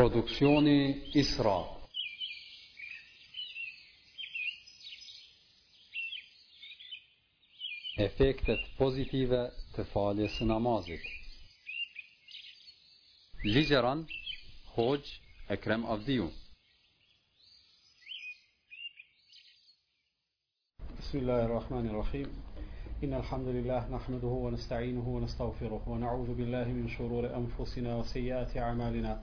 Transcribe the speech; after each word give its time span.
produzione 0.00 0.94
Isra. 1.14 1.58
Efektet 8.00 8.62
pozitive 8.80 9.42
të 9.74 9.84
faljes 9.92 10.38
së 10.38 10.46
namazit. 10.48 11.04
Ligjëran 13.44 14.06
Hoxh 14.72 15.52
Ekrem 15.58 15.84
Avdiu. 15.84 16.30
Bismillahirrahmanirrahim. 20.96 22.30
إن 23.04 23.14
الحمد 23.14 23.48
لله 23.48 23.88
نحمده 23.88 24.26
ونستعينه 24.28 25.08
ونستغفره 25.08 25.82
ونعوذ 25.88 26.34
بالله 26.34 26.64
من 26.64 26.88
شرور 26.88 27.36
أنفسنا 27.36 27.96
وسيئات 27.96 28.56
أعمالنا 28.56 29.22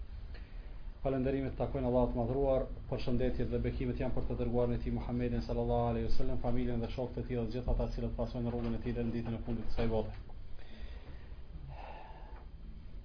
Falënderimet 1.01 1.55
takojnë 1.59 1.87
Allahu 1.89 2.11
të 2.13 2.17
madhruar, 2.19 2.63
përshëndetjet 2.89 3.47
dhe 3.51 3.59
bekimet 3.63 3.97
janë 4.01 4.13
për 4.17 4.25
të 4.31 4.35
dërguar 4.41 4.67
në 4.69 4.75
ti 4.83 4.91
Muhammedin 4.97 5.41
sallallahu 5.45 5.87
alaihi 5.93 6.05
wasallam, 6.07 6.41
familjen 6.43 6.83
dhe 6.83 6.89
shokët 6.95 7.21
e 7.23 7.23
tij 7.29 7.37
dhe 7.39 7.45
gjithë 7.55 7.71
ata 7.73 7.87
që 7.95 8.09
pasojnë 8.19 8.51
rrugën 8.53 8.75
e 8.77 8.81
tij 8.83 8.93
deri 8.97 9.07
në 9.07 9.13
ditën 9.15 9.37
e 9.37 9.39
fundit 9.47 9.65
të 9.65 9.73
kësaj 9.73 9.87
bote. 9.93 10.13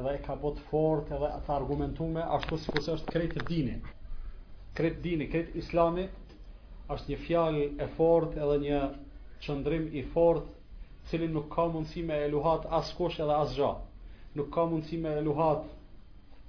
edhe 0.00 0.14
e 0.18 0.22
ka 0.26 0.34
bë 0.42 0.50
të 0.56 0.64
fortë 0.70 1.14
edhe 1.18 1.28
të 1.46 1.52
argumentuar 1.56 2.24
ashtu 2.38 2.58
sikur 2.64 2.88
është 2.96 3.12
kretë 3.14 3.44
dini. 3.50 3.76
Kretë 4.76 5.00
dini, 5.04 5.28
kretë 5.30 5.54
islami 5.62 6.08
është 6.94 7.12
një 7.12 7.20
fjalë 7.28 7.68
e 7.78 7.86
fortë 7.98 8.42
edhe 8.48 8.56
një 8.66 8.80
qëndrim 9.46 9.86
i 9.94 10.02
fortë 10.10 10.50
cilin 11.10 11.32
nuk 11.36 11.46
ka 11.54 11.68
mundësi 11.74 12.02
me 12.08 12.18
e 12.18 12.28
luhat 12.34 12.66
as 12.78 12.90
kush 12.98 13.20
edhe 13.22 13.36
as 13.38 13.54
gjatë. 13.54 13.92
Nuk 14.40 14.50
ka 14.56 14.64
mundësi 14.72 14.98
me 15.04 15.12
e 15.20 15.22
luhat 15.28 15.68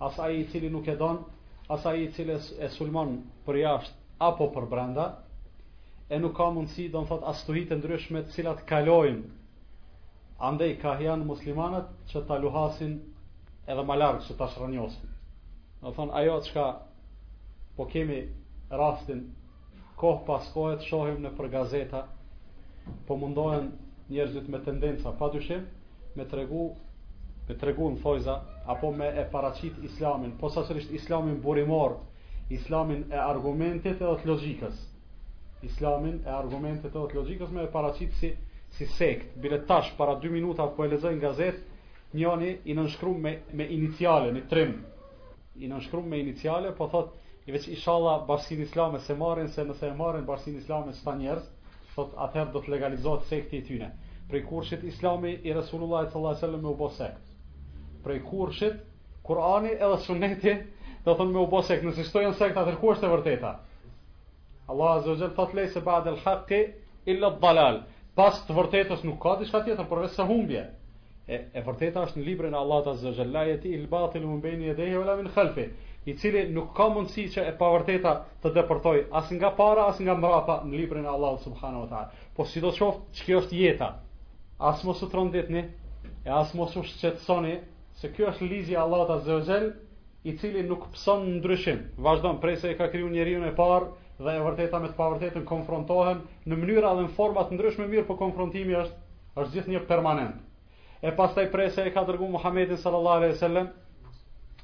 as 0.08 0.18
aji 0.26 0.48
cili 0.52 0.70
nuk 0.74 0.88
e 0.88 0.96
donë, 1.04 1.22
as 1.70 1.86
aji 1.92 2.10
cili 2.18 2.36
e 2.66 2.70
sulmon 2.76 3.20
për 3.46 3.62
jashtë 3.62 4.04
apo 4.32 4.48
për 4.56 4.66
brenda, 4.74 5.06
e 6.14 6.18
nuk 6.22 6.36
ka 6.38 6.46
mundësi 6.54 6.84
do 6.94 7.00
në 7.02 7.08
thotë 7.10 7.28
astuhit 7.32 7.72
e 7.74 7.80
ndryshme 7.80 8.20
të 8.26 8.34
cilat 8.36 8.60
kalojnë 8.70 9.24
andej 10.50 10.74
ka 10.84 10.92
janë 11.04 11.26
muslimanët 11.30 11.88
që 12.12 12.22
ta 12.28 12.38
luhasin 12.44 12.92
edhe 13.76 13.86
ma 13.92 13.96
largë 13.98 14.28
që 14.28 14.36
ta 14.42 14.50
shranjosin 14.56 15.16
në 15.86 15.94
thonë 15.98 16.18
ajo 16.22 16.36
që 16.50 16.54
ka 16.58 16.66
po 17.80 17.88
kemi 17.94 18.20
rastin 18.82 19.24
kohë 20.04 20.22
pas 20.28 20.46
kohët, 20.54 20.86
shohim 20.92 21.24
në 21.26 21.32
për 21.40 21.50
gazeta 21.58 22.04
po 23.08 23.18
mundohen 23.24 23.66
njerëzit 24.14 24.50
me 24.54 24.62
tendenca 24.68 25.14
pa 25.22 25.32
dyshim 25.38 25.66
me 26.20 26.26
tregu 26.36 26.68
me 27.50 27.56
tregu 27.64 27.88
në 27.96 28.04
thojza 28.06 28.38
apo 28.76 28.92
me 29.00 29.08
e 29.10 29.24
paracit 29.34 29.82
islamin 29.90 30.38
po 30.44 30.50
sasërisht 30.58 30.92
islamin 31.02 31.42
burimor 31.48 31.98
islamin 32.60 33.08
e 33.12 33.18
argumentit 33.26 33.98
edhe 34.06 34.18
të 34.24 34.30
logikës 34.34 34.92
islamin 35.66 36.20
e 36.26 36.30
argumentet 36.34 36.94
të 36.94 37.06
të 37.10 37.18
logikës 37.18 37.52
me 37.54 37.64
e 37.66 37.70
paracit 37.74 38.14
si, 38.20 38.32
si 38.76 38.86
sekt. 38.98 39.34
Bile 39.42 39.62
tash, 39.70 39.92
para 39.98 40.16
2 40.22 40.32
minuta 40.34 40.68
po 40.78 40.86
e 40.86 40.92
lezojnë 40.94 41.22
gazet, 41.24 41.62
njëni 42.16 42.52
i 42.72 42.76
nënshkru 42.78 43.14
me, 43.26 43.36
me 43.60 43.68
iniciale, 43.78 44.32
një 44.38 44.46
trim. 44.52 44.76
I 45.56 45.70
nënshkru 45.72 46.04
me 46.04 46.20
iniciale, 46.22 46.74
po 46.78 46.88
thot, 46.92 47.14
i 47.46 47.54
veç 47.54 47.68
ishala 47.76 48.18
bashkin 48.28 48.62
islame 48.64 49.00
se 49.06 49.14
marin, 49.16 49.48
se 49.54 49.64
nëse 49.68 49.90
e 49.92 49.96
marin 49.98 50.26
bashkin 50.28 50.58
islame 50.60 50.94
së 50.98 51.04
ta 51.06 51.14
njerës, 51.20 51.50
thot, 51.96 52.16
atëherë 52.28 52.52
do 52.56 52.62
të 52.66 52.74
legalizohet 52.76 53.28
sekti 53.30 53.58
i 53.62 53.66
tyne. 53.68 53.92
Prej 54.30 54.44
kurshit 54.50 54.82
islami 54.90 55.36
i 55.46 55.54
Resulullah 55.54 56.06
e 56.08 56.12
Sallallahu 56.12 56.46
Alaihi 56.48 56.64
me 56.66 56.70
u 56.70 56.76
bo 56.80 56.90
sekt. 56.96 57.36
Prej 58.04 58.22
kurshit, 58.30 58.84
Kurani 59.26 59.72
edhe 59.74 59.98
Sunneti 60.04 60.52
do 61.06 61.16
thonë 61.18 61.34
me 61.34 61.40
u 61.42 61.48
bo 61.50 61.62
sekt. 61.66 61.86
Nëse 61.88 62.04
shtojnë 62.10 62.34
sekt, 62.38 62.58
atër 62.62 62.76
ku 62.82 62.92
është 62.94 63.08
e 63.08 63.14
vërteta? 63.16 63.54
Allah 64.68 64.96
azza 64.96 65.10
wa 65.10 65.16
jall 65.16 65.30
thot 65.38 65.54
lej 65.54 65.68
se 65.74 65.82
ba'd 65.82 66.08
al 66.08 66.18
haqq 66.18 66.52
illa 67.06 67.28
al 67.30 67.40
dalal. 67.40 67.78
Pas 68.18 68.40
të 68.48 68.56
vërtetës 68.56 69.04
nuk 69.06 69.20
ka 69.22 69.36
diçka 69.42 69.60
tjetër 69.66 69.86
përveç 69.92 70.14
se 70.18 70.26
humbje. 70.30 70.64
E, 71.28 71.38
e 71.58 71.62
vërteta 71.66 72.06
është 72.08 72.20
në 72.22 72.26
librin 72.30 72.54
e 72.54 72.58
Allahut 72.60 72.88
azza 72.90 73.12
wa 73.12 73.18
jall 73.18 73.36
ayat 73.44 73.66
il 73.70 73.86
batil 73.92 74.26
min 74.26 74.42
bayni 74.44 74.70
yadayhi 74.72 74.98
wala 74.98 75.16
min 75.20 75.30
khalfi, 75.36 75.68
i 76.06 76.14
cili 76.22 76.46
nuk 76.54 76.72
ka 76.78 76.86
mundësi 76.94 77.26
që 77.34 77.46
e 77.50 77.54
pavërteta 77.62 78.12
të 78.44 78.52
depërtoj 78.58 79.02
as 79.20 79.32
nga 79.38 79.50
para 79.58 79.86
as 79.92 80.00
nga 80.06 80.14
mbrapa 80.18 80.58
në 80.66 80.78
librin 80.80 81.06
e 81.06 81.10
Allahut 81.16 81.42
subhanahu 81.46 81.86
wa 81.86 81.90
taala. 81.94 82.22
Po 82.38 82.46
sidoqoftë, 82.46 83.10
ç'kjo 83.20 83.42
është 83.42 83.62
jeta. 83.62 83.90
As 84.70 84.84
mos 84.86 85.02
u 85.04 85.10
trondetni, 85.12 85.66
e 86.26 86.30
as 86.42 86.54
mos 86.58 86.78
u 86.78 86.84
shqetësoni, 86.94 87.56
se 88.00 88.12
kjo 88.16 88.30
është 88.34 88.50
ligji 88.52 88.78
i 88.78 88.82
Allahut 88.86 89.16
azza 89.18 89.34
wa 89.40 89.46
jall, 89.50 89.68
i 90.26 90.38
cili 90.42 90.62
nuk 90.70 90.86
pson 90.94 91.26
ndryshim. 91.40 91.84
Vazhdon 91.98 92.38
prej 92.42 92.62
se 92.62 92.70
e 92.72 92.78
ka 92.80 92.90
kriju 92.94 93.10
njeriu 93.10 93.42
e 93.50 93.54
parë 93.58 93.92
dhe 94.24 94.32
e 94.36 94.44
vërteta 94.44 94.80
me 94.80 94.90
të 94.92 94.96
pavërtetën 94.98 95.44
konfrontohen 95.48 96.22
në 96.48 96.58
mënyra 96.60 96.92
dhe 96.96 97.06
në 97.08 97.14
forma 97.18 97.42
të 97.50 97.58
ndryshme 97.58 97.88
mirë, 97.94 98.06
por 98.10 98.18
konfrontimi 98.20 98.78
është 98.82 99.62
është 99.62 99.74
një 99.74 99.82
permanent. 99.90 100.38
E 101.04 101.12
pastaj 101.18 101.50
presa 101.56 101.84
e 101.84 101.92
ka 101.92 102.04
dërguar 102.08 102.32
Muhamedit 102.38 102.80
sallallahu 102.80 103.20
alaihi 103.20 103.34
wasallam. 103.36 103.68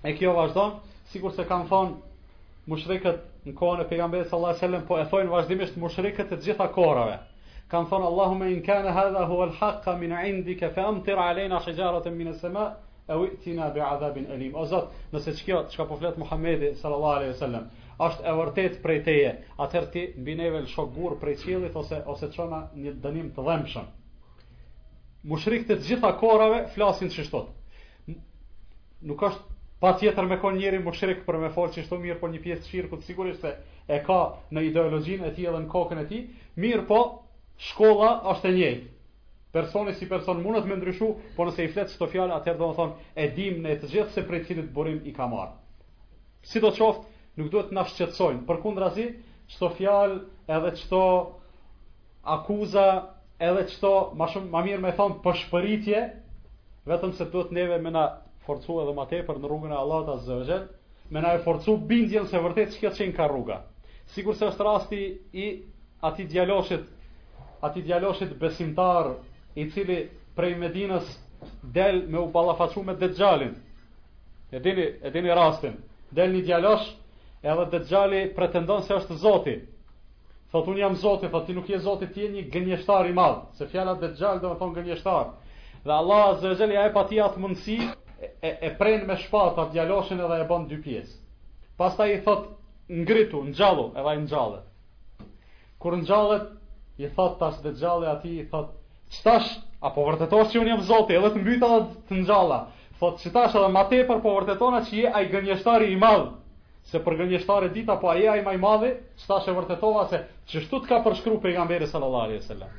E 0.07 0.13
kjo 0.17 0.31
vazhdon, 0.37 0.71
sikur 1.11 1.33
se 1.35 1.43
kanë 1.49 1.67
thonë 1.69 2.69
mushrikët 2.71 3.19
në 3.45 3.53
kohën 3.59 3.83
e 3.83 3.87
pejgamberit 3.91 4.29
sallallahu 4.29 4.55
alaihi 4.55 4.63
wasallam, 4.63 4.85
po 4.87 4.99
e 4.99 5.05
thonë 5.11 5.33
vazhdimisht 5.35 5.77
mushrikët 5.83 6.31
të 6.31 6.39
gjitha 6.45 6.69
kohërave. 6.77 7.17
Kan 7.71 7.89
thonë 7.91 8.07
Allahumma 8.07 8.47
in 8.55 8.63
kana 8.69 8.95
hadha 8.95 9.25
huwa 9.31 9.49
al-haqq 9.49 9.99
min 9.99 10.11
'indika 10.15 10.69
fa 10.77 10.87
amtir 10.93 11.19
'alaina 11.25 11.59
shijaratan 11.67 12.17
min 12.17 12.27
as-sama 12.31 12.65
aw 13.09 13.25
i'tina 13.27 13.69
bi 13.75 13.79
'adhabin 13.81 14.31
alim. 14.31 14.55
Ozot, 14.63 14.87
nëse 15.13 15.31
çka 15.37 15.65
çka 15.69 15.85
po 15.87 15.95
flet 15.99 16.17
Muhamedi 16.17 16.73
sallallahu 16.81 17.15
alaihi 17.15 17.31
wasallam, 17.35 17.63
është 17.99 18.23
e 18.29 18.33
vërtet 18.37 18.77
prej 18.83 18.99
teje. 19.03 19.31
Atëherë 19.63 19.89
ti 19.93 20.03
mbi 20.21 20.35
neve 20.39 20.61
në 20.63 20.69
shok 20.71 20.91
burë 20.95 21.17
prej 21.21 21.37
qëllit 21.43 21.75
ose, 21.81 21.99
ose 22.13 22.29
qëna 22.35 22.59
një 22.79 22.93
dënim 23.03 23.31
të 23.35 23.45
dhemëshëm. 23.47 23.87
Mushrik 25.31 25.67
të 25.67 25.79
gjitha 25.85 26.13
korave 26.21 26.61
flasin 26.75 27.09
që 27.13 27.25
shtot. 27.27 27.51
Nuk 29.11 29.23
është 29.27 29.59
pa 29.81 29.93
tjetër 29.97 30.27
me 30.29 30.37
konë 30.37 30.59
njeri 30.61 30.79
mushrik 30.81 31.23
për 31.25 31.37
me 31.41 31.49
folë 31.55 31.71
që 31.79 31.99
mirë 32.05 32.19
po 32.21 32.27
një 32.29 32.41
pjesë 32.43 32.65
shirë 32.69 32.89
këtë 32.91 33.05
sigurisht 33.09 33.41
se 33.45 33.51
e 33.89 33.99
ka 34.05 34.17
në 34.53 34.63
ideologjin 34.69 35.23
e 35.25 35.31
ti 35.33 35.45
edhe 35.49 35.59
në 35.63 35.69
kokën 35.73 36.01
e 36.03 36.07
ti. 36.11 36.23
Mirë 36.65 36.87
po 36.89 37.01
shkolla 37.67 38.15
është 38.35 38.47
e 38.47 38.57
njëjtë 38.57 38.87
Personi 39.51 39.91
si 39.99 40.05
person 40.07 40.37
mundet 40.41 40.63
me 40.65 40.77
ndryshu, 40.79 41.07
po 41.35 41.43
nëse 41.43 41.63
i 41.65 41.67
flet 41.73 41.89
çdo 41.91 42.05
fjalë 42.07 42.35
atëherë 42.37 42.57
do 42.61 42.69
të 42.71 42.75
thonë 42.77 43.09
e 43.19 43.25
dim 43.35 43.57
në 43.65 43.73
të 43.81 43.89
gjithë 43.93 44.13
se 44.13 44.21
prej 44.29 44.45
cilit 44.47 44.69
burim 44.77 45.01
i 45.03 45.11
ka 45.17 45.25
marrë. 45.27 45.57
Sidoqoftë, 46.51 47.10
nuk 47.39 47.49
duhet 47.53 47.69
të 47.71 47.75
na 47.77 47.83
shqetësojnë. 47.87 48.41
Përkundrazi, 48.49 49.05
çdo 49.53 49.69
fjalë 49.77 50.15
edhe 50.57 50.71
çdo 50.83 51.01
akuza 52.35 52.87
edhe 53.49 53.63
çdo 53.75 53.93
më 54.19 54.27
shumë 54.33 54.51
më 54.55 54.63
mirë 54.67 54.83
me 54.85 54.91
thon 54.97 55.15
përshpëritje, 55.23 56.01
vetëm 56.91 57.15
se 57.17 57.27
duhet 57.31 57.53
neve 57.55 57.77
me 57.85 57.93
na 57.95 58.05
forcu 58.45 58.79
edhe 58.83 58.95
më 58.97 59.05
tepër 59.11 59.39
në 59.41 59.49
rrugën 59.51 59.73
e 59.75 59.79
Allahut 59.83 60.09
Azza 60.15 60.37
wa 60.39 60.45
Jall, 60.49 60.67
me 61.11 61.19
na 61.23 61.31
e 61.37 61.43
forcu 61.45 61.77
bindjen 61.87 62.27
se 62.29 62.39
vërtet 62.43 62.75
çka 62.75 62.93
çën 62.97 63.15
ka 63.15 63.27
rruga. 63.27 63.61
sigur 64.11 64.33
se 64.35 64.45
është 64.45 64.63
rasti 64.63 65.21
i 65.33 65.63
atij 66.01 66.27
djaloshit, 66.27 66.83
atij 67.61 67.83
djaloshit 67.83 68.31
besimtar 68.39 69.13
i 69.55 69.69
cili 69.71 70.09
prej 70.35 70.55
Medinas 70.57 71.05
del 71.63 72.07
me 72.09 72.19
u 72.19 72.31
ballafaçu 72.31 72.83
me 72.85 72.93
Dexhalin. 72.95 73.55
E 74.51 74.59
dini, 74.59 74.85
e 75.03 75.09
dini 75.11 75.29
rastin. 75.29 75.73
Del 76.11 76.29
një 76.33 76.43
djalosh 76.45 76.91
edhe 77.43 77.79
dhe 77.79 78.33
pretendon 78.35 78.83
se 78.85 78.93
është 78.93 79.15
zoti 79.23 79.53
thot 80.51 80.67
unë 80.69 80.81
jam 80.83 80.95
zoti 81.01 81.29
thot 81.33 81.47
ti 81.47 81.53
nuk 81.57 81.69
je 81.69 81.79
zoti 81.81 82.07
ti 82.13 82.25
e 82.25 82.29
një 82.35 82.43
gënjeshtar 82.53 83.09
i 83.09 83.13
madh 83.17 83.39
se 83.57 83.65
fjalat 83.71 83.99
dhe 84.03 84.11
gjali 84.19 84.41
dhe 84.43 84.49
me 84.51 84.59
thonë 84.59 84.75
gënjeshtar 84.77 85.27
dhe 85.87 85.93
Allah 85.95 86.19
a 86.27 86.35
zëzheli 86.43 86.77
a 86.77 86.83
e 86.85 86.91
pati 86.93 87.17
atë 87.25 87.39
mundësi 87.41 87.77
e, 87.81 88.33
e, 88.49 88.51
e 88.67 88.71
prejnë 88.77 89.07
me 89.09 89.15
shpat 89.23 89.57
atë 89.63 89.81
edhe 89.87 90.37
e 90.43 90.45
bën 90.51 90.67
dy 90.69 90.81
pjesë, 90.83 91.15
pas 91.77 91.95
ta 91.97 92.05
i 92.13 92.19
thot 92.21 92.45
ngritu 92.89 93.41
në 93.47 93.55
gjallu 93.57 93.87
edhe 93.97 94.13
në 94.19 94.27
gjallu 94.27 94.59
kur 95.81 95.97
në 95.97 96.57
i 97.01 97.07
thot 97.15 97.39
tash 97.41 97.61
dhe 97.63 97.71
atij 97.73 98.09
ati 98.13 98.35
i 98.39 98.45
thot 98.53 98.75
qëtash 99.15 99.57
A 99.81 99.89
po 99.89 100.03
vërtetosh 100.05 100.51
që 100.53 100.59
unë 100.61 100.67
jam 100.69 100.81
zoti, 100.85 101.15
edhe 101.17 101.29
të 101.33 101.39
mbyta 101.41 101.67
të 102.05 102.13
nxalla. 102.21 102.57
Thot, 102.99 103.15
çitash 103.23 103.55
edhe 103.57 103.69
më 103.73 103.81
tepër 103.89 104.19
po 104.21 104.35
vërtetona 104.35 104.83
që 104.85 104.93
je 104.99 105.09
ai 105.09 105.23
gënjeshtari 105.31 105.87
i 105.89 105.95
madh 105.97 106.27
se 106.89 106.99
për 107.05 107.15
gënjeshtare 107.21 107.67
dita 107.73 107.95
po 108.01 108.09
aje 108.11 108.29
a 108.29 108.35
i 108.39 108.43
majmadhe, 108.45 108.87
së 109.21 109.27
ta 109.31 109.35
shë 109.45 109.53
vërtetova 109.57 110.05
se 110.13 110.21
qështu 110.51 110.79
të 110.85 110.89
ka 110.91 110.99
përshkru 111.07 111.35
pejgamberi 111.43 111.87
sallallari 111.91 112.39
e 112.39 112.45
sallam. 112.45 112.71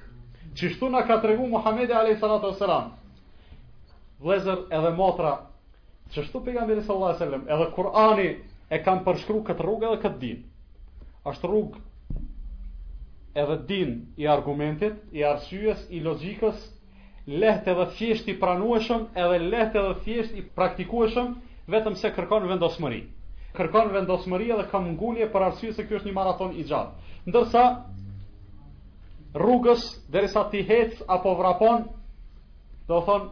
Qështu 0.59 0.89
në 0.95 1.03
ka 1.11 1.21
tregu 1.23 1.47
Muhammedi 1.53 1.93
a.s. 1.93 2.75
Vlezër 4.23 4.65
edhe 4.79 4.91
motra, 4.99 5.31
qështu 6.15 6.43
pejgamberi 6.49 6.83
sallallari 6.87 7.17
e 7.17 7.19
sallam, 7.23 7.47
edhe 7.57 7.71
Kur'ani 7.77 8.27
e 8.77 8.83
kam 8.87 9.01
përshkru 9.07 9.45
këtë 9.49 9.67
rrugë 9.67 9.89
edhe 9.93 10.01
këtë 10.05 10.21
din. 10.25 10.43
Ashtë 11.27 11.49
rrugë 11.49 11.81
edhe 13.43 13.57
din 13.71 13.95
i 14.23 14.29
argumentit, 14.29 14.99
i 15.17 15.23
arsyes, 15.25 15.87
i 15.95 16.03
logikës, 16.05 16.67
lehtë 17.39 17.71
edhe 17.75 17.87
thjesht 17.97 18.29
i 18.29 18.37
pranueshëm, 18.43 19.07
edhe 19.15 19.39
lehtë 19.47 19.79
edhe 19.83 19.97
thjesht 20.05 20.37
i 20.37 20.45
praktikueshëm, 20.59 21.33
vetëm 21.71 21.97
se 22.03 22.11
kërkon 22.17 22.49
Vendosmëri 22.51 23.03
kërkon 23.57 23.91
vendosmëri 23.93 24.47
dhe 24.59 24.63
ka 24.71 24.79
ngulje 24.85 25.27
për 25.33 25.43
arsye 25.49 25.73
se 25.77 25.85
ky 25.89 25.97
është 25.99 26.09
një 26.11 26.15
maraton 26.19 26.55
i 26.57 26.65
gjatë. 26.69 26.93
Ndërsa 27.31 27.65
rrugës 29.43 29.85
derisa 30.15 30.47
ti 30.53 30.63
hec 30.71 30.97
apo 31.17 31.35
vrapon, 31.41 31.85
do 32.89 33.01
thon 33.09 33.27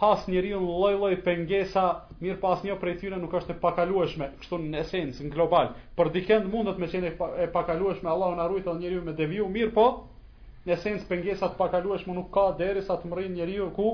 has 0.00 0.24
njeriu 0.28 0.60
lloj-lloj 0.64 1.18
pengesa, 1.26 1.84
mirë 2.22 2.40
pas 2.42 2.62
një 2.64 2.76
prej 2.82 2.96
tyre 3.02 3.18
nuk 3.20 3.32
është 3.40 3.54
e 3.54 3.58
pakalueshme, 3.62 4.28
kështu 4.40 4.58
në 4.62 4.78
esencë, 4.86 5.26
në 5.26 5.34
global. 5.34 5.70
Për 5.96 6.10
dikënd 6.16 6.48
mundet 6.52 6.80
me 6.82 6.88
qenë 6.94 7.12
e 7.44 7.48
pakalueshme, 7.54 8.08
Allahu 8.12 8.38
na 8.40 8.48
ruaj 8.50 8.64
të 8.66 8.74
njeriu 8.80 9.04
me 9.08 9.12
deviu, 9.20 9.46
mirë 9.56 9.74
po, 9.76 9.86
në 10.66 10.76
esencë 10.78 11.08
pengesa 11.12 11.52
të 11.52 11.60
pakalueshme 11.60 12.16
nuk 12.16 12.32
ka 12.34 12.48
derisa 12.62 12.96
të 13.02 13.12
mrin 13.12 13.36
njeriu 13.36 13.68
ku 13.78 13.92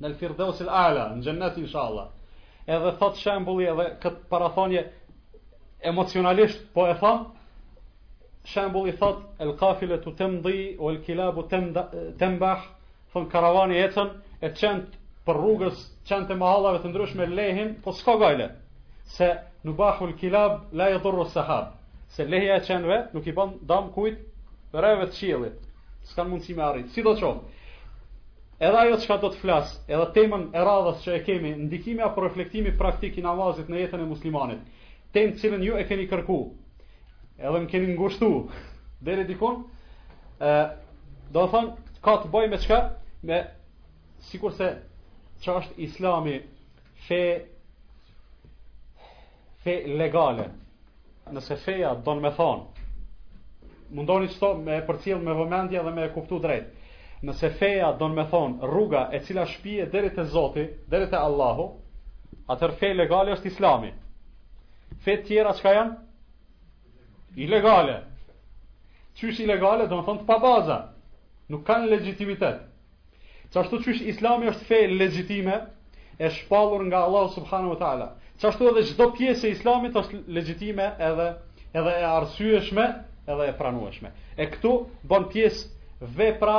në 0.00 0.10
al 0.10 0.52
al-a'la, 0.68 1.14
në 1.16 1.22
xhenet 1.22 1.56
inshallah 1.66 2.08
edhe 2.72 2.90
thot 2.98 3.16
shembulli 3.20 3.66
edhe 3.70 3.84
këtë 4.02 4.28
parathonje 4.30 4.82
emocionalisht 5.90 6.62
po 6.76 6.86
e 6.88 6.94
tham 7.00 7.26
shembulli 8.52 8.94
thot 9.00 9.22
el 9.46 9.52
kafile 9.62 9.98
të 10.06 10.14
temdi 10.20 10.62
o 10.84 10.90
el 10.92 11.00
kilabu 11.08 11.44
tembah 11.54 12.64
thon 13.14 13.28
karavani 13.34 13.80
ecën 13.88 14.12
e 14.40 14.50
qënt 14.62 14.96
për 15.26 15.38
rrugës 15.40 15.80
qënt 16.08 16.30
e 16.30 16.38
mahalave 16.40 16.80
të 16.84 16.92
ndryshme 16.92 17.26
lehin 17.34 17.74
po 17.84 17.92
s'ka 17.98 18.14
gajle 18.22 18.48
se 19.16 19.30
nubahu 19.64 20.08
el 20.08 20.16
kilab 20.22 20.58
la 20.72 20.88
e 20.94 20.98
dhurru 21.04 21.28
sahab 21.36 21.72
se 22.16 22.24
lehja 22.32 22.56
e 22.60 22.64
qenve 22.68 22.98
nuk 23.14 23.26
i 23.26 23.32
ban 23.36 23.52
dam 23.70 23.92
kujt 23.94 24.18
reve 24.84 25.10
të 25.10 25.16
qilit 25.20 25.60
s'kan 26.12 26.28
mundësi 26.32 26.56
me 26.58 26.64
arrit 26.70 26.90
si 26.92 27.02
do 27.02 27.12
qohë 27.12 27.63
Edhe 28.60 28.76
ajo 28.78 28.98
çka 29.02 29.16
do 29.22 29.28
të 29.34 29.40
flas, 29.42 29.70
edhe 29.90 30.04
temën 30.14 30.42
e 30.54 30.60
radhës 30.66 31.00
që 31.02 31.14
e 31.18 31.22
kemi, 31.26 31.50
ndikimi 31.66 32.02
apo 32.06 32.22
reflektimi 32.24 32.70
praktik 32.78 33.16
i 33.18 33.22
namazit 33.24 33.70
në 33.72 33.80
jetën 33.80 34.02
e 34.02 34.06
muslimanit. 34.10 34.60
Temë 35.16 35.34
që 35.40 35.50
ju 35.66 35.78
e 35.80 35.84
keni 35.88 36.04
kërkuar. 36.12 36.52
Edhe 37.38 37.62
më 37.64 37.70
keni 37.72 37.96
dhe 37.98 38.28
deri 39.06 39.24
dikon. 39.32 39.64
Ë, 40.40 40.52
do 41.34 41.40
të 41.42 41.50
thon, 41.56 41.66
ka 42.06 42.14
të 42.22 42.30
bëjë 42.32 42.50
me 42.52 42.58
çka? 42.62 42.78
Me 43.26 43.40
sikurse 44.28 44.70
që 45.42 45.56
është 45.58 45.74
Islami 45.88 46.38
fe 47.08 47.22
fe 49.66 49.74
legale. 49.98 50.46
Nëse 51.34 51.56
feja 51.64 51.96
në 52.06 52.16
me 52.22 52.30
thon, 52.38 52.60
mundoni 53.96 54.28
çto 54.36 54.54
me 54.66 54.78
përcjell 54.86 55.18
me 55.26 55.32
vëmendje 55.42 55.82
dhe 55.82 55.90
me 55.98 56.06
kuptu 56.14 56.38
drejt 56.44 56.73
nëse 57.24 57.48
feja 57.58 57.92
do 57.98 58.06
në 58.10 58.18
me 58.18 58.24
thonë 58.28 58.68
rruga 58.68 59.06
e 59.16 59.20
cila 59.24 59.46
shpije 59.48 59.86
dhere 59.92 60.10
të 60.14 60.24
zoti, 60.34 60.64
dhere 60.92 61.06
të 61.10 61.18
Allahu, 61.24 61.68
atër 62.52 62.74
fej 62.80 62.90
legale 62.98 63.32
është 63.36 63.50
islami. 63.52 63.92
Fej 65.04 65.20
tjera 65.28 65.54
që 65.56 65.64
ka 65.66 65.72
janë? 65.78 65.94
Ilegale. 67.44 67.96
Qysh 69.18 69.40
ilegale 69.44 69.88
do 69.90 69.98
në 69.98 70.06
thonë 70.08 70.22
të 70.24 70.28
pa 70.28 70.36
baza. 70.42 70.78
Nuk 71.52 71.64
kanë 71.68 71.90
legitimitet. 71.92 72.60
Qashtu 73.54 73.80
qysh 73.84 74.04
islami 74.12 74.48
është 74.52 74.68
fej 74.70 74.84
legitime, 74.98 75.56
e 76.20 76.28
shpalur 76.30 76.84
nga 76.90 77.00
Allahu 77.08 77.32
subhanahu 77.34 77.72
wa 77.74 77.80
ta'ala. 77.80 78.06
Qashtu 78.40 78.68
edhe 78.70 78.84
gjdo 78.90 79.08
pjesë 79.16 79.48
e 79.48 79.54
islamit 79.56 79.96
është 79.98 80.20
legitime 80.36 80.86
edhe, 81.02 81.28
edhe 81.74 81.94
e 82.02 82.06
arsyeshme 82.06 82.84
edhe 83.26 83.48
e 83.50 83.56
pranueshme. 83.58 84.12
E 84.38 84.46
këtu 84.52 84.74
bon 85.10 85.26
pjesë 85.30 86.10
vepra 86.16 86.56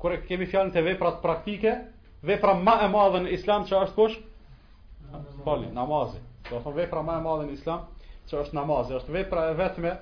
kur 0.00 0.16
kemi 0.28 0.46
fjalën 0.48 0.70
te 0.72 0.80
veprat 0.82 1.18
praktike, 1.22 1.74
vepra 2.24 2.54
më 2.56 2.74
e 2.84 2.88
madhe 2.92 3.20
në 3.24 3.32
Islam 3.36 3.64
çfarë 3.68 3.88
është 3.90 3.98
kush? 3.98 4.16
Fali, 5.44 5.68
namazi. 5.76 6.18
Do 6.48 6.56
të 6.56 6.62
thonë 6.64 6.76
vepra 6.80 7.02
më 7.04 7.16
e 7.18 7.24
madhe 7.26 7.48
në 7.50 7.56
Islam 7.58 7.84
çfarë 8.28 8.46
është 8.46 8.56
namazi? 8.58 8.94
Është 8.98 9.14
vepra 9.18 9.44
e 9.52 9.58
vetme 9.58 9.92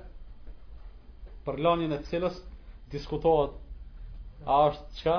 për 1.47 1.59
lënien 1.67 1.97
e 1.97 1.99
të 2.05 2.11
cilës 2.13 2.37
diskutohet 2.93 3.57
a 4.47 4.61
është 4.71 5.01
çka? 5.01 5.17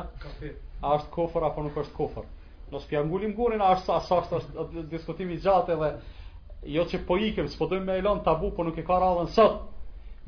A 0.88 0.94
është 0.96 1.12
kofër 1.18 1.48
apo 1.50 1.66
nuk 1.68 1.76
është 1.84 1.96
kofër? 2.00 2.30
Në 2.72 2.82
spiangulim 2.86 3.34
gurin 3.36 3.60
a 3.66 3.74
është 3.76 3.86
sa 3.90 4.00
sa 4.00 4.38
është 4.38 4.86
diskutimi 4.96 5.36
i 5.36 5.42
gjatë 5.44 5.76
edhe 5.76 5.92
jo 6.72 6.84
që 6.92 7.04
po 7.08 7.18
ikëm, 7.28 7.52
s'po 7.52 7.68
dojmë 7.72 7.86
me 7.92 8.00
e 8.00 8.06
lënë 8.06 8.24
tabu, 8.24 8.54
po 8.56 8.64
nuk 8.64 8.78
e 8.80 8.84
ka 8.88 9.00
radhën 9.04 9.30
sot. 9.36 9.60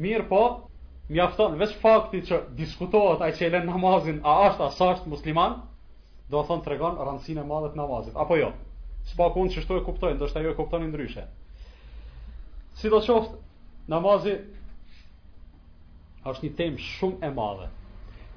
Mirë 0.02 0.28
po, 0.32 0.44
mjafton 1.12 1.46
afton, 1.52 1.60
veç 1.60 1.74
fakti 1.82 2.20
që 2.28 2.38
diskutohet 2.56 3.24
ai 3.26 3.32
që 3.36 3.46
e 3.48 3.52
lën 3.52 3.66
namazin, 3.68 4.22
a 4.34 4.48
është 4.50 4.68
as 4.92 5.02
musliman, 5.12 5.58
do 6.32 6.40
të 6.40 6.48
thonë 6.50 6.64
tregon 6.68 7.00
rëndsinë 7.04 7.42
e 7.44 7.48
madhe 7.50 7.72
të 7.74 7.80
namazit, 7.82 8.16
apo 8.24 8.38
jo. 8.40 8.52
Sipas 9.12 9.34
kund 9.36 9.52
që 9.52 9.64
shto 9.66 9.80
e 9.80 9.84
kuptojnë, 9.90 10.20
do 10.22 10.30
të 10.30 10.38
thajë 10.38 10.54
e 10.54 10.56
kuptonin 10.62 10.90
ndryshe. 10.94 11.26
Sidoqoftë, 12.80 13.42
namazi 13.92 14.38
është 16.32 16.48
një 16.48 16.54
temë 16.62 16.84
shumë 16.88 17.24
e 17.28 17.34
madhe, 17.42 17.68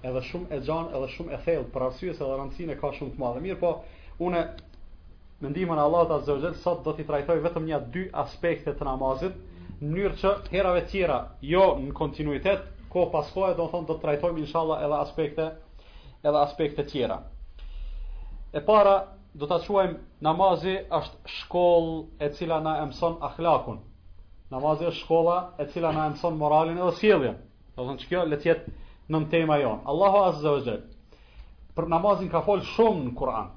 edhe 0.08 0.24
shumë 0.32 0.50
e 0.50 0.62
gjanë, 0.66 0.92
edhe 0.98 1.12
shumë 1.14 1.34
e 1.36 1.42
thellë, 1.46 1.70
për 1.76 1.86
arsye 1.90 2.12
se 2.18 2.24
edhe 2.26 2.34
rëndsinë 2.42 2.74
e 2.74 2.80
ka 2.82 2.90
shumë 2.98 3.14
të 3.14 3.22
madhe. 3.22 3.44
Mirë, 3.44 3.60
po 3.62 3.76
unë 4.26 4.42
me 5.44 5.54
ndihmën 5.54 5.78
e 5.82 5.86
Allahut 5.86 6.16
azza 6.18 6.34
wa 6.40 6.54
sot 6.64 6.82
do 6.88 6.96
t'i 6.98 7.06
trajtoj 7.12 7.38
vetëm 7.46 7.68
nja 7.70 7.78
dy 7.94 8.08
aspekte 8.26 8.74
të 8.80 8.88
namazit, 8.90 9.34
në 9.82 9.88
mënyrë 9.90 10.16
që 10.18 10.30
herave 10.52 10.82
tjera, 10.90 11.14
jo 11.50 11.62
në 11.78 11.92
kontinuitet, 11.98 12.62
ko 12.92 13.06
pas 13.14 13.30
kohë, 13.34 13.54
do 13.58 13.64
thonë 13.72 13.88
do 13.88 13.94
të 13.94 14.00
trajtojmë 14.04 14.40
inshallah 14.44 14.82
edhe 14.86 15.00
aspekte 15.04 15.46
edhe 16.24 16.38
aspekte 16.42 16.84
tjera. 16.92 17.16
E 18.54 18.62
para 18.68 18.92
do 19.34 19.46
ta 19.50 19.58
quajmë 19.64 19.96
namazi 20.28 20.76
është 20.98 21.32
shkollë 21.38 21.96
e 22.22 22.30
cila 22.36 22.60
na 22.68 22.76
mëson 22.86 23.16
akhlakun. 23.28 23.80
Namazi 24.54 24.86
është 24.86 25.00
shkolla 25.00 25.38
e 25.58 25.66
cila 25.72 25.90
na 25.96 26.04
mëson 26.14 26.38
moralin 26.38 26.78
edhe 26.78 26.94
sjelljen. 27.00 27.36
Do 27.74 27.82
thonë 27.88 28.04
çka 28.04 28.22
le 28.30 28.38
të 28.38 28.50
jetë 28.52 28.74
në 29.10 29.24
tema 29.34 29.58
jonë. 29.58 29.82
Allahu 29.90 30.22
azza 30.30 30.50
wa 30.54 30.62
jall 30.64 30.84
për 31.74 31.88
namazin 31.90 32.28
ka 32.30 32.44
fol 32.46 32.60
shumë 32.62 33.00
në 33.08 33.12
Kur'an. 33.18 33.48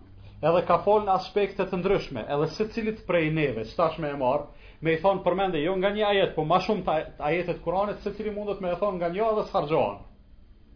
Edhe 0.41 0.63
ka 0.65 0.79
fol 0.85 1.03
në 1.05 1.11
aspekte 1.13 1.67
të 1.69 1.77
ndryshme, 1.83 2.23
edhe 2.33 2.47
secilit 2.57 3.03
prej 3.05 3.27
neve, 3.37 3.61
tashmë 3.77 4.09
e 4.15 4.15
marr, 4.23 4.47
me 4.85 4.93
i 4.93 4.99
thonë 5.01 5.23
përmende 5.25 5.59
jo 5.63 5.73
nga 5.81 5.89
një 5.93 6.03
ajet, 6.11 6.33
po 6.35 6.43
ma 6.45 6.59
shumë 6.61 6.83
të 6.87 6.95
ajetet 7.27 7.61
kuranit, 7.63 7.99
se 8.03 8.11
cili 8.17 8.29
mundet 8.33 8.59
me 8.61 8.69
e 8.71 8.77
thonë 8.77 8.99
nga 9.01 9.07
një 9.13 9.29
së 9.47 9.53
hargjohan. 9.55 9.95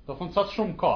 Do 0.08 0.15
thonë 0.17 0.34
qatë 0.38 0.53
shumë 0.58 0.75
ka. 0.81 0.93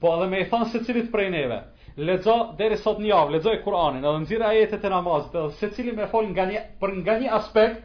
Po 0.00 0.12
edhe 0.14 0.28
me 0.30 0.38
i 0.44 0.48
thonë 0.52 0.68
se 0.70 0.82
cilit 0.86 1.08
prej 1.12 1.28
neve, 1.34 1.56
lezo 1.96 2.36
deri 2.58 2.78
sot 2.78 3.00
një 3.02 3.12
avë, 3.16 3.34
lezo 3.36 3.50
e 3.52 3.58
kuranin, 3.64 4.04
edhe 4.06 4.22
nëzire 4.22 4.46
ajetet 4.46 4.86
e 4.86 4.92
namazit, 4.94 5.34
edhe 5.36 5.56
se 5.58 5.70
cili 5.76 5.92
me 5.98 6.06
folë 6.10 6.30
nga 6.32 6.46
një, 6.52 6.62
për 6.80 6.94
nga 7.00 7.18
një 7.24 7.34
aspekt, 7.40 7.82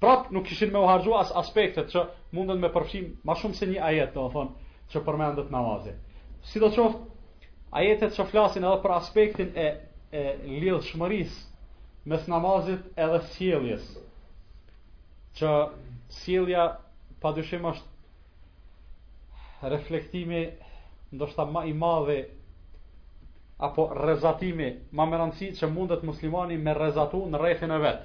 prap 0.00 0.30
nuk 0.32 0.46
kishin 0.48 0.70
me 0.72 0.78
u 0.80 0.86
hargju 0.88 1.16
as 1.18 1.34
aspektet 1.36 1.90
që 1.92 2.04
mundet 2.32 2.60
me 2.62 2.70
përfshim 2.78 3.10
ma 3.28 3.34
shumë 3.36 3.58
se 3.58 3.68
një 3.68 3.82
ajet, 3.90 4.14
do 4.14 4.28
thonë, 4.36 4.72
që 4.94 5.04
përmendet 5.04 5.50
namazit. 5.52 5.98
Si 6.48 6.62
do 6.62 6.70
qoftë, 6.72 7.44
ajetet 7.82 8.16
që 8.16 8.28
flasin 8.30 8.64
edhe 8.64 8.80
për 8.86 8.96
aspektin 9.00 9.52
e, 9.58 9.68
e 10.14 10.26
mes 12.08 12.22
namazit 12.30 12.86
edhe 13.04 13.18
sjelljes. 13.34 13.88
Që 15.38 15.50
sjellja 16.22 16.62
padyshim 17.24 17.62
është 17.70 17.84
reflektimi 19.74 20.40
ndoshta 21.18 21.44
më 21.46 21.50
ma 21.56 21.64
i 21.68 21.72
madh 21.82 22.10
apo 23.68 23.82
rrezatimi 23.98 24.70
më 24.98 25.04
me 25.10 25.16
rëndësi 25.20 25.48
që 25.60 25.66
mundet 25.76 26.02
muslimani 26.08 26.56
me 26.66 26.72
rrezatu 26.78 27.20
në 27.32 27.36
rrethin 27.42 27.72
e 27.74 27.78
vet. 27.84 28.00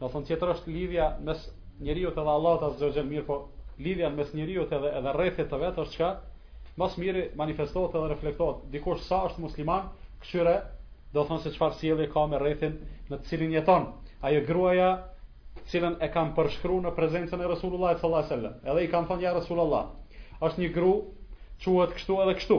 Do 0.00 0.06
thonë 0.12 0.26
tjetër 0.30 0.48
është 0.54 0.68
lidhja 0.76 1.06
mes 1.28 1.44
njeriu 1.88 2.10
te 2.16 2.20
Allahu 2.36 2.58
ta 2.64 2.68
zgjojë 2.78 3.02
mirë, 3.10 3.26
po 3.28 3.34
lidhja 3.86 4.08
mes 4.16 4.32
njeriu 4.38 4.64
te 4.70 4.76
edhe 4.78 4.88
edhe 5.00 5.12
rrethit 5.18 5.48
të 5.52 5.56
vet 5.64 5.76
është 5.84 5.94
çka 5.98 6.10
mos 6.80 6.96
mirë 7.02 7.26
manifestohet 7.42 7.94
edhe 8.00 8.08
reflektohet. 8.14 8.56
Dikush 8.74 9.02
sa 9.10 9.16
është 9.28 9.38
musliman, 9.46 9.82
këshire 10.22 10.56
do 11.12 11.22
thonë 11.28 11.44
se 11.44 11.50
çfarë 11.54 11.76
sjellje 11.80 12.06
ka 12.12 12.22
me 12.32 12.38
rrethin 12.40 12.76
në 13.10 13.18
të 13.20 13.30
cilin 13.30 13.50
jeton. 13.52 13.86
Ajo 14.24 14.38
gruaja, 14.48 14.88
të 15.62 15.66
cilën 15.72 15.98
e 16.02 16.08
kanë 16.14 16.32
përshkruar 16.38 16.86
në 16.86 16.92
prezencën 16.96 17.42
e 17.44 17.48
Resulullah 17.50 17.98
sallallahu 17.98 18.22
alajhi 18.22 18.34
wasallam, 18.34 18.54
edhe 18.72 18.84
i 18.86 18.90
kam 18.92 19.08
thënë 19.10 19.26
ja 19.26 19.34
Resulullah, 19.36 19.90
është 20.46 20.62
një 20.62 20.70
grua 20.76 21.10
quhet 21.64 21.92
kështu 21.98 22.16
edhe 22.24 22.34
kështu. 22.40 22.58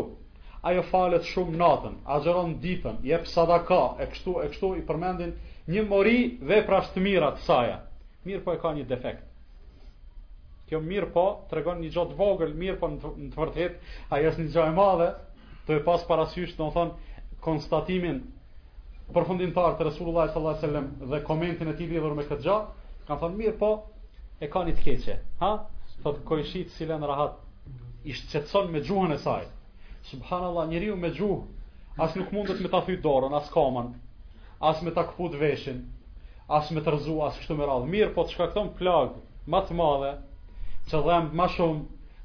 Ajo 0.69 0.83
falet 0.91 1.25
shumë 1.27 1.57
natën, 1.59 1.95
azhron 2.17 2.53
ditën, 2.63 3.01
jep 3.09 3.25
sadaka 3.27 3.79
e 3.99 4.07
kështu 4.13 4.35
e 4.43 4.47
kështu 4.53 4.69
i 4.79 4.85
përmendin 4.87 5.33
një 5.67 5.85
mori 5.89 6.19
vepra 6.51 6.83
të 6.93 7.03
mira 7.03 7.33
të 7.35 7.43
saj. 7.47 7.73
Mir 8.23 8.43
po 8.45 8.53
e 8.55 8.59
ka 8.61 8.71
një 8.77 8.85
defekt. 8.87 9.25
Kjo 10.69 10.79
mir 10.79 11.09
po 11.11 11.25
tregon 11.51 11.81
një 11.83 11.89
gjotë 11.97 12.15
vogël, 12.21 12.53
mir 12.55 12.77
po 12.79 12.87
në 12.87 13.01
të 13.01 13.35
vërtetë 13.35 13.97
ajo 14.15 14.29
është 14.29 14.45
një 14.45 14.53
gjë 14.55 14.69
e 14.69 14.75
madhe, 14.77 15.09
të 15.67 15.81
pas 15.89 16.05
parasysh, 16.07 16.55
thonë, 16.55 16.87
konstatimin 17.43 18.21
përfundimtar 19.15 19.73
të 19.79 19.85
Resulullah 19.89 20.29
sallallahu 20.31 20.59
alaihi 20.59 20.65
wasallam 20.65 21.11
dhe 21.11 21.17
komentin 21.27 21.69
e 21.71 21.75
tij 21.79 21.89
lidhur 21.93 22.13
me 22.19 22.23
këtë 22.29 22.45
gjë, 22.47 22.53
kanë 23.09 23.19
thënë 23.23 23.37
mirë 23.41 23.57
po 23.59 23.67
e 24.41 24.47
kanë 24.55 24.73
të 24.77 24.85
keqe, 24.87 25.17
ha? 25.41 25.49
Thotë 26.05 26.23
ku 26.29 26.39
i 26.41 26.45
shit 26.51 26.71
si 26.77 26.85
rahat, 26.91 27.35
i 28.09 28.13
shçetson 28.17 28.71
me 28.73 28.81
gjuhën 28.87 29.13
e 29.13 29.17
saj. 29.25 29.43
Subhanallahu, 30.09 30.69
njeriu 30.73 30.95
me 31.03 31.11
gjuhë 31.13 31.43
as 32.05 32.15
nuk 32.17 32.31
mundet 32.33 32.59
me 32.65 32.69
ta 32.73 32.81
thyt 32.87 33.03
dorën 33.05 33.35
as 33.37 33.49
kamën, 33.53 33.91
as 34.61 34.81
me 34.81 34.91
ta 34.97 35.05
kput 35.11 35.37
veshin, 35.39 35.83
as 36.49 36.71
me 36.73 36.81
të 36.81 36.95
rzu 36.97 37.19
as 37.27 37.37
kështu 37.39 37.57
me 37.59 37.69
radh. 37.69 37.85
Mirë 37.93 38.13
po 38.17 38.23
të 38.25 38.33
shkakton 38.33 38.73
plag 38.79 39.13
më 39.47 39.61
të 39.67 39.77
madhe, 39.77 40.11
që 40.89 41.01
dhëm 41.05 41.29
më 41.37 41.47
shumë 41.55 41.83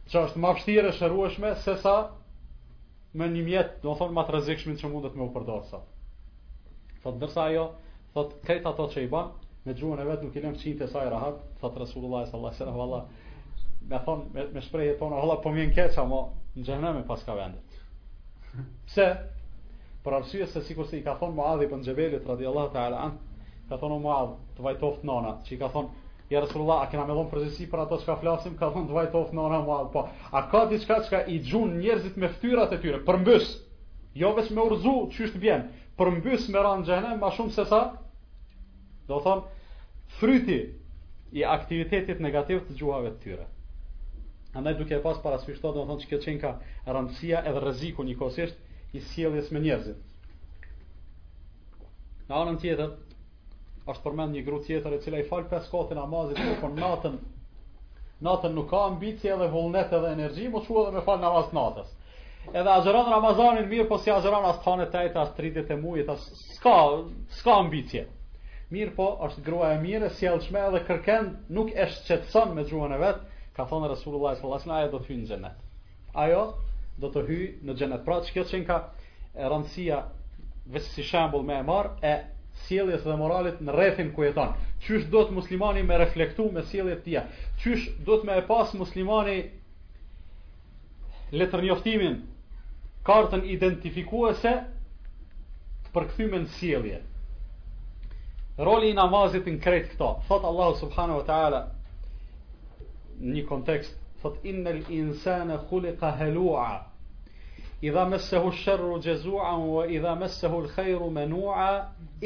që 0.09 0.25
është 0.25 0.41
më 0.43 0.57
vështirë 0.57 0.89
e 0.89 0.97
shërueshme 1.03 1.53
se 1.69 1.77
sa 1.85 1.95
me 3.15 3.29
një 3.37 3.45
mjetë, 3.51 3.81
do 3.85 3.93
thonë 4.01 4.17
më 4.19 4.27
të 4.27 4.37
rrezikshme 4.37 4.77
që 4.81 4.91
mundet 4.97 5.15
me 5.21 5.29
u 5.29 5.63
sa. 5.73 5.85
Thot 7.05 7.19
dërsa 7.23 7.43
ajo, 7.53 7.65
thot 8.15 8.33
këtë 8.47 8.67
ato 8.71 8.87
që 8.95 9.03
i 9.05 9.09
ban, 9.13 9.29
me 9.67 9.75
gjuhën 9.79 10.01
e 10.03 10.07
vetë 10.09 10.27
nuk 10.27 10.37
i 10.37 10.43
lem 10.43 10.57
qinë 10.63 10.81
të 10.81 10.89
saj 10.95 11.11
rahat, 11.13 11.41
thot 11.61 11.77
Rasulullah 11.83 12.25
sallallahu 12.27 12.65
alaihi 12.65 12.65
wasallam. 12.65 13.87
Me 13.93 14.01
thon 14.09 14.25
me, 14.35 14.47
me 14.57 14.63
shprehje 14.65 14.97
tona, 15.03 15.21
holla 15.23 15.37
po 15.45 15.53
më 15.55 15.67
keq 15.77 15.99
ama 16.03 16.19
në 16.57 16.65
xhenem 16.71 16.99
e 16.99 17.05
paska 17.11 17.37
vendet. 17.39 17.79
Pse? 18.89 19.07
Për 20.07 20.17
arsye 20.19 20.47
se 20.55 20.63
sikur 20.67 20.87
se 20.89 20.99
i 20.99 21.05
ka 21.07 21.15
thon 21.21 21.35
Muadh 21.37 21.63
ibn 21.65 21.83
Jabelit 21.87 22.27
radhiyallahu 22.31 22.73
ta'ala 22.75 23.01
an, 23.07 23.17
ka 23.71 23.77
thon 23.83 23.95
Muadh, 24.05 24.35
"Të 24.57 24.63
vaj 24.67 24.79
toft 24.83 25.05
nona", 25.11 25.33
që 25.47 25.53
i 25.53 25.59
ka 25.63 25.69
thon 25.75 25.89
Ja 26.31 26.41
Resulullah, 26.45 26.83
a 26.83 26.87
kena 26.93 27.07
me 27.09 27.15
dhonë 27.17 27.31
përgjësi 27.31 27.67
për 27.73 27.81
ato 27.87 27.97
që 27.97 28.05
ka 28.11 28.17
flasim, 28.21 28.55
ka 28.61 28.69
dhonë 28.75 28.87
dhvajt 28.91 29.15
of 29.23 29.31
në 29.33 29.41
ona 29.49 29.61
muadhë, 29.65 29.91
po. 29.95 30.03
A 30.41 30.51
ka 30.53 30.67
diçka 30.73 30.99
që 31.09 31.23
i 31.33 31.39
gjunë 31.49 31.79
njerëzit 31.81 32.17
me 32.21 32.29
ftyrat 32.35 32.73
e 32.73 32.79
tyre, 32.83 32.99
përmbys, 33.09 33.47
jo 34.21 34.35
vesh 34.37 34.51
me 34.51 34.61
urzu 34.69 34.93
që 35.15 35.25
është 35.31 35.41
bjenë, 35.47 35.65
përmbys 35.99 36.45
me 36.55 36.61
ranë 36.65 36.85
gjenem 36.87 37.17
ma 37.23 37.29
shumë 37.37 37.55
se 37.55 37.63
sa 37.69 37.81
do 39.09 39.17
thonë 39.25 40.19
fryti 40.19 40.59
i 41.35 41.43
aktivitetit 41.55 42.21
negativ 42.27 42.61
të 42.69 42.77
gjuhave 42.81 43.11
të 43.15 43.23
tyre 43.25 43.47
a 44.57 44.63
ne 44.67 44.75
duke 44.81 45.01
pas 45.07 45.19
para 45.25 45.39
do 45.49 45.73
thonë 45.83 46.01
që 46.05 46.11
këtë 46.13 46.27
qenë 46.29 46.41
ka 46.45 46.55
rëndësia 46.99 47.43
edhe 47.51 47.65
rëziku 47.65 48.05
një 48.11 48.17
kosisht 48.21 48.95
i 48.95 49.01
sieljes 49.11 49.51
me 49.57 49.61
njerëzit 49.67 50.05
në 52.31 52.39
anën 52.43 52.59
tjetër 52.63 52.95
është 53.91 54.05
përmen 54.07 54.35
një 54.37 54.45
gru 54.47 54.63
tjetër 54.69 54.95
e 54.99 55.03
cila 55.03 55.19
i 55.19 55.27
falë 55.33 55.49
peskote 55.57 55.97
në 55.99 56.07
amazit 56.07 56.41
në 56.47 56.57
për 56.63 56.79
natën 56.79 57.19
Natën 58.27 58.51
nuk 58.59 58.65
ka 58.71 58.79
ambicje 58.89 59.31
dhe 59.41 59.47
vullnet 59.51 59.93
edhe 59.97 60.09
energji, 60.13 60.47
mu 60.55 60.59
shu 60.67 60.75
edhe 60.81 60.91
me 60.95 61.03
falë 61.09 61.21
në 61.23 61.29
natës 61.57 61.91
edhe 62.53 62.71
azhëron 62.73 63.11
Ramazanin 63.11 63.69
mirë, 63.69 63.89
po 63.91 63.99
si 64.01 64.11
azhëron 64.13 64.47
as 64.49 64.59
të 64.65 64.87
tetë 64.93 65.21
as 65.21 65.33
30 65.37 65.73
e 65.75 65.79
muajit, 65.79 66.09
as 66.13 66.25
s'ka 66.57 66.75
s'ka 67.41 67.57
ambicie. 67.63 68.07
Mirë 68.73 68.95
po, 68.97 69.07
është 69.29 69.43
grua 69.47 69.73
e 69.77 69.81
mirë, 69.83 70.09
e 70.11 70.15
sjellshme 70.19 70.61
edhe 70.69 70.83
kërken, 70.89 71.29
nuk 71.57 71.71
e 71.73 71.87
shqetëson 71.93 72.53
me 72.57 72.65
gjuhën 72.69 72.93
e 72.95 73.01
vet, 73.01 73.21
ka 73.57 73.65
thonë 73.69 73.89
Resulullah 73.93 74.37
sallallahu 74.37 74.71
alajhi 74.71 74.95
wasallam, 74.95 74.97
do 74.99 74.99
të 75.03 75.09
hyjë 75.09 75.25
në 75.25 75.29
xhenet. 75.33 75.69
Ajo 76.15 76.45
do 76.99 77.11
të 77.15 77.23
hyjë 77.29 77.51
në 77.69 77.77
xhenet. 77.79 78.03
Pra 78.07 78.19
çka 78.27 78.45
që 78.51 78.61
ka 78.69 78.79
e 79.39 79.49
rëndësia 79.53 80.03
vetë 80.69 80.95
si 80.97 81.05
shembull 81.07 81.45
më 81.49 81.61
e 81.63 81.67
marr 81.69 81.93
e 82.05 82.15
sjelljes 82.67 83.05
dhe 83.07 83.17
moralit 83.17 83.61
në 83.63 83.73
rrethin 83.77 84.11
ku 84.17 84.27
jeton. 84.27 84.53
Qysh 84.85 85.09
do 85.13 85.23
të 85.29 85.37
muslimani 85.39 85.85
me 85.87 85.97
reflektu 86.01 86.49
me 86.53 86.65
sjelljet 86.69 87.05
tia? 87.07 87.23
Qysh 87.63 87.89
do 88.05 88.19
të 88.19 88.27
me 88.29 88.39
e 88.39 88.45
pas 88.51 88.73
muslimani 88.77 89.39
letër 91.33 91.65
njoftimin 91.71 92.19
Kartën 93.09 93.45
identifikuese 93.51 94.51
të 95.87 95.93
përkthymen 95.95 96.43
në 96.47 96.51
sjellje. 96.59 96.97
Roli 98.69 98.91
i 98.93 98.97
namazit 98.99 99.47
në 99.49 99.55
kret 99.67 99.87
këto, 99.95 100.09
Thot 100.27 100.45
Allahu 100.49 100.77
subhanahu 100.83 101.23
wa 101.23 101.25
taala 101.31 101.61
në 103.23 103.39
një 103.39 103.45
kontekst, 103.53 103.97
thot 104.25 104.45
innal 104.53 104.83
insana 104.99 105.57
khuliqa 105.71 106.11
halu'a. 106.21 106.67
Idha 107.89 108.05
massahu 108.13 108.53
sharru 108.61 108.99
jazua 109.07 109.55
wa 109.63 109.87
idha 109.97 110.15
massahu 110.25 110.61
alkhairu 110.65 111.09
manu'a 111.21 111.71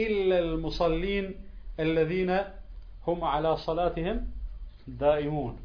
illa 0.06 0.40
almusallin 0.44 1.30
alladhina 1.84 2.40
hum 3.06 3.22
ala 3.34 3.54
salatihim 3.68 4.24
da'imun. 5.04 5.58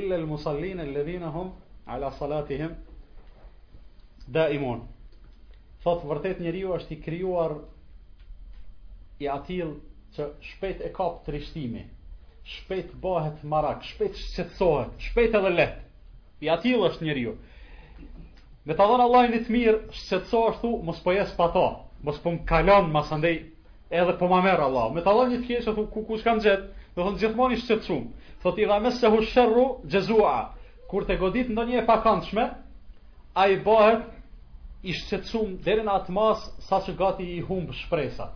Illa 0.00 0.16
almusallin 0.22 0.80
alladhina 0.88 1.30
hum 1.38 1.52
ala 1.86 2.10
salatihim 2.18 2.74
da 4.26 4.48
imon. 4.52 4.82
Thot, 5.82 6.04
vërtet 6.06 6.40
njeri 6.42 6.60
ju 6.62 6.72
është 6.76 6.94
i 6.94 7.00
kryuar 7.02 7.56
i 9.22 9.28
atil 9.28 9.72
që 10.14 10.28
shpet 10.46 10.82
e 10.86 10.90
kap 10.94 11.22
të 11.24 11.32
rishtimi, 11.36 11.82
shpet 12.46 12.92
bëhet 13.02 13.42
marak, 13.46 13.82
shpet 13.90 14.14
shqetsohet, 14.18 14.92
shpet 15.00 15.34
edhe 15.38 15.50
let. 15.54 15.78
I 16.42 16.50
atil 16.50 16.84
është 16.90 17.04
njeri 17.06 17.24
ju. 17.28 17.36
Me 18.66 18.74
të 18.74 18.78
dhënë 18.86 19.06
Allah 19.08 19.26
në 19.32 19.40
të 19.42 19.50
mirë, 19.50 19.80
është 19.94 20.22
thu, 20.60 20.70
mos 20.86 21.00
po 21.02 21.12
jesë 21.16 21.36
pa 21.38 21.48
ta, 21.54 21.66
mos 22.06 22.18
po 22.22 22.30
më 22.30 22.44
kalon, 22.46 22.90
mas 22.94 23.10
andej, 23.12 23.40
edhe 23.90 24.14
po 24.20 24.28
më 24.30 24.42
merë 24.46 24.66
Allah. 24.68 24.92
Me 24.94 25.02
të 25.02 25.14
dhënë 25.18 25.30
një 25.32 25.38
të 25.42 25.46
kjeqë, 25.50 25.74
thu, 25.74 25.86
ku 25.90 26.04
ku 26.06 26.18
shkan 26.18 26.38
gjithë, 26.42 26.84
dhe 26.94 27.02
thënë 27.06 27.22
gjithmoni 27.22 27.58
shqetsum. 27.62 28.06
Thot, 28.42 28.58
i 28.62 28.66
dhamës 28.70 29.00
se 29.02 29.10
hu 29.10 29.22
shërru, 29.32 29.66
gjezua, 29.90 30.36
kur 30.90 31.06
të 31.08 31.18
godit 31.18 31.50
ndonje 31.50 31.80
e 31.82 31.86
pakantshme, 31.86 32.46
a 33.34 33.48
i 33.48 33.56
bëhet 33.64 34.02
i 34.82 34.94
shqecum 34.96 35.52
dherën 35.64 35.88
atë 35.92 36.12
masë 36.16 36.64
sa 36.68 36.80
që 36.86 36.94
gati 36.98 37.26
i 37.36 37.42
humbë 37.46 37.74
shpresa. 37.82 38.26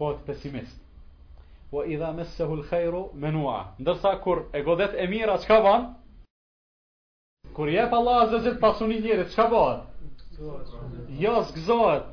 Po 0.00 0.08
të 0.16 0.24
pesimist. 0.30 0.78
Wa 1.70 1.84
idha 1.86 2.08
mesehu 2.16 2.56
l'khejru 2.60 3.02
menua. 3.24 3.58
Ndërsa 3.78 4.14
kur 4.24 4.42
e 4.52 4.62
godet 4.66 4.96
e 4.98 5.06
mira, 5.12 5.36
qka 5.44 5.58
ban? 5.66 5.84
Kur 7.54 7.68
jep 7.70 7.92
Allah 8.00 8.24
Azazit 8.24 8.48
gjithë 8.56 8.60
pasun 8.64 8.92
i 8.92 8.98
njerit, 9.04 9.30
qka 9.34 9.46
bëhet? 9.52 9.84
Jo, 11.20 11.34
zgëzohet. 11.50 12.06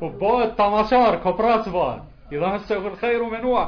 Po 0.00 0.08
bëhet 0.22 0.56
tamashar, 0.56 1.18
kopratë 1.26 1.66
që 1.68 1.74
bëhet. 1.74 2.14
I 2.32 2.40
dhe 2.42 2.54
mesehu 2.54 2.94
l'khejru 2.94 3.28
menua. 3.34 3.66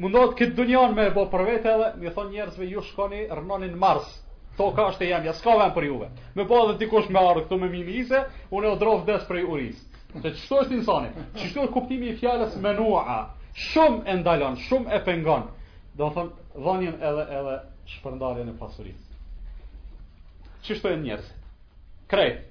Mundot 0.00 0.34
këtë 0.38 0.56
dunjan 0.58 0.96
me 0.96 1.06
bo 1.14 1.28
përvejt 1.32 1.70
edhe, 1.74 1.92
mi 2.00 2.08
thonë 2.14 2.32
njerëzve 2.34 2.66
ju 2.72 2.82
shkoni 2.88 3.28
rënonin 3.30 3.76
marsë. 3.78 4.08
Mars 4.12 4.18
to 4.60 4.66
ka 4.76 4.84
është 4.92 5.06
e 5.06 5.08
jam, 5.08 5.24
ja 5.24 5.32
s'ka 5.32 5.54
vend 5.56 5.72
për 5.72 5.86
juve. 5.88 6.08
Me 6.36 6.44
po 6.48 6.58
edhe 6.66 6.74
dikush 6.82 7.06
me 7.14 7.20
ardhë 7.20 7.46
këtu 7.46 7.56
me 7.62 7.70
minise, 7.72 8.18
unë 8.52 8.68
e 8.68 8.72
odrof 8.74 9.06
desë 9.08 9.28
për 9.28 9.38
i 9.40 9.44
uris. 9.54 9.78
Se 10.12 10.20
qështu 10.26 10.58
është 10.64 10.76
insani? 10.76 11.08
Qështu 11.38 11.62
është 11.64 11.72
kuptimi 11.76 12.10
i 12.10 12.16
fjales 12.20 12.58
menua? 12.64 13.16
Shumë 13.70 14.02
e 14.14 14.18
ndalon, 14.20 14.58
shumë 14.68 14.92
e 14.96 15.00
pengon. 15.06 15.46
Do 15.96 16.10
thëmë, 16.16 16.46
dhanjen 16.66 16.98
edhe 17.08 17.24
edhe 17.40 17.54
shpërndarjen 17.94 18.52
e 18.52 18.56
pasuris. 18.60 19.00
Qështu 20.68 20.92
e 20.92 20.98
njerësit? 21.06 21.50
Krejt, 22.12 22.44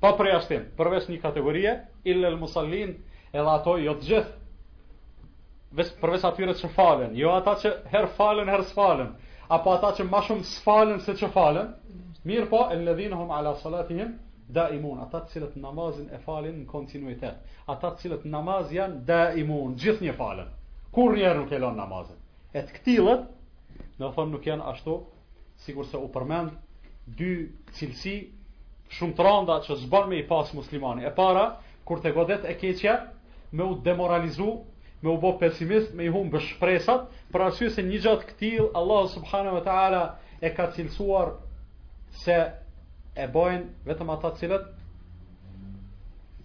pa 0.00 0.14
prej 0.16 0.36
ashtim, 0.38 0.64
përves 0.80 1.10
një 1.12 1.20
kategorie, 1.26 1.76
illel 2.08 2.40
musallin, 2.40 2.94
edhe 3.36 3.50
ato 3.52 3.76
jo 3.84 3.98
të 4.00 4.08
gjithë, 4.08 4.38
përves 6.00 6.24
atyre 6.30 6.56
që 6.62 6.72
falen, 6.78 7.12
jo 7.20 7.34
ata 7.36 7.58
që 7.60 7.74
her 7.92 8.08
falen, 8.16 8.48
her 8.50 8.64
s'falen, 8.70 9.12
apo 9.50 9.70
ata 9.74 9.90
që 9.98 10.04
më 10.06 10.18
shumë 10.26 10.44
sfalen 10.46 11.00
se 11.02 11.10
që 11.18 11.26
falën, 11.34 11.70
mirë 12.26 12.46
po, 12.52 12.60
e 12.70 12.76
ledhinë 12.78 13.16
hum 13.18 13.30
ala 13.34 13.56
salatihim, 13.58 14.12
da 14.46 14.68
imun, 14.74 15.00
ata 15.02 15.24
të 15.24 15.32
cilët 15.34 15.56
namazin 15.62 16.06
e 16.14 16.18
falin 16.26 16.56
në 16.62 16.68
kontinuitet, 16.70 17.42
ata 17.70 17.90
të 17.92 18.00
cilët 18.04 18.26
namaz 18.30 18.70
janë 18.74 19.00
da 19.08 19.18
imun, 19.38 19.74
gjithë 19.78 20.06
një 20.06 20.14
falën, 20.18 20.50
kur 20.94 21.14
njerë 21.18 21.38
nuk 21.40 21.54
e 21.54 21.60
lonë 21.64 21.78
namazin, 21.78 22.18
e 22.54 22.62
të 22.62 22.76
këtilët, 22.78 23.26
në 23.98 24.10
thonë 24.14 24.34
nuk 24.36 24.46
janë 24.52 24.66
ashtu, 24.72 24.96
sigur 25.66 25.86
se 25.90 25.98
u 26.02 26.08
përmend, 26.14 26.54
dy 27.18 27.32
cilësi, 27.78 28.16
shumë 28.96 29.16
të 29.18 29.26
randa 29.26 29.58
që 29.66 29.80
zban 29.84 30.10
me 30.10 30.22
i 30.22 30.26
pasë 30.30 30.58
muslimani, 30.60 31.06
e 31.10 31.14
para, 31.18 31.48
kur 31.86 32.02
të 32.02 32.14
godet 32.14 32.46
e 32.46 32.54
keqja, 32.62 32.98
me 33.50 33.66
u 33.66 33.78
demoralizu 33.86 34.52
me 35.02 35.10
u 35.10 35.18
bo 35.20 35.38
pesimist, 35.38 35.94
me 35.94 36.04
i 36.06 36.12
humb 36.12 36.34
shpresat, 36.44 37.06
për 37.32 37.44
arsye 37.46 37.70
se 37.72 37.84
një 37.86 38.00
gjatë 38.04 38.26
këtil, 38.32 38.66
Allah 38.68 38.82
Allahu 38.82 39.12
subhanahu 39.14 39.56
wa 39.58 39.62
taala 39.68 40.00
e 40.44 40.50
ka 40.54 40.66
cilësuar 40.76 41.30
se 42.24 42.36
e 43.16 43.28
bojnë 43.32 43.88
vetëm 43.88 44.10
ata 44.14 44.32
cilët 44.40 44.68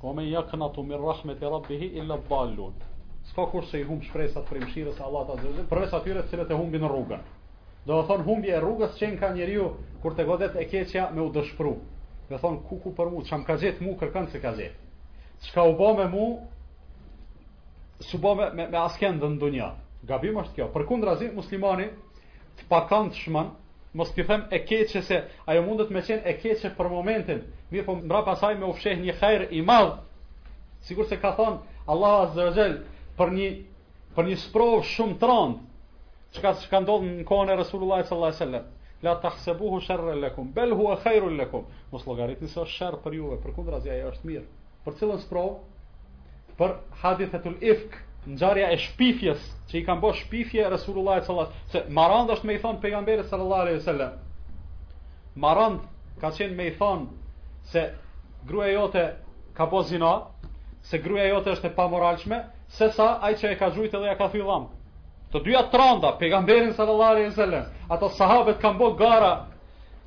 qomen 0.04 0.28
yaknatu 0.30 0.84
min 0.84 1.00
rahmeti 1.04 1.46
rabbihi 1.56 1.90
illa 2.00 2.18
dallun. 2.30 2.74
Ska 3.32 3.46
kurse 3.52 3.72
se 3.72 3.82
i 3.82 3.84
humb 3.90 4.04
shpresat 4.08 4.48
për 4.48 4.62
mëshirën 4.64 5.00
e 5.00 5.04
Allahut 5.10 5.36
azza 5.36 5.50
wa 5.50 5.68
jalla, 5.72 5.98
atyre 6.00 6.24
të 6.24 6.32
cilët 6.32 6.52
e 6.52 6.56
humbin 6.60 6.86
rrugën. 6.88 7.24
Do 7.86 8.00
të 8.02 8.08
thon 8.08 8.24
humbi 8.28 8.50
e 8.56 8.60
rrugës 8.62 8.96
që 8.98 9.12
ka 9.20 9.34
njeriu 9.36 9.68
kur 10.02 10.16
të 10.18 10.26
godet 10.26 10.56
e 10.62 10.68
keqja 10.72 11.10
me 11.14 11.22
u 11.26 11.30
dëshpru. 11.36 11.76
Do 12.30 12.40
thon 12.42 12.62
kuku 12.70 12.96
për 12.98 13.12
mua, 13.14 13.24
çam 13.28 13.44
ka 13.46 13.58
jetë 13.62 13.84
mu, 13.86 13.98
kërkon 14.00 14.32
se 14.32 14.40
ka 14.42 14.54
jetë. 14.58 14.80
Çka 15.46 15.64
u 15.70 15.76
bë 15.78 15.92
me 16.00 16.06
mua, 16.16 16.32
së 18.04 18.18
me, 18.54 18.68
me, 18.68 18.78
asken 18.78 19.20
dhe 19.20 19.28
në 19.32 19.38
dunja. 19.40 19.68
Gabim 20.06 20.38
është 20.40 20.56
kjo. 20.58 20.66
Për 20.74 20.84
kundra 20.90 21.14
zi, 21.18 21.30
muslimani 21.34 21.86
të 22.58 22.68
pakant 22.70 23.14
shman, 23.16 23.54
mos 23.96 24.12
t'i 24.14 24.24
them 24.28 24.44
e 24.54 24.60
keqe 24.60 25.02
se 25.02 25.22
ajo 25.50 25.62
mundet 25.64 25.90
me 25.96 26.02
qenë 26.04 26.26
e 26.26 26.34
keqe 26.44 26.74
për 26.78 26.90
momentin, 26.92 27.40
mirë 27.72 27.86
po 27.88 27.96
mbra 28.02 28.20
pasaj 28.28 28.56
me 28.60 28.66
ufsheh 28.68 29.00
një 29.06 29.14
kajr 29.20 29.48
i 29.52 29.62
madh, 29.70 29.96
sigur 30.90 31.08
se 31.10 31.18
ka 31.22 31.32
thonë 31.36 31.62
Allah 31.94 32.16
Azzajel 32.30 32.76
për 33.18 33.32
një, 33.38 33.50
për 34.16 34.28
një 34.30 34.38
sprov 34.44 34.76
shumë 34.92 35.16
të 35.24 35.30
randë, 35.32 35.60
që 36.36 36.44
ka 36.44 36.54
ka 36.76 36.82
ndodhë 36.84 37.10
në 37.16 37.28
kohën 37.32 37.54
e 37.54 37.56
Resulullah 37.60 38.04
sallallahu 38.04 38.32
alaihi 38.32 38.42
wasallam. 38.42 38.66
La 39.06 39.16
tahsabuhu 39.24 39.80
sharra 39.86 40.16
lakum, 40.20 40.52
bel 40.56 40.76
huwa 40.78 40.98
khairun 41.04 41.38
lakum. 41.38 41.66
Mos 41.92 42.06
llogaritni 42.08 42.48
se 42.52 42.60
është 42.68 43.00
për 43.06 43.16
juve, 43.20 43.40
përkundrazi 43.46 43.90
ajo 43.96 44.12
është 44.16 44.32
mirë. 44.32 44.46
Për 44.86 44.96
cilën 45.02 45.20
sprov, 45.24 45.52
për 46.60 46.74
hadithetul 47.02 47.56
ifk, 47.68 47.96
ngjarja 48.36 48.70
e 48.74 48.78
shpifjes, 48.88 49.42
që 49.72 49.80
i 49.80 49.84
kanë 49.86 50.02
bërë 50.04 50.20
shpifje 50.22 50.70
Resulullah 50.72 51.20
sallallahu 51.22 51.52
alaihi 51.52 51.58
wasallam, 51.58 51.72
se 51.72 51.94
marand 51.98 52.32
është 52.36 52.48
me 52.50 52.56
i 52.58 52.62
thon 52.64 52.80
pejgamberit 52.86 53.30
sallallahu 53.32 53.66
alaihi 53.68 53.80
wasallam. 53.82 54.14
Marand 55.36 55.84
ka 56.22 56.32
qenë 56.38 56.56
me 56.60 56.68
i 56.72 56.76
thon 56.80 57.04
se 57.72 57.86
gruaja 58.50 58.76
jote 58.78 59.06
ka 59.58 59.68
po 59.74 59.82
zina, 59.90 60.14
se 60.90 60.98
gruaja 61.06 61.34
jote 61.36 61.54
është 61.58 61.70
e 61.72 61.76
pamoralshme, 61.78 62.42
se 62.78 62.90
sa 62.96 63.10
ai 63.24 63.36
që 63.40 63.52
e 63.54 63.60
ka 63.60 63.70
zhujt 63.76 63.94
edhe 64.00 64.08
ja 64.10 64.18
ka 64.20 64.32
thyll 64.34 64.48
dhëm. 64.52 64.66
Të 65.34 65.42
dyja 65.46 65.66
tranda 65.74 66.14
pejgamberin 66.22 66.74
sallallahu 66.78 67.16
alaihi 67.18 67.32
wasallam, 67.34 67.68
ata 67.92 68.10
sahabët 68.20 68.62
kanë 68.64 68.80
bërë 68.82 68.98
gara 69.04 69.34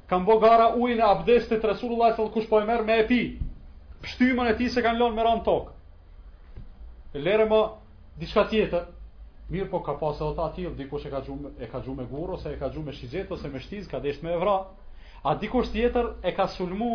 kanë 0.08 0.24
bërë 0.28 0.40
gara 0.46 0.66
ujin 0.80 1.00
e 1.00 1.04
abdestit 1.12 1.64
Resulullah 1.66 2.16
sallallahu 2.16 2.16
alaihi 2.16 2.16
wasallam 2.16 2.34
kush 2.34 2.48
po 2.48 2.60
e 2.60 2.64
merr 2.72 2.84
me 2.88 2.98
e 3.02 3.06
pi. 3.08 3.22
Pështymën 4.02 4.52
e 4.52 4.54
tij 4.60 4.70
se 4.76 4.82
kanë 4.82 4.96
lënë 5.02 5.14
me 5.18 5.26
ran 5.26 5.40
tokë 5.44 5.74
e 7.14 7.18
lere 7.22 7.46
ma 7.48 7.72
diçka 8.20 8.44
tjetër. 8.50 8.84
Mirë 9.48 9.70
po 9.72 9.78
ka 9.80 9.94
pasë 9.96 10.26
edhe 10.26 10.34
ta 10.36 10.46
tjilë, 10.52 10.74
dikush 10.76 11.06
e 11.08 11.12
ka 11.14 11.20
gjumë, 11.24 11.52
e 11.64 11.68
ka 11.72 11.78
gjumë 11.86 12.04
gurë, 12.10 12.34
ose 12.36 12.50
e 12.52 12.58
ka 12.60 12.68
gjumë 12.74 12.92
shizet, 12.98 13.30
ose 13.32 13.48
me 13.48 13.62
shtizë, 13.64 13.88
ka 13.90 14.00
desht 14.04 14.20
me 14.26 14.34
evra. 14.36 14.56
A 15.24 15.32
dikush 15.40 15.70
tjetër 15.72 16.10
e 16.28 16.34
ka 16.36 16.44
sulmu 16.52 16.90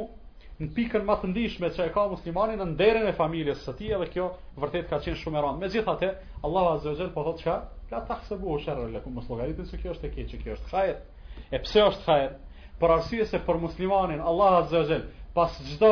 në 0.61 0.67
pikën 0.75 1.01
më 1.07 1.15
të 1.21 1.31
ndishme 1.31 1.71
që 1.73 1.87
e 1.89 1.93
ka 1.95 2.03
muslimanin 2.11 2.61
në 2.61 2.67
nderin 2.75 3.07
e 3.09 3.15
familjes 3.17 3.63
së 3.65 3.73
tij 3.79 3.97
dhe 4.03 4.07
kjo 4.13 4.27
vërtet 4.61 4.85
ka 4.91 4.99
qenë 5.01 5.17
shumë 5.23 5.39
e 5.39 5.43
rëndë. 5.47 5.63
Megjithatë, 5.65 6.11
Allahu 6.43 6.73
Allah 6.75 6.85
wa 6.85 6.93
Jalla 6.99 7.15
po 7.17 7.23
thotë 7.27 7.41
çka? 7.41 7.55
La 7.91 8.03
tahsabu 8.11 8.59
sharra 8.61 8.85
lakum 8.93 9.17
muslimanit, 9.17 9.65
se 9.65 9.77
kjo 9.81 9.93
është 9.97 10.09
e 10.09 10.13
keq, 10.19 10.37
kjo 10.43 10.57
është 10.59 10.75
hajër. 10.75 11.01
E 11.55 11.63
pse 11.65 11.87
është 11.89 12.21
Për 12.81 12.89
arsye 12.99 13.25
se 13.25 13.37
për 13.45 13.59
muslimanin 13.65 14.19
Allahu 14.21 14.61
Azza 14.65 14.97
pas 15.33 15.53
çdo 15.73 15.91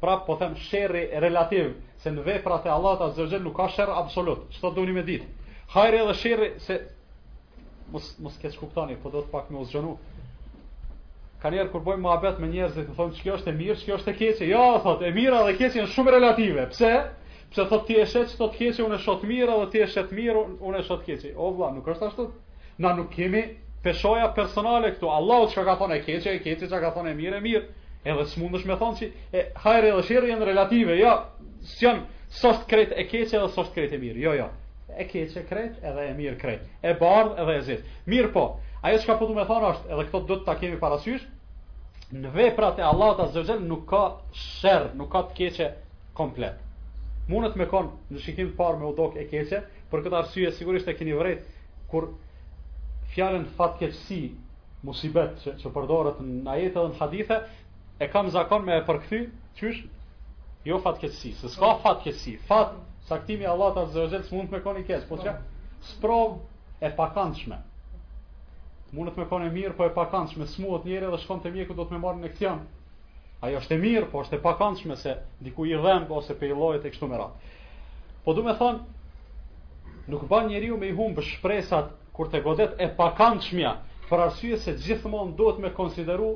Pra 0.00 0.16
po 0.26 0.36
them 0.36 0.54
sherrri 0.68 1.08
relativ 1.18 1.74
se 1.98 2.10
në 2.14 2.22
veprat 2.26 2.66
e 2.66 2.70
Allahut 2.70 3.00
azza 3.08 3.24
xhel 3.26 3.42
nuk 3.42 3.56
ka 3.56 3.64
sherr 3.76 3.90
absolut. 3.98 4.44
Çfarë 4.56 4.76
duhni 4.76 4.92
me 4.98 5.02
ditë? 5.02 5.26
Hajri 5.74 6.02
dhe 6.06 6.12
sherrri 6.20 6.50
se 6.66 6.76
mos 7.94 8.06
mos 8.26 8.36
keç 8.38 8.54
kuptoni, 8.60 8.94
po 9.02 9.10
do 9.10 9.24
të 9.26 9.32
pak 9.32 9.48
më 9.54 9.62
ushqenu. 9.64 9.96
Ka 11.42 11.50
njerë 11.50 11.72
kur 11.72 11.82
bojmë 11.88 12.02
muhabet 12.04 12.38
me 12.38 12.46
njerëz 12.52 12.76
dhe 12.78 12.84
të 12.86 12.94
thonë 13.00 13.16
që 13.16 13.24
kjo 13.26 13.38
është 13.40 13.50
e 13.50 13.56
mirë, 13.58 13.76
që 13.80 13.88
kjo 13.88 13.96
është 13.98 14.12
e 14.14 14.18
keqe. 14.20 14.48
Jo, 14.52 14.62
thotë, 14.86 15.08
e 15.10 15.14
mira 15.18 15.42
dhe 15.48 15.56
keqe 15.58 15.82
janë 15.82 15.90
shumë 15.96 16.14
relative. 16.14 16.68
Pse? 16.74 16.92
Pse 17.50 17.64
thotë 17.70 17.86
ti 17.90 17.98
e 17.98 18.06
sheh 18.12 18.28
çto 18.32 18.48
të 18.52 18.60
keqe, 18.60 18.86
unë 18.86 19.00
e 19.02 19.30
mirë, 19.32 19.56
edhe 19.58 19.70
ti 19.74 19.82
e 19.86 19.90
sheh 19.96 20.14
mirë, 20.20 20.44
unë 20.62 20.78
e 20.78 20.84
shoh 20.90 21.02
keqe. 21.08 21.32
O 21.46 21.50
vlla, 21.56 21.72
nuk 21.78 21.88
është 21.94 22.06
ashtu. 22.12 22.28
Na 22.84 22.94
nuk 23.00 23.10
kemi 23.18 23.42
peshoja 23.82 24.30
personale 24.34 24.92
këtu. 24.94 25.10
Allahu 25.18 25.50
çka 25.52 25.64
ka 25.70 25.74
thonë 25.82 25.98
e 25.98 26.02
keqe, 26.06 26.38
e 26.38 26.42
keqe 26.46 26.68
ka 26.70 26.94
thonë 26.94 27.14
e 27.14 27.18
mirë, 27.24 27.36
e 27.36 27.40
mirë 27.50 27.66
edhe 28.08 28.24
së 28.26 28.66
me 28.70 28.76
thonë 28.76 28.96
që 28.98 29.08
e, 29.38 29.42
hajri 29.64 29.90
dhe 29.94 30.04
shirë 30.08 30.30
jenë 30.32 30.46
relative, 30.48 30.94
jo, 30.98 31.14
së 31.62 31.84
janë 31.84 32.06
sështë 32.40 32.68
kretë 32.70 32.96
e 32.96 33.04
keqe 33.08 33.36
edhe 33.36 33.48
sështë 33.54 33.74
kretë 33.76 33.96
e 33.98 34.02
mirë, 34.04 34.20
jo, 34.24 34.32
jo, 34.40 34.46
e 35.02 35.06
keqe 35.10 35.42
kretë 35.50 35.88
edhe 35.90 36.06
e 36.08 36.14
mirë 36.18 36.36
kretë, 36.42 36.68
e 36.88 36.94
bardhë 37.00 37.42
edhe 37.44 37.56
e 37.60 37.64
zetë, 37.68 37.96
mirë 38.12 38.30
po, 38.34 38.44
ajo 38.82 39.02
që 39.02 39.10
ka 39.10 39.18
putu 39.20 39.36
me 39.36 39.44
thonë 39.48 39.72
është, 39.74 39.92
edhe 39.94 40.06
këto 40.06 40.22
dhëtë 40.30 40.46
ta 40.48 40.56
kemi 40.62 40.80
parasysh, 40.84 41.26
në 42.18 42.32
veprat 42.36 42.80
e 42.80 42.86
Allah 42.88 43.14
të 43.18 43.28
zëvzel 43.36 43.64
nuk 43.68 43.84
ka 43.90 44.02
shërë, 44.42 44.94
nuk 44.96 45.10
ka 45.12 45.22
të 45.28 45.38
keqe 45.42 45.68
komplet. 46.16 46.64
Munët 47.28 47.58
me 47.60 47.66
konë 47.68 48.14
në 48.14 48.22
shikim 48.24 48.48
të 48.52 48.56
parë 48.56 48.80
me 48.80 48.88
udok 48.88 49.18
e 49.20 49.26
keqe, 49.28 49.58
për 49.92 50.04
këtë 50.06 50.16
arsye 50.16 50.52
sigurisht 50.56 50.88
e 50.88 50.94
keni 50.96 51.12
vrejtë, 51.12 51.60
kur 51.90 52.06
fjallën 53.12 53.44
fatkeqësi, 53.58 54.22
musibet 54.88 55.34
që, 55.42 55.56
që 55.60 55.72
përdoret 55.74 56.20
në 56.22 56.52
ajete 56.54 56.78
dhe 56.80 56.90
në 56.94 56.98
hadithe, 57.02 57.36
e 57.98 58.08
kam 58.10 58.30
zakon 58.30 58.64
me 58.64 58.78
e 58.78 58.82
përkthy, 58.86 59.18
qysh? 59.58 59.82
Jo 60.66 60.78
fatkeqësi, 60.84 61.32
se 61.40 61.48
s'ka 61.52 61.72
fatkeqësi. 61.82 62.36
Fat 62.46 62.76
saktimi 63.08 63.42
i 63.46 63.50
Allahut 63.50 63.78
azza 63.82 64.02
wajel 64.04 64.22
s'mund 64.28 64.50
të 64.50 64.56
më 64.56 64.62
koni 64.66 64.84
keq, 64.86 65.06
po 65.08 65.18
çka? 65.20 65.34
Sprov 65.94 66.36
e 66.82 66.90
pakëndshme. 66.94 67.58
Mund 68.96 69.14
të 69.14 69.20
më 69.22 69.28
koni 69.30 69.50
mirë, 69.54 69.74
po 69.78 69.86
e 69.88 69.94
pakëndshme 69.96 70.46
s'muhet 70.52 70.86
njëri 70.86 71.10
dhe 71.12 71.20
shkon 71.24 71.40
te 71.42 71.50
mjeku 71.54 71.74
do 71.78 71.84
të 71.86 71.96
më 71.96 72.02
marrin 72.04 72.22
në 72.26 72.30
kthem. 72.36 72.60
Ai 73.42 73.54
është 73.58 73.74
e 73.78 73.80
mirë, 73.86 74.10
po 74.12 74.22
është 74.24 74.38
e 74.38 74.44
pakëndshme 74.46 74.96
se 75.00 75.16
diku 75.46 75.66
i 75.66 75.74
dhëm 75.78 76.06
ose 76.14 76.36
pe 76.38 76.48
i 76.50 76.54
llojet 76.54 76.84
e 76.86 76.90
kështu 76.94 77.08
me 77.10 77.18
radhë. 77.22 77.56
Po 78.26 78.34
do 78.34 78.44
të 78.46 78.54
them, 78.58 78.80
nuk 80.10 80.26
bën 80.30 80.48
njeriu 80.52 80.76
me 80.78 80.90
i 80.90 80.94
humb 80.98 81.18
shpresat 81.22 81.90
kur 82.12 82.28
të 82.30 82.40
godet 82.42 82.76
e 82.78 82.90
pakëndshmja, 82.98 83.74
për 84.10 84.24
arsye 84.26 84.56
se 84.58 84.76
gjithmonë 84.82 85.36
duhet 85.38 85.60
me 85.62 85.70
konsideru 85.76 86.32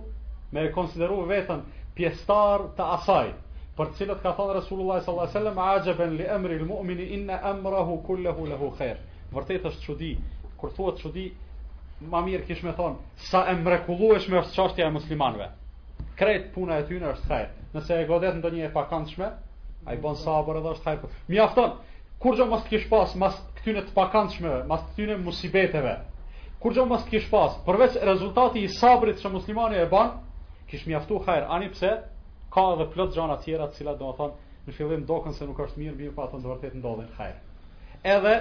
me 0.53 0.61
e 0.65 0.73
konsideru 0.75 1.23
vetën 1.31 1.63
pjestar 1.97 2.67
të 2.77 2.89
asaj, 2.99 3.31
për 3.79 3.93
cilët 3.97 4.21
ka 4.25 4.33
thonë 4.37 4.57
Resulullah 4.59 5.01
s.a.s. 5.01 5.59
Ajeben 5.67 6.13
li 6.19 6.27
emri 6.35 6.59
il 6.61 6.67
mu'mini 6.69 7.07
inna 7.17 7.39
emrahu 7.51 7.97
kullahu 8.07 8.47
lehu 8.51 8.69
kher. 8.79 9.01
Vërtet 9.33 9.65
është 9.71 9.87
qudi, 9.87 10.11
kur 10.61 10.73
të 10.73 10.95
qudi, 11.07 11.25
ma 12.13 12.21
mirë 12.27 12.45
kishme 12.51 12.75
thonë, 12.77 13.01
sa 13.31 13.47
emrekullu 13.55 14.13
është 14.19 14.33
me 14.35 14.41
është 14.43 14.57
qashtja 14.57 14.87
e 14.87 14.91
muslimanve. 14.97 15.49
krejt 16.17 16.53
puna 16.55 16.77
e 16.79 16.85
tyne 16.87 17.07
është 17.15 17.27
kher. 17.31 17.47
Nëse 17.75 17.93
e 18.03 18.07
godet 18.07 18.35
në 18.37 18.41
do 18.45 18.51
një 18.53 18.67
e 18.69 18.73
pakantshme, 18.77 19.25
a 19.89 19.95
i 19.95 19.97
bon 20.05 20.17
sabër 20.21 20.57
edhe 20.61 20.69
është 20.77 20.85
kher. 21.01 21.11
Mi 21.33 21.39
afton, 21.41 21.71
kur 22.21 22.37
gjo 22.37 22.47
mas 22.53 22.65
kish 22.69 22.89
pas, 22.93 23.15
mas 23.17 23.35
këtyne 23.57 23.81
të 23.89 23.95
pakantshme, 23.97 24.53
mas 24.69 24.83
këtyne 24.91 25.17
musibeteve, 25.25 25.95
kur 26.61 26.73
gjo 26.77 26.85
mas 26.93 27.03
të 27.05 27.11
kish 27.17 27.31
pas, 27.31 27.57
përveç 27.67 27.97
rezultati 28.05 28.61
i 28.63 28.69
sabrit 28.69 29.17
që 29.23 29.33
muslimani 29.33 29.77
e 29.77 29.87
banë, 29.89 30.13
kish 30.67 30.87
mjaftu 30.87 31.19
hajr, 31.27 31.45
ani 31.49 31.71
pse 31.71 31.91
ka 32.51 32.63
edhe 32.75 32.87
plot 32.95 33.15
gjana 33.15 33.37
tjera 33.45 33.69
të 33.71 33.79
cilat 33.79 33.99
do 33.99 34.11
të 34.13 34.17
thonë 34.19 34.51
në 34.69 34.75
fillim 34.77 35.05
dokën 35.09 35.35
se 35.35 35.47
nuk 35.49 35.59
është 35.65 35.79
mirë, 35.81 35.95
mirë 36.01 36.15
pa 36.17 36.27
të 36.31 36.41
do 36.45 36.53
vërtet 36.53 36.75
ndodhin 36.79 37.09
hajr. 37.19 37.37
Edhe 38.17 38.35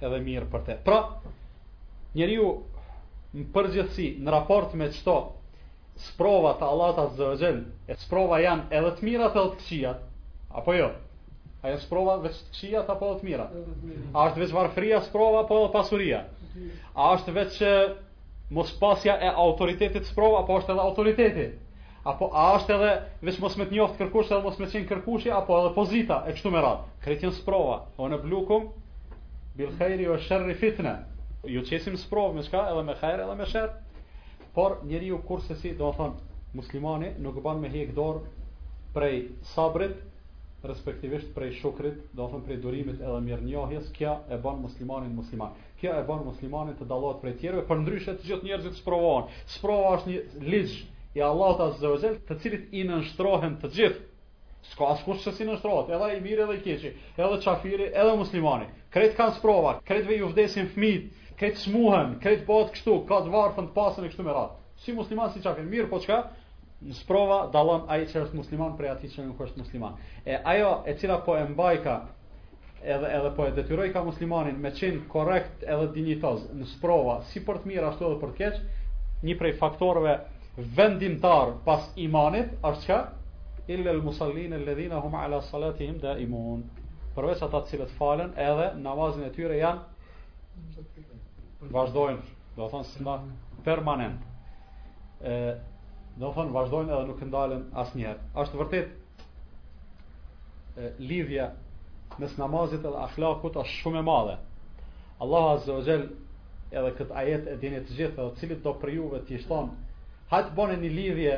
edhe 0.08 0.20
mirë 0.28 0.50
për 0.52 0.64
te. 0.68 0.76
Pra, 0.86 1.00
njeriu 2.14 2.42
ju 2.42 2.50
në 3.40 3.46
përgjithsi, 3.56 4.10
në 4.22 4.30
raport 4.36 4.74
me 4.78 4.90
qëto, 4.94 5.16
sprova 6.08 6.54
të 6.58 6.68
Allah 6.68 6.92
të 6.96 7.08
zëgjën, 7.18 7.64
e 7.90 7.96
sprova 8.04 8.42
janë 8.44 8.68
edhe 8.74 8.92
të 8.98 9.08
mira 9.08 9.30
edhe 9.30 9.46
të 9.46 9.62
këqijat, 9.62 10.04
apo 10.60 10.76
jo, 10.76 10.90
A 11.64 11.72
sprova 11.80 11.88
prova 12.04 12.16
veç 12.28 12.36
çia 12.58 12.80
apo 12.92 13.06
të 13.18 13.24
mira? 13.26 13.44
A 14.12 14.24
është 14.28 14.40
veç 14.42 14.50
varfria 14.52 14.98
sprova 15.04 15.38
apo 15.46 15.60
pasuria? 15.72 16.18
A 16.94 17.06
është 17.16 17.32
veç 17.38 17.54
mos 18.56 18.72
pasja 18.82 19.14
e 19.16 19.30
autoritetit 19.32 20.04
sprova 20.10 20.42
apo 20.42 20.58
është 20.60 20.74
edhe 20.76 20.82
autoriteti? 20.84 21.46
Apo 22.12 22.28
a 22.34 22.52
është 22.58 22.76
edhe 22.76 22.90
veç 23.30 23.40
mos 23.46 23.56
me 23.56 23.64
të 23.70 23.76
njoftë 23.78 23.98
kërkush 24.02 24.34
edhe 24.36 24.42
mos 24.44 24.60
me 24.60 24.66
të 24.74 24.84
kërkushi 24.92 25.32
apo 25.38 25.56
edhe 25.62 25.70
pozita 25.78 26.18
e 26.28 26.36
kështu 26.36 26.52
me 26.52 26.60
ratë? 26.66 26.86
Kretjen 27.06 27.32
sprova, 27.38 27.78
o 27.88 27.94
po 27.96 28.10
në 28.12 28.20
blukum 28.26 28.68
bil 29.62 29.72
khairi 29.80 30.08
wa 30.12 30.20
sharri 30.26 30.54
fitna. 30.60 30.92
Ju 31.48 31.62
çesim 31.70 31.96
sprova 32.04 32.34
me 32.36 32.42
çka 32.44 32.66
edhe 32.74 32.82
me 32.90 32.94
khair 33.00 33.24
edhe 33.24 33.34
me 33.40 33.46
sherr. 33.54 33.70
Por 34.54 34.82
njeriu 34.84 35.22
kurse 35.30 35.56
si 35.64 35.72
do 35.80 35.88
të 35.88 35.94
thon 36.02 36.14
muslimani 36.60 37.14
nuk 37.28 37.40
ban 37.48 37.56
me 37.64 37.72
hek 37.72 37.96
dorë 37.96 38.92
prej 38.98 39.22
sabrit 39.56 39.96
respektivisht 40.64 41.34
prej 41.34 41.52
shukrit, 41.60 41.98
do 42.16 42.26
të 42.30 42.38
prej 42.46 42.56
durimit 42.62 43.00
edhe 43.04 43.18
mirënjohjes, 43.24 43.90
kjo 43.96 44.14
e 44.32 44.38
bën 44.40 44.60
muslimanin 44.62 45.12
musliman. 45.16 45.52
Kjo 45.80 45.92
e 46.00 46.04
bën 46.08 46.22
muslimanin 46.30 46.76
të 46.78 46.86
dallohet 46.88 47.20
prej 47.22 47.34
tjerëve, 47.42 47.66
por 47.68 47.80
ndryshe 47.82 48.14
të 48.18 48.28
gjithë 48.30 48.48
njerëzit 48.48 48.78
sprovohen. 48.80 49.28
Sprova 49.56 49.92
është 49.98 50.12
një 50.12 50.22
ligjë 50.44 50.80
i 51.14 51.22
Allahut 51.28 51.64
azza 51.68 51.90
wa 51.92 51.98
jall, 52.02 52.16
të 52.28 52.36
cilit 52.42 52.72
i 52.80 52.84
nënshtrohen 52.88 53.58
të 53.62 53.72
gjithë. 53.78 54.04
S'ka 54.70 54.88
askush 54.94 55.26
që 55.26 55.34
s'i 55.36 55.48
nënshtrohet, 55.50 55.92
edhe 55.98 56.08
i 56.16 56.22
mirë 56.24 56.46
edhe 56.46 56.56
i 56.56 56.62
keq, 56.64 56.88
edhe 57.20 57.38
çafiri 57.44 57.90
edhe 57.92 58.14
muslimani. 58.16 58.70
Kret 58.94 59.12
kanë 59.18 59.36
sprova, 59.40 59.76
kret 59.84 60.08
ve 60.08 60.20
ju 60.22 60.30
vdesin 60.32 60.70
fëmit, 60.72 61.10
kret 61.38 61.60
smuhen, 61.60 62.16
kret 62.24 62.46
bëhet 62.48 62.72
kështu, 62.74 63.02
ka 63.10 63.20
të 63.26 63.34
varfën 63.36 63.68
të 63.68 63.76
pasën 63.76 64.08
kështu 64.08 64.24
me 64.24 64.32
radhë. 64.32 64.62
Si 64.86 64.96
musliman 64.96 65.28
si 65.34 65.44
çafir, 65.44 65.68
mirë 65.68 65.92
po 65.92 66.00
çka? 66.00 66.22
në 66.84 66.92
sprova 67.00 67.36
dallon 67.52 67.84
ai 67.88 68.04
që 68.10 68.20
është 68.26 68.34
musliman 68.36 68.74
prej 68.76 68.90
atij 68.92 69.08
që 69.14 69.24
nuk 69.26 69.38
është 69.46 69.58
musliman. 69.62 69.94
E 70.28 70.36
ajo 70.52 70.72
e 70.86 70.94
cila 71.00 71.18
po 71.24 71.36
e 71.40 71.44
mbaj 71.48 71.78
ka 71.84 71.94
edhe 72.84 73.06
edhe 73.16 73.30
po 73.36 73.46
e 73.46 73.50
detyroj 73.56 73.88
ka 73.94 74.02
muslimanin 74.04 74.58
me 74.60 74.70
qenë 74.76 75.06
korrekt 75.08 75.62
edhe 75.64 75.86
dinjitoz 75.96 76.46
në 76.58 76.64
sprova, 76.76 77.18
si 77.30 77.40
për 77.46 77.54
të 77.62 77.66
mirë 77.70 77.88
ashtu 77.88 78.04
edhe 78.10 78.18
për 78.20 78.28
të 78.30 78.36
keq, 78.42 78.54
një 79.24 79.36
prej 79.40 79.54
faktorëve 79.62 80.14
vendimtar 80.76 81.46
pas 81.64 81.88
imanit 81.98 82.48
është 82.68 82.82
çka? 82.84 82.98
Illa 83.74 83.90
al-musallin 83.96 84.52
alladhina 84.58 84.96
hum 85.00 85.14
ala 85.16 85.38
salatihim 85.46 85.96
daimun. 86.02 86.60
Përveç 87.16 87.40
ata 87.46 87.58
të 87.62 87.66
cilët 87.72 87.90
falen, 87.98 88.30
edhe 88.36 88.66
namazin 88.82 89.24
e 89.24 89.30
tyre 89.32 89.56
janë 89.62 89.80
vazhdojnë, 91.72 92.20
do 92.58 92.64
të 92.68 92.70
thonë 92.74 93.18
permanent. 93.64 94.20
Ë 95.24 95.28
Do 96.20 96.28
thonë 96.34 96.52
vazhdojnë 96.54 96.92
edhe 96.94 97.06
nuk 97.08 97.22
ndalen 97.26 97.62
asnjëherë. 97.82 98.24
Është 98.42 98.58
vërtet 98.60 98.88
lidhja 101.06 101.46
mes 102.22 102.36
namazit 102.38 102.84
dhe 102.84 102.90
akhlakut 103.06 103.54
është 103.62 103.76
shumë 103.80 103.98
e 103.98 104.02
madhe. 104.08 104.36
Allahu 105.24 105.48
azza 105.56 105.70
wa 105.78 105.82
jall 105.88 106.04
edhe 106.74 106.90
kët 107.00 107.10
ajet 107.22 107.44
e 107.50 107.54
dini 107.64 107.80
të 107.82 107.90
gjithë, 107.98 108.18
edhe 108.26 108.36
cilit 108.42 108.60
do 108.68 108.72
për 108.84 108.88
juve 108.94 109.18
t'i 109.26 109.40
shton, 109.44 109.66
hajtë 110.32 110.54
bëni 110.60 110.76
një 110.84 110.90
lidhje 110.98 111.34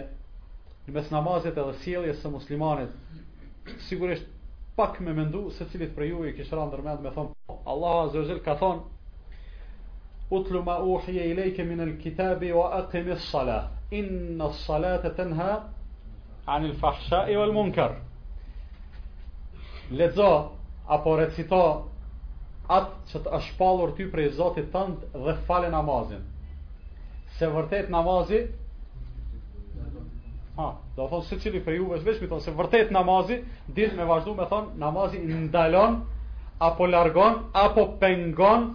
mes 0.99 1.11
namazit 1.15 1.57
edhe 1.65 1.75
sielje 1.85 2.15
së 2.21 2.29
muslimanit, 2.33 2.93
sigurisht 3.89 4.27
pak 4.77 4.95
me 5.07 5.11
mendu 5.19 5.43
se 5.59 5.63
cilit 5.73 5.93
për 5.97 6.05
juve 6.11 6.27
i 6.31 6.37
kishë 6.41 6.55
randër 6.61 6.81
me 7.07 7.15
thonë, 7.17 7.33
Allah 7.75 7.95
Azzurajal 8.05 8.41
ka 8.49 8.55
thonë, 8.61 8.83
utlu 10.31 10.63
ma 10.65 10.79
uhije 10.83 11.31
i 11.31 11.35
lejke 11.35 11.65
min 11.65 11.81
el 11.81 11.97
kitabi 11.99 12.53
wa 12.53 12.71
aqim 12.81 13.11
e 13.13 13.17
salah 13.17 13.65
in 13.91 14.41
e 14.43 14.53
salat 14.53 15.05
e 15.05 15.11
tenha 15.11 15.65
anil 16.47 16.73
fahsha 16.75 17.29
i 17.31 17.37
val 17.37 17.53
munkar 17.53 17.91
lezo 19.91 20.51
apo 20.89 21.17
recito 21.17 21.85
atë 22.69 22.93
që 23.11 23.19
të 23.23 23.31
është 23.39 23.57
palur 23.59 23.91
ty 23.97 24.11
prej 24.11 24.29
Zotit 24.35 24.73
tëndë 24.73 25.23
dhe 25.25 25.35
fale 25.47 25.69
namazin 25.71 26.23
se 27.39 27.47
vërtet 27.47 27.91
namazi 27.91 28.41
ha, 30.57 30.75
do 30.97 31.07
thonë 31.07 31.23
se 31.29 31.37
qili 31.39 31.61
për 31.65 31.77
juve 31.79 32.01
shvesh 32.03 32.21
mi 32.23 32.27
thonë 32.29 32.43
se 32.43 32.51
vërtet 32.59 32.91
namazi 32.91 33.39
dit 33.69 33.95
me 33.97 34.05
vazhdu 34.11 34.35
me 34.35 34.49
thonë 34.51 34.75
namazi 34.83 35.19
ndalon 35.47 36.03
apo 36.59 36.87
largon 36.87 37.35
apo 37.53 37.87
pengon 38.01 38.73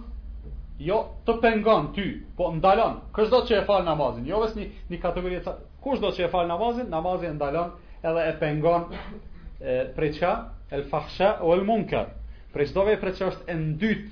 jo 0.82 0.96
të 1.26 1.34
pengon 1.42 1.90
ty, 1.96 2.04
po 2.36 2.50
ndalon. 2.56 2.96
Kush 3.14 3.30
do 3.30 3.40
që 3.46 3.60
e 3.60 3.64
fal 3.68 3.84
namazin? 3.86 4.24
Jo 4.26 4.40
vetëm 4.42 4.62
një, 4.62 4.66
një 4.92 5.00
kategori 5.02 5.40
të 5.44 5.54
kush 5.84 6.00
do 6.02 6.10
që 6.14 6.26
e 6.26 6.30
fal 6.32 6.48
namazin? 6.50 6.88
Namazi 6.92 7.28
e 7.30 7.34
ndalon 7.36 7.74
edhe 8.02 8.24
e 8.30 8.34
pengon 8.40 8.88
e, 8.90 9.78
prej 9.96 10.16
çka? 10.18 10.32
El 10.72 10.86
fahsha 10.88 11.34
o 11.44 11.50
el 11.52 11.66
munkar. 11.68 12.14
Prej 12.54 12.70
çdo 12.70 12.86
vepre 12.88 13.10
që 13.16 13.26
është 13.28 13.48
e 13.52 13.56
ndyt 13.60 14.06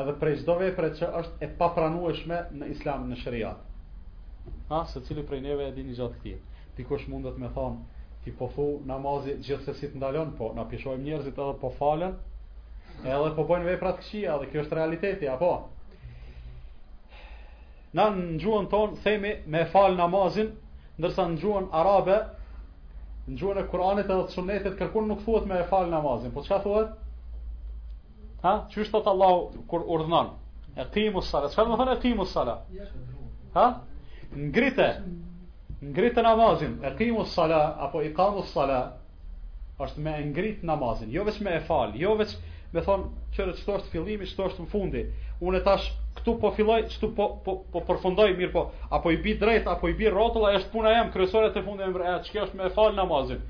edhe 0.00 0.12
për 0.20 0.32
çdo 0.40 0.54
vepër 0.60 0.86
që 1.00 1.08
është 1.18 1.44
e 1.44 1.48
papranueshme 1.58 2.38
në 2.56 2.70
Islam 2.72 3.06
në 3.10 3.18
Sharia. 3.20 3.50
Ha, 4.70 4.78
se 4.88 5.02
cili 5.04 5.24
prej 5.28 5.42
neve 5.44 5.66
e 5.68 5.74
dini 5.76 5.92
gjatë 5.96 6.16
këtij. 6.22 6.38
Dikush 6.78 7.06
mundet 7.12 7.36
me 7.40 7.50
thonë 7.52 8.00
ti 8.24 8.32
po 8.36 8.48
thu 8.54 8.66
namazi 8.88 9.36
gjithsesi 9.44 9.90
të 9.92 10.00
ndalon, 10.00 10.32
po 10.38 10.50
na 10.56 10.64
pishojmë 10.70 11.04
njerëzit 11.04 11.36
edhe 11.40 11.56
po 11.60 11.72
falen, 11.80 12.16
edhe 13.04 13.32
po 13.36 13.44
bëjnë 13.50 13.68
vepra 13.72 13.92
të 13.92 14.00
këqija 14.06 14.38
kjo 14.52 14.64
është 14.64 14.78
realiteti 14.78 15.28
apo? 15.28 15.50
Na 17.98 18.06
në 18.08 18.40
në 18.40 18.62
tonë, 18.72 18.98
themi 19.04 19.30
me 19.52 19.66
falë 19.72 19.96
namazin, 19.98 20.46
ndërsa 21.02 21.26
në 21.32 21.58
arabe, 21.80 22.14
në 23.28 23.50
e 23.60 23.64
Kur'anit 23.72 24.04
edhe 24.10 24.24
të 24.28 24.32
sunetit, 24.36 24.78
kërkun 24.78 25.08
nuk 25.12 25.20
thuhet 25.26 25.44
me 25.50 25.58
falë 25.72 25.90
namazin. 25.92 26.32
Po 26.36 26.40
që 26.46 26.54
ka 26.54 26.60
thuhet? 26.66 26.94
Ha? 28.46 28.54
është 28.84 29.02
të 29.02 29.08
Allahu 29.12 29.64
kur 29.72 29.84
urdhënan? 29.96 30.30
E 30.76 30.84
qimu 30.94 31.20
s'ala. 31.28 31.48
Që 31.52 31.56
ka 31.60 31.64
të 31.64 31.68
më 31.68 31.76
thënë 31.80 32.22
e 32.22 32.26
s'ala? 32.32 32.56
Ha? 33.58 33.66
ngrite. 34.32 34.88
ngrite 35.94 36.22
namazin. 36.24 36.78
E 36.88 36.94
qimu 36.98 37.24
s'ala, 37.24 37.60
apo 37.86 38.00
i 38.02 38.10
s 38.16 38.52
s'ala, 38.54 38.80
është 39.84 40.00
me 40.00 40.16
ngrit 40.30 40.62
namazin. 40.62 41.10
Jo 41.10 41.24
veç 41.28 41.40
me 41.40 41.50
e 41.50 41.60
falë. 41.60 41.96
Jo 42.00 42.16
veç 42.18 42.36
me 42.76 42.82
thonë 42.84 43.08
qërë 43.36 43.54
qëto 43.58 43.74
është 43.78 43.90
fillimi, 43.92 44.26
qëto 44.28 44.44
është 44.50 44.64
fundi. 44.72 45.00
Unë 45.48 45.58
tash 45.66 45.88
këtu 46.16 46.34
po 46.40 46.50
filloj, 46.56 46.84
qëtu 46.94 47.10
po, 47.18 47.26
po, 47.44 47.54
po 47.74 47.82
përfundoj 47.88 48.30
mirë 48.38 48.52
po, 48.54 48.62
apo 48.96 49.12
i 49.12 49.18
bi 49.24 49.34
drejt, 49.42 49.68
apo 49.74 49.90
i 49.92 49.96
bi 49.98 50.08
rotull, 50.12 50.46
është 50.60 50.70
puna 50.72 50.94
jem, 50.94 51.10
kryesore 51.16 51.50
të 51.52 51.64
fundi 51.66 51.86
e 51.86 51.90
e 51.90 52.14
që 52.30 52.44
është 52.46 52.60
me 52.62 52.70
falë 52.76 52.96
namazin, 53.00 53.42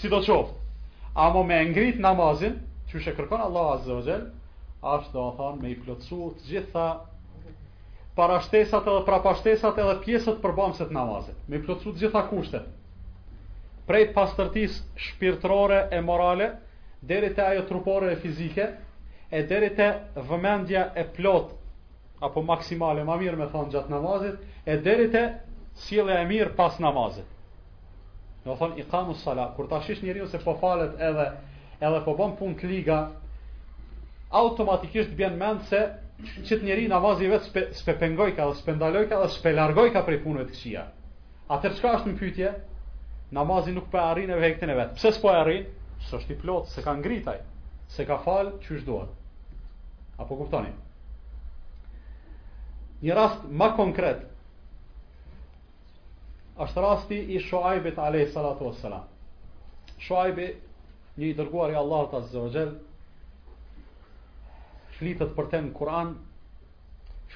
si 0.00 0.08
do 0.10 0.18
qovë. 0.22 0.54
Amo 1.26 1.42
me 1.46 1.60
ngrit 1.70 2.00
namazin, 2.02 2.58
që 2.90 3.02
she 3.04 3.14
kërkon 3.18 3.42
Allah 3.44 3.68
Azze 3.76 3.92
o 3.94 4.02
Gjell, 4.06 4.26
ashtë 4.82 5.12
do 5.14 5.28
thonë 5.38 5.62
me 5.62 5.70
i 5.70 5.76
plëcu 5.84 6.18
të 6.38 6.50
gjitha 6.50 6.88
parashtesat 8.18 8.86
edhe 8.88 9.02
prapashtesat 9.06 9.78
edhe 9.82 9.96
pjesët 10.02 10.42
të 10.42 10.90
namazit, 10.90 11.34
me 11.48 11.56
i 11.56 11.60
plëcu 11.66 11.92
të 11.94 12.00
gjitha 12.04 12.22
kushtet. 12.32 12.64
Prej 13.88 14.10
pastërtisë 14.12 14.82
shpirtërore 15.06 15.82
e 15.92 16.00
morale, 16.00 16.52
deri 17.02 17.34
te 17.34 17.40
ajo 17.42 17.62
trupore 17.64 18.12
e 18.12 18.16
fizike, 18.16 18.74
e 19.30 19.42
deri 19.44 19.70
te 19.74 19.88
vëmendja 20.14 20.92
e 20.94 21.04
plot 21.04 21.52
apo 22.20 22.42
maksimale, 22.42 23.04
ma 23.04 23.14
mirë 23.20 23.36
me 23.38 23.46
thonë 23.52 23.70
gjatë 23.74 23.92
namazit, 23.92 24.38
e 24.66 24.78
deri 24.82 25.10
te 25.12 25.22
sile 25.78 26.16
e 26.20 26.24
mirë 26.26 26.56
pas 26.58 26.78
namazit. 26.82 27.28
Në 28.46 28.56
thonë, 28.58 28.78
i 28.82 28.86
kamu 28.90 29.14
sala, 29.20 29.52
kur 29.56 29.68
ta 29.70 29.78
njeriu 29.84 30.26
se 30.26 30.38
po 30.38 30.54
falet 30.54 30.98
edhe, 30.98 31.28
edhe 31.80 32.00
po 32.04 32.14
bën 32.18 32.34
pun 32.38 32.56
të 32.58 32.66
liga, 32.66 32.98
automatikisht 34.30 35.14
bjen 35.16 35.36
mend 35.38 35.62
se 35.70 35.80
që 36.48 36.58
të 36.58 36.62
njëri 36.64 36.88
namazit 36.88 37.30
vetë 37.30 37.44
spe, 37.44 37.68
spe 37.72 38.14
ka 38.34 38.44
dhe 38.46 38.54
spe 38.54 38.72
ndalojka 38.74 39.14
ka 39.14 39.20
dhe 39.22 39.28
spe 39.30 39.52
largojka 39.52 40.00
ka 40.00 40.04
prej 40.06 40.18
punëve 40.24 40.48
të 40.50 40.52
këshia. 40.54 40.84
Atër, 41.48 41.70
qka 41.78 41.92
është 41.94 42.08
në 42.10 42.18
pytje? 42.18 42.52
Namazit 43.30 43.74
nuk 43.74 43.84
për 43.86 43.90
po 43.90 43.98
arrin 44.04 44.30
e 44.30 44.36
vektin 44.40 44.70
e 44.70 44.74
vetë. 44.74 44.96
Pse 44.98 45.10
s'po 45.14 45.28
arrin? 45.30 45.64
Së 46.06 46.16
është 46.20 46.34
i 46.34 46.40
plotë, 46.42 46.70
se 46.72 46.82
ka 46.86 46.92
ngritaj 46.98 47.38
Se 47.94 48.04
ka 48.08 48.16
falë, 48.24 48.50
që 48.64 48.74
është 48.78 48.86
duhet 48.88 50.22
Apo 50.24 50.36
kuptoni? 50.40 50.72
Një 53.06 53.14
rast 53.18 53.46
ma 53.62 53.68
konkret 53.78 54.26
është 56.66 56.82
rasti 56.84 57.16
i 57.36 57.36
Shoaibit 57.48 57.98
Alehi 58.04 58.28
Salatu 58.34 58.64
Vesela 58.68 58.98
Shoaibi, 60.06 60.46
një 61.18 61.28
i 61.28 61.36
dërguar 61.40 61.70
i 61.70 61.76
Allah 61.82 62.04
Të 62.14 62.18
azze 62.20 62.40
o 62.42 62.48
Flitet 64.98 65.34
për 65.38 65.50
temë 65.54 65.70
Kur'an 65.78 66.10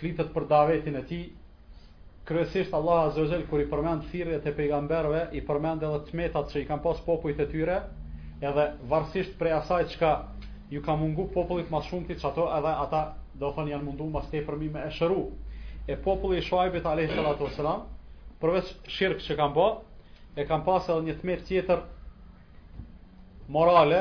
Flitet 0.00 0.32
për 0.36 0.48
davetin 0.52 0.98
e 0.98 1.04
ti 1.12 1.20
Kërësisht 2.30 2.74
Allah 2.80 3.04
Azogel 3.06 3.46
Kër 3.52 3.62
i 3.62 3.68
përmend 3.74 4.08
thirët 4.12 4.50
e 4.52 4.56
pejgamberve 4.58 5.22
I 5.40 5.44
përmend 5.50 5.86
edhe 5.90 6.02
të 6.10 6.18
metat 6.22 6.50
që 6.54 6.64
i 6.64 6.66
kam 6.72 6.82
pas 6.88 6.98
popujt 7.10 7.44
e 7.46 7.46
tyre 7.54 7.78
edhe 8.48 8.64
varësisht 8.90 9.34
prej 9.40 9.52
asaj 9.58 9.84
çka 9.94 10.10
ju 10.70 10.80
ka 10.82 10.94
mungu 10.96 11.24
popullit 11.34 11.70
më 11.70 11.80
shumë 11.88 12.06
ti 12.10 12.16
çato 12.22 12.46
edhe 12.56 12.72
ata 12.84 13.00
do 13.42 13.46
të 13.50 13.54
thonë 13.58 13.70
janë 13.72 13.84
mundu 13.88 14.08
më 14.14 14.22
tepër 14.30 14.56
mi 14.62 14.68
me 14.68 14.86
shëru. 14.90 15.24
e 15.88 15.96
populli 15.96 16.38
i 16.38 16.42
shoqëbit 16.42 16.86
alayhi 16.86 17.14
salatu 17.14 17.44
wasalam 17.44 17.82
përveç 18.40 18.66
shirq 18.96 19.18
që 19.24 19.36
kanë 19.40 19.54
bë, 19.54 19.66
e 20.36 20.44
kanë 20.46 20.64
pas 20.64 20.88
edhe 20.88 21.04
një 21.08 21.14
tmerr 21.20 21.42
tjetër 21.46 21.82
morale 23.48 23.98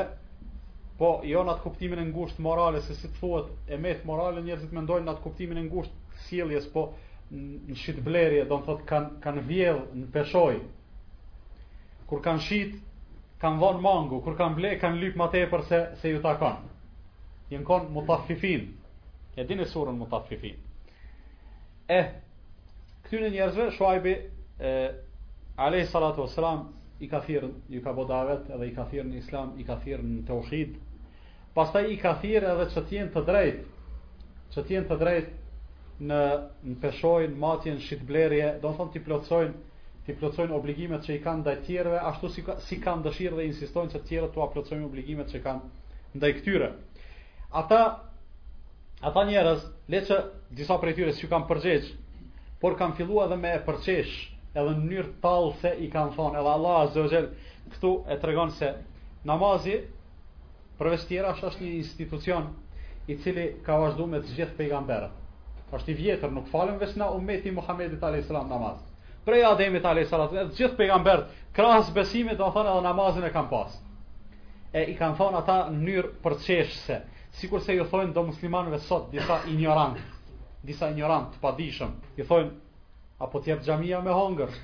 po 0.98 1.20
jo 1.24 1.42
në 1.44 1.50
atë 1.52 1.62
kuptimin 1.62 1.98
e 1.98 2.04
ngushtë 2.12 2.42
morale 2.42 2.80
se 2.80 2.94
si 2.94 3.08
të 3.08 3.20
thuhet 3.20 3.46
e 3.68 3.76
me 3.76 3.94
të 3.94 4.06
morale 4.06 4.42
njerëzit 4.42 4.72
mendojnë 4.72 5.04
në 5.06 5.10
atë 5.12 5.22
kuptimin 5.26 5.58
e 5.58 5.62
ngushtë 5.62 5.94
të 6.12 6.18
sjelljes 6.26 6.66
po 6.72 6.88
në 7.34 7.74
shitblerje 7.82 8.44
do 8.44 8.56
në 8.58 8.64
thotë 8.68 8.84
kanë 8.90 9.08
kanë 9.24 9.42
vjedh 9.50 9.82
në 9.94 10.10
peshoj 10.14 10.54
kur 12.06 12.22
kanë 12.22 12.40
shit 12.48 12.78
kanë 13.42 13.58
vonë 13.58 13.80
mangu, 13.82 14.20
kur 14.22 14.36
kanë 14.38 14.54
ble, 14.58 14.70
kanë 14.78 15.00
lypë 15.02 15.18
ma 15.18 15.26
tepër 15.32 15.64
se, 15.66 15.78
se 15.98 16.12
ju 16.12 16.20
takon. 16.22 16.60
Jënë 17.50 17.66
konë 17.66 17.90
mutafifin. 17.94 18.68
E 19.34 19.44
dinë 19.48 19.66
surën 19.72 19.98
mutafifin. 19.98 20.60
E, 21.92 21.98
këtyne 23.06 23.32
njerëzve, 23.34 23.66
shuajbi, 23.74 24.14
e, 24.62 24.74
Alehi 25.66 25.88
Salatu 25.90 26.22
Veselam, 26.24 26.68
i 27.02 27.08
ka 27.10 27.18
thirë, 27.24 27.50
ju 27.74 27.82
ka 27.84 27.92
bodavet, 27.96 28.46
edhe 28.54 28.68
i 28.70 28.74
ka 28.76 28.86
thirë 28.92 29.16
islam, 29.18 29.56
i 29.60 29.66
ka 29.66 29.74
thirë 29.82 30.06
në 30.06 30.22
të 30.28 30.38
uhid. 30.44 30.78
Pastaj 31.52 31.88
i 31.90 31.98
ka 32.00 32.14
thirë 32.22 32.50
edhe 32.54 32.68
që 32.76 32.84
tjenë 32.92 33.12
të 33.16 33.24
drejt, 33.26 33.64
që 34.54 34.64
tjenë 34.70 34.88
të 34.88 34.98
drejt 35.02 35.34
në, 36.06 36.22
në 36.70 36.78
peshojnë, 36.86 37.34
matjen, 37.42 37.82
blerje, 38.08 38.52
do 38.62 38.70
në 38.70 38.78
thonë 38.78 38.94
t'i 38.94 39.02
plotsojnë 39.08 39.60
ti 40.06 40.14
plotësojnë 40.18 40.54
obligimet 40.54 41.04
që 41.06 41.16
i 41.16 41.20
kanë 41.24 41.42
ndaj 41.44 41.52
tjerëve, 41.66 41.98
ashtu 42.10 42.28
si, 42.34 42.42
ka, 42.46 42.56
si 42.68 42.78
kanë 42.82 43.04
dëshirë 43.06 43.36
dhe 43.38 43.44
insistojnë 43.50 43.92
që 43.92 44.00
tjerët 44.08 44.32
tua 44.34 44.48
plotësojnë 44.50 44.86
obligimet 44.86 45.28
që 45.30 45.38
i 45.38 45.42
kanë 45.46 45.62
ndaj 46.18 46.32
këtyre. 46.40 46.70
Ata, 47.60 47.78
ata 49.10 49.24
njerës, 49.28 49.62
le 49.94 50.00
që 50.08 50.18
disa 50.60 50.78
për 50.82 50.92
e 50.92 50.96
tyre 50.98 51.14
si 51.20 51.30
kanë 51.30 51.48
përgjeq, 51.52 51.86
por 52.64 52.76
kanë 52.80 52.98
filluar 52.98 53.30
edhe 53.30 53.38
me 53.44 53.54
e 53.54 53.98
edhe 54.52 54.74
në 54.78 54.84
njërë 54.90 55.12
talë 55.22 55.52
se 55.62 55.70
i 55.80 55.88
kanë 55.92 56.12
thonë, 56.18 56.36
edhe 56.42 56.54
Allah 56.58 56.80
azze 56.82 57.00
o 57.00 57.24
këtu 57.76 57.92
e 58.12 58.18
të 58.20 58.28
regonë 58.28 58.56
se 58.58 58.72
namazi, 59.30 59.78
përveç 60.80 61.06
tjera, 61.08 61.30
është 61.38 61.48
është 61.52 61.64
një 61.68 61.74
institucion 61.78 62.50
i 63.08 63.16
cili 63.22 63.46
ka 63.64 63.78
vazhdu 63.80 64.06
me 64.12 64.18
të 64.26 64.36
gjithë 64.36 64.56
pejgamberët. 64.58 65.20
është 65.78 65.88
i 65.88 65.94
vjetër, 66.02 66.32
nuk 66.36 66.48
falem 66.52 66.76
vesh 66.82 66.96
na 67.00 67.06
Muhamedit 67.14 67.54
Muhammedit 67.54 68.26
salam 68.28 68.48
namazë 68.52 68.91
prej 69.24 69.44
Ademit 69.46 69.84
alayhis 69.86 70.10
salam, 70.10 70.30
të 70.32 70.42
gjithë 70.58 70.76
pejgambert 70.78 71.30
krahas 71.54 71.90
besimit 71.94 72.38
do 72.40 72.48
thonë 72.54 72.72
edhe 72.72 72.82
namazin 72.88 73.26
e 73.26 73.30
kanë 73.34 73.50
pas. 73.50 73.76
E 74.74 74.86
i 74.92 74.96
kanë 74.98 75.18
thonë 75.18 75.40
ata 75.42 75.56
në 75.70 75.78
mënyrë 75.82 76.10
përçeshse, 76.24 76.96
sikur 77.38 77.60
se 77.62 77.76
ju 77.76 77.86
thonë 77.90 78.14
do 78.16 78.24
muslimanëve 78.30 78.80
sot 78.86 79.10
disa 79.12 79.40
ignorant, 79.52 79.98
disa 80.66 80.88
ignorant 80.92 81.32
të 81.36 81.42
padijshëm, 81.42 81.92
ju 82.18 82.26
thonë 82.28 82.54
apo 83.22 83.40
të 83.44 83.52
jap 83.52 83.64
xhamia 83.66 84.00
me 84.02 84.14
honger, 84.16 84.54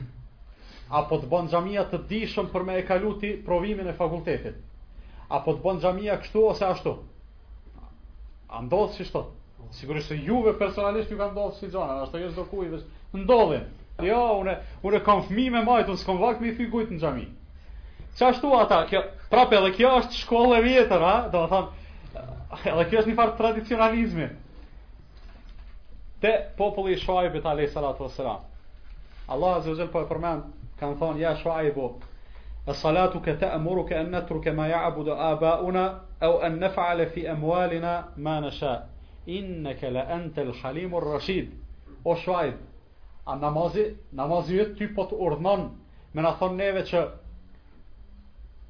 apo 1.01 1.21
të 1.23 1.29
bën 1.31 1.51
xhamia 1.53 1.87
të 1.93 2.01
dijshëm 2.11 2.49
për 2.55 2.67
me 2.67 2.79
e 2.81 2.87
kaluti 2.89 3.35
provimin 3.47 3.89
e 3.89 3.95
fakultetit. 3.99 4.57
Apo 5.31 5.55
të 5.59 5.63
bën 5.67 5.83
xhamia 5.85 6.17
kështu 6.23 6.47
ose 6.51 6.65
ashtu. 6.67 6.97
A 8.49 8.63
ndodh 8.65 8.95
si 8.97 9.05
çto? 9.05 9.27
Sigurisht 9.77 10.09
se 10.09 10.17
juve 10.25 10.55
personalisht 10.59 11.11
ju 11.13 11.19
ka 11.21 11.29
ndodhur 11.31 11.55
si 11.61 11.69
xhana, 11.69 12.01
ashtu 12.07 12.25
që 12.25 12.33
çdo 12.33 12.47
kujt 12.49 12.89
ndodhin. 13.15 13.67
Jo, 14.03 14.19
unë 14.45 14.53
unë 14.87 14.99
kam 15.07 15.25
fëmijë 15.27 15.53
me 15.57 15.61
majtë, 15.67 15.91
unë 15.91 15.99
s'kam 16.01 16.19
vakt 16.23 16.43
me 16.43 16.53
fikut 16.55 16.93
në 16.95 16.99
xhami. 17.03 17.23
Çfarë 18.15 18.35
ashtu 18.35 18.51
ata? 18.57 18.77
Kjo 18.91 19.01
prapë 19.33 19.57
edhe 19.59 19.71
kjo 19.75 19.89
është 20.03 20.19
shkolla 20.21 20.61
e 20.61 20.63
vjetër, 20.67 21.03
ha? 21.07 21.15
Do 21.33 21.41
të 21.43 21.49
them, 21.53 22.29
edhe 22.75 22.85
kjo 22.93 23.01
është 23.01 23.11
një 23.11 23.17
farë 23.19 23.35
tradicionalizmi. 23.41 24.29
Te 26.23 26.33
populli 26.61 26.95
i 26.95 27.01
Shuaibit 27.03 27.47
alayhis 27.53 27.75
salatu 27.75 28.07
wassalam. 28.07 28.47
Allahu 29.35 29.65
azza 29.65 29.75
wajal 29.75 29.91
po 29.97 30.05
e 30.05 30.09
përmend, 30.13 30.47
kanë 30.81 30.99
thonë 31.03 31.21
ja 31.25 31.35
Shuaibu, 31.43 31.89
e 32.71 32.79
salatu 32.85 33.19
ka 33.27 33.35
ta'muru 33.43 33.83
ke 33.91 33.99
an 33.99 34.15
natruka 34.15 34.55
ma 34.59 34.69
ya'budu 34.71 35.19
aba'una 35.33 35.85
aw 36.23 36.39
an 36.47 36.61
naf'ala 36.63 37.11
fi 37.15 37.27
amwalina 37.35 37.97
ma 38.17 38.39
nasha. 38.47 38.77
Innaka 39.27 39.91
la 39.91 40.07
antal 40.15 40.55
halimur 40.63 41.13
rashid." 41.15 41.51
O 42.05 42.15
Shuaib, 42.15 42.55
A 43.33 43.37
namazi, 43.37 43.83
namazi 44.19 44.55
jetë 44.57 44.71
ty 44.79 44.87
po 44.99 45.05
të 45.09 45.17
urdhnon 45.25 45.65
me 46.19 46.23
na 46.27 46.31
thonë 46.43 46.57
neve 46.61 46.83
që 46.91 47.03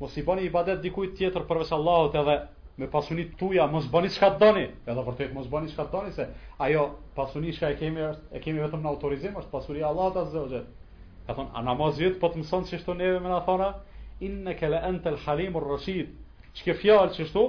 mos 0.00 0.14
i 0.18 0.22
bani 0.30 0.46
ibadet 0.50 0.80
dikujt 0.86 1.12
tjetër 1.20 1.44
përveç 1.50 1.70
Allahut 1.76 2.14
edhe 2.22 2.34
me 2.82 2.86
pasunit 2.94 3.34
tuja, 3.42 3.66
mos 3.74 3.86
bani 3.92 4.08
çka 4.16 4.30
doni. 4.40 4.64
Edhe 4.90 5.04
vërtet 5.10 5.32
mos 5.36 5.46
bani 5.52 5.68
çka 5.74 5.84
doni 5.92 6.10
se 6.16 6.26
ajo 6.66 6.82
pasunit 7.20 7.54
që 7.60 7.70
e 7.72 7.76
kemi 7.82 8.02
është 8.10 8.34
e 8.34 8.42
kemi 8.48 8.62
vetëm 8.64 8.82
në 8.82 8.90
autorizim 8.92 9.38
është 9.42 9.50
pasuria 9.52 9.86
e 9.86 9.90
Allahut 9.92 10.16
azza 10.24 10.42
wa 10.48 10.62
Ka 11.28 11.34
thonë 11.38 11.50
a 11.54 11.62
namazi 11.68 12.04
jetë 12.08 12.20
po 12.20 12.26
të 12.34 12.42
mëson 12.42 12.66
çështën 12.72 12.96
neve 13.04 13.20
me 13.20 13.28
na 13.36 13.40
thona 13.50 13.70
innaka 14.30 14.68
la 14.74 14.78
antal 14.90 15.16
halimur 15.26 15.66
rashid. 15.74 16.08
Çka 16.58 16.74
fjalë 16.82 17.12
çështu? 17.20 17.42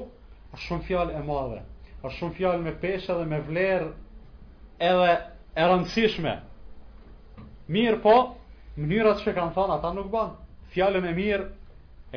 Është 0.54 0.66
shumë 0.68 0.84
fjalë 0.92 1.16
e 1.20 1.22
madhe. 1.34 1.62
Është 2.04 2.18
shumë 2.22 2.34
fjalë 2.42 2.64
me 2.70 2.74
peshë 2.86 3.16
dhe 3.22 3.26
me 3.34 3.40
vlerë 3.50 3.90
edhe 4.92 5.12
e 5.56 5.66
rëndësishme. 5.72 6.42
Mirë 7.74 7.98
po, 8.02 8.14
mënyrat 8.82 9.20
që 9.24 9.32
kanë 9.38 9.54
thonë 9.56 9.74
ata 9.76 9.90
nuk 9.96 10.08
banë. 10.10 10.32
Fjallën 10.76 11.06
e 11.06 11.12
mirë 11.18 11.44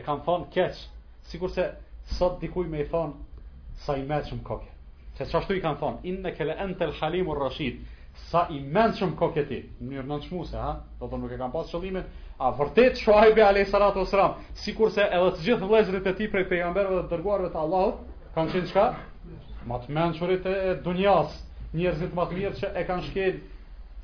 e 0.00 0.04
kanë 0.06 0.22
thonë 0.28 0.46
keqë. 0.54 0.84
Sikur 1.32 1.50
se 1.52 1.66
sot 2.18 2.38
dikuj 2.40 2.70
me 2.72 2.80
i 2.80 2.86
thonë 2.88 3.82
sa 3.84 3.96
i 4.00 4.04
meqë 4.12 4.38
më 4.38 4.46
koke. 4.46 4.70
Se 5.18 5.26
që 5.28 5.36
ashtu 5.42 5.58
i 5.58 5.60
kanë 5.64 5.78
thonë, 5.82 6.00
inë 6.08 6.22
në 6.24 6.32
kele 6.38 6.54
entel 6.64 6.94
halimur 7.00 7.40
rashid, 7.44 7.82
sa 8.30 8.46
i 8.56 8.62
meqë 8.76 9.10
më 9.10 9.18
koke 9.20 9.44
ti. 9.50 9.58
Mënyrë 9.82 10.08
në 10.08 10.18
në 10.22 10.28
qmuse, 10.30 10.56
ha? 10.56 10.70
Do 11.02 11.10
të 11.12 11.20
nuk 11.24 11.36
e 11.36 11.38
kanë 11.42 11.54
pasë 11.58 11.74
qëllimit. 11.76 12.08
A 12.46 12.50
vërtet 12.62 13.02
shuajbe 13.02 13.44
ale 13.50 13.66
i 13.66 13.68
salatu 13.74 14.00
o 14.00 14.06
sëramë. 14.12 14.48
Sikur 14.64 14.88
se 14.96 15.04
edhe 15.04 15.34
të 15.36 15.46
gjithë 15.50 15.68
vlezrit 15.74 16.06
e 16.06 16.16
ti 16.20 16.30
prej 16.32 16.46
pejamberve 16.54 16.96
dhe 16.96 17.04
të 17.04 17.12
dërguarve 17.12 17.52
të 17.54 17.60
Allahut, 17.64 18.00
kanë 18.38 18.56
qenë 18.56 18.72
qka? 18.72 18.86
Matë 19.74 19.92
menë 20.00 20.18
qërit 20.22 20.48
e 20.48 20.56
dunjasë, 20.86 21.38
njerëzit 21.82 22.18
matë 22.22 22.38
mirë 22.40 22.56
që 22.62 22.72
e 22.72 22.86
kanë 22.88 23.06
shkel 23.10 23.38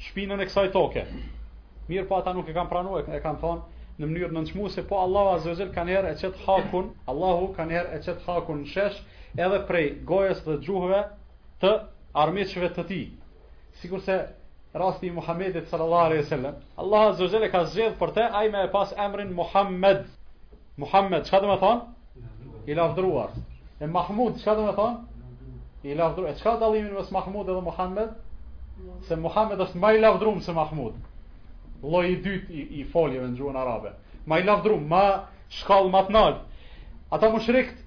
shpinën 0.08 0.44
e 0.44 0.46
kësaj 0.52 0.70
toke. 0.76 1.06
Mirë 1.88 2.04
po 2.08 2.16
ata 2.18 2.32
nuk 2.36 2.48
e 2.48 2.52
kanë 2.56 2.68
pranuar, 2.70 3.06
e 3.08 3.20
kanë 3.24 3.38
thonë 3.40 3.76
në 4.00 4.08
mënyrë 4.08 4.34
nënçmuese, 4.36 4.82
po 4.88 4.96
Allahu 5.02 5.30
Azza 5.38 5.52
wa 5.52 5.56
Jall 5.60 5.70
kanë 5.76 5.94
herë 5.96 6.10
e 6.14 6.18
çet 6.22 6.42
hakun, 6.46 6.90
Allahu 7.12 7.46
kanë 7.56 7.74
herë 7.76 7.96
e 7.96 8.00
çet 8.06 8.26
hakun 8.26 8.58
në 8.64 8.68
shesh, 8.74 8.98
edhe 9.46 9.60
prej 9.70 9.88
gojës 10.10 10.42
dhe 10.48 10.56
xhuhëve 10.66 11.00
të 11.64 11.70
armiqshëve 12.24 12.68
të 12.76 12.84
tij. 12.90 13.06
Sikurse 13.80 14.18
rasti 14.82 15.08
i 15.10 15.14
Muhamedit 15.16 15.72
sallallahu 15.72 16.10
alaihi 16.10 16.24
wasallam, 16.26 16.60
Allahu 16.76 17.10
Azza 17.14 17.24
wa 17.26 17.32
Jall 17.34 17.48
ka 17.56 17.64
zgjedh 17.72 17.96
për 18.02 18.12
të 18.18 18.28
ai 18.42 18.46
me 18.56 18.66
pas 18.76 18.94
emrin 19.06 19.32
Muhammed. 19.40 20.04
Muhammed, 20.84 21.24
çfarë 21.24 21.46
do 21.46 21.52
të 21.52 21.58
thonë? 21.64 22.64
I 22.68 22.74
lavdruar. 22.82 23.32
E 23.80 23.86
Mahmud, 23.96 24.36
çfarë 24.44 24.66
do 24.66 24.68
të 24.68 24.78
thonë? 24.78 25.86
I 25.94 25.98
lavdruar. 26.02 26.36
E 26.36 26.38
çka 26.44 26.54
dallimi 26.66 26.92
mes 27.00 27.10
Mahmud 27.20 27.46
dhe 27.48 27.58
Muhammed? 27.72 28.16
Se 29.08 29.16
Muhammed 29.28 29.58
është 29.68 29.80
më 29.86 29.96
i 29.98 30.04
lavdruar 30.04 30.44
se 30.44 30.52
Mahmud 30.62 31.06
lloji 31.82 32.12
i 32.12 32.20
dytë 32.22 32.52
i, 32.54 32.62
i 32.82 32.84
foljeve 32.92 33.26
në 33.30 33.38
gjuhën 33.38 33.56
arabe. 33.58 33.92
Ma 34.26 34.38
i 34.38 34.44
lavdru, 34.44 34.78
ma 34.80 35.02
shkall 35.60 35.90
ma 35.90 36.04
të 36.08 36.14
nalë. 36.16 36.40
Ata 37.14 37.30
më 37.32 37.40
shrikt, 37.46 37.84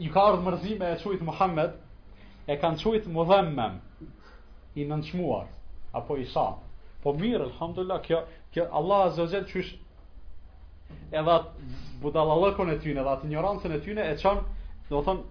i 0.00 0.08
ka 0.08 0.22
ardhë 0.30 0.46
mërzime 0.46 0.92
e 0.94 1.00
qujtë 1.02 1.26
Muhammed, 1.28 1.74
e 2.48 2.56
kanë 2.60 2.80
qujtë 2.80 3.12
më 3.12 3.26
dhemmem, 3.30 3.74
i 4.78 4.86
nënçmuar, 4.88 5.48
apo 5.98 6.16
i 6.16 6.24
sa. 6.30 6.46
Po 7.02 7.12
mirë, 7.16 7.50
alhamdulillah, 7.50 8.00
kjo, 8.06 8.22
kjo 8.54 8.64
Allah 8.80 9.10
azze 9.10 9.42
qysh, 9.50 9.74
edhe 11.10 11.32
atë 11.32 12.00
budalalëkon 12.02 12.72
e 12.72 12.78
tyne, 12.80 13.02
edhe 13.02 13.12
atë 13.12 13.28
njëranësën 13.32 13.76
e 13.76 13.82
tyne, 13.84 14.06
e 14.06 14.16
qanë, 14.22 14.46
do 14.90 15.02
thonë, 15.04 15.28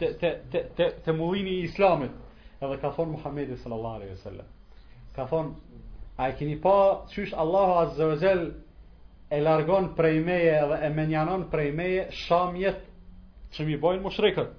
te, 0.00 0.12
te, 0.20 0.30
te, 0.52 0.64
te, 0.76 0.90
te 1.06 1.16
mullini 1.16 1.56
i 1.62 1.68
islamit, 1.70 2.12
edhe 2.60 2.76
ka 2.82 2.92
thonë 2.96 3.16
Muhammed 3.16 3.56
sallallahu 3.62 4.00
alaihi 4.02 4.20
sallam 4.20 4.50
ka 5.16 5.24
thonë, 5.30 5.80
a 6.18 6.28
e 6.30 6.34
kini 6.38 6.56
pa, 6.62 6.74
qysh 7.12 7.34
Allahu 7.36 7.72
Azze 7.84 8.06
ve 8.10 8.16
Zel 8.18 8.40
e 9.30 9.40
largon 9.42 9.94
prej 9.94 10.20
meje 10.26 10.58
dhe 10.70 10.78
e 10.86 10.90
menjanon 10.96 11.44
prej 11.50 11.70
meje 11.74 12.06
shamjet 12.26 12.82
që 13.54 13.66
mi 13.66 13.76
bojnë 13.78 14.02
më 14.04 14.12
shrekët. 14.16 14.52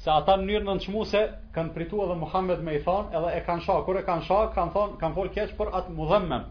Se 0.00 0.10
ata 0.10 0.36
në 0.40 0.46
njërë 0.48 0.64
në 0.68 0.74
në 0.94 1.04
se 1.08 1.20
kanë 1.54 1.74
pritu 1.74 2.00
edhe 2.02 2.14
Muhammed 2.16 2.62
me 2.64 2.74
i 2.74 2.80
thonë, 2.82 3.12
edhe 3.18 3.32
e 3.38 3.42
kanë 3.48 3.64
shakë, 3.66 3.84
kërë 3.88 4.00
e 4.02 4.06
kanë 4.10 4.26
shakë, 4.30 4.54
kanë 4.58 4.72
thonë, 4.74 4.96
kanë 5.02 5.14
folë 5.18 5.32
keqë 5.36 5.56
për 5.58 5.72
atë 5.80 5.94
mu 5.98 6.06
dhemmen. 6.12 6.44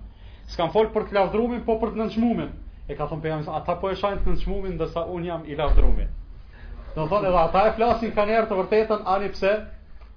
kanë 0.58 0.72
folë 0.74 0.92
për 0.94 1.04
të 1.10 1.14
lavdrumin, 1.18 1.64
po 1.66 1.80
për 1.84 1.90
të 1.90 1.96
në 2.06 2.50
E 2.90 2.96
ka 2.98 3.06
thonë 3.06 3.22
pejamin, 3.22 3.46
ata 3.54 3.76
po 3.78 3.90
e 3.92 3.96
shajnë 3.96 4.20
të 4.20 4.30
në 4.72 4.78
dhe 4.80 4.86
sa 4.90 5.04
unë 5.14 5.26
jam 5.28 5.44
i 5.46 5.54
lavdrumin. 5.56 6.08
Do 6.96 7.06
thonë 7.06 7.28
edhe 7.30 7.38
ata 7.42 7.68
e 7.70 7.74
flasin 7.78 8.12
ka 8.16 8.26
njerë 8.26 8.48
të 8.50 8.56
vërtetën, 8.60 9.04
ani 9.06 9.30
pse, 9.30 9.52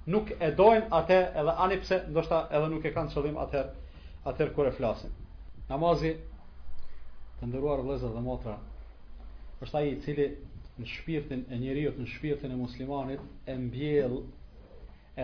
nuk 0.09 0.33
e 0.37 0.49
dojnë 0.57 0.87
atë 0.99 1.17
edhe 1.41 1.53
ani 1.65 1.77
pse 1.81 1.99
ndoshta 2.11 2.39
edhe 2.57 2.67
nuk 2.73 2.85
e 2.85 2.91
kanë 2.95 3.11
qëllim 3.13 3.37
atë 3.43 3.61
atë 4.31 4.47
kur 4.55 4.67
e 4.67 4.73
flasin. 4.75 5.11
Namazi 5.69 6.13
të 7.39 7.47
nderuar 7.47 7.83
vëllezër 7.83 8.13
dhe 8.17 8.23
motra 8.25 8.57
është 9.63 9.77
ai 9.79 9.91
i 9.93 9.99
cili 10.03 10.27
në 10.79 10.87
shpirtin 10.91 11.45
e 11.53 11.59
njeriu, 11.61 11.93
në 11.99 12.07
shpirtin 12.15 12.51
e 12.55 12.59
muslimanit 12.59 13.51
e 13.51 13.55
mbjell 13.61 14.17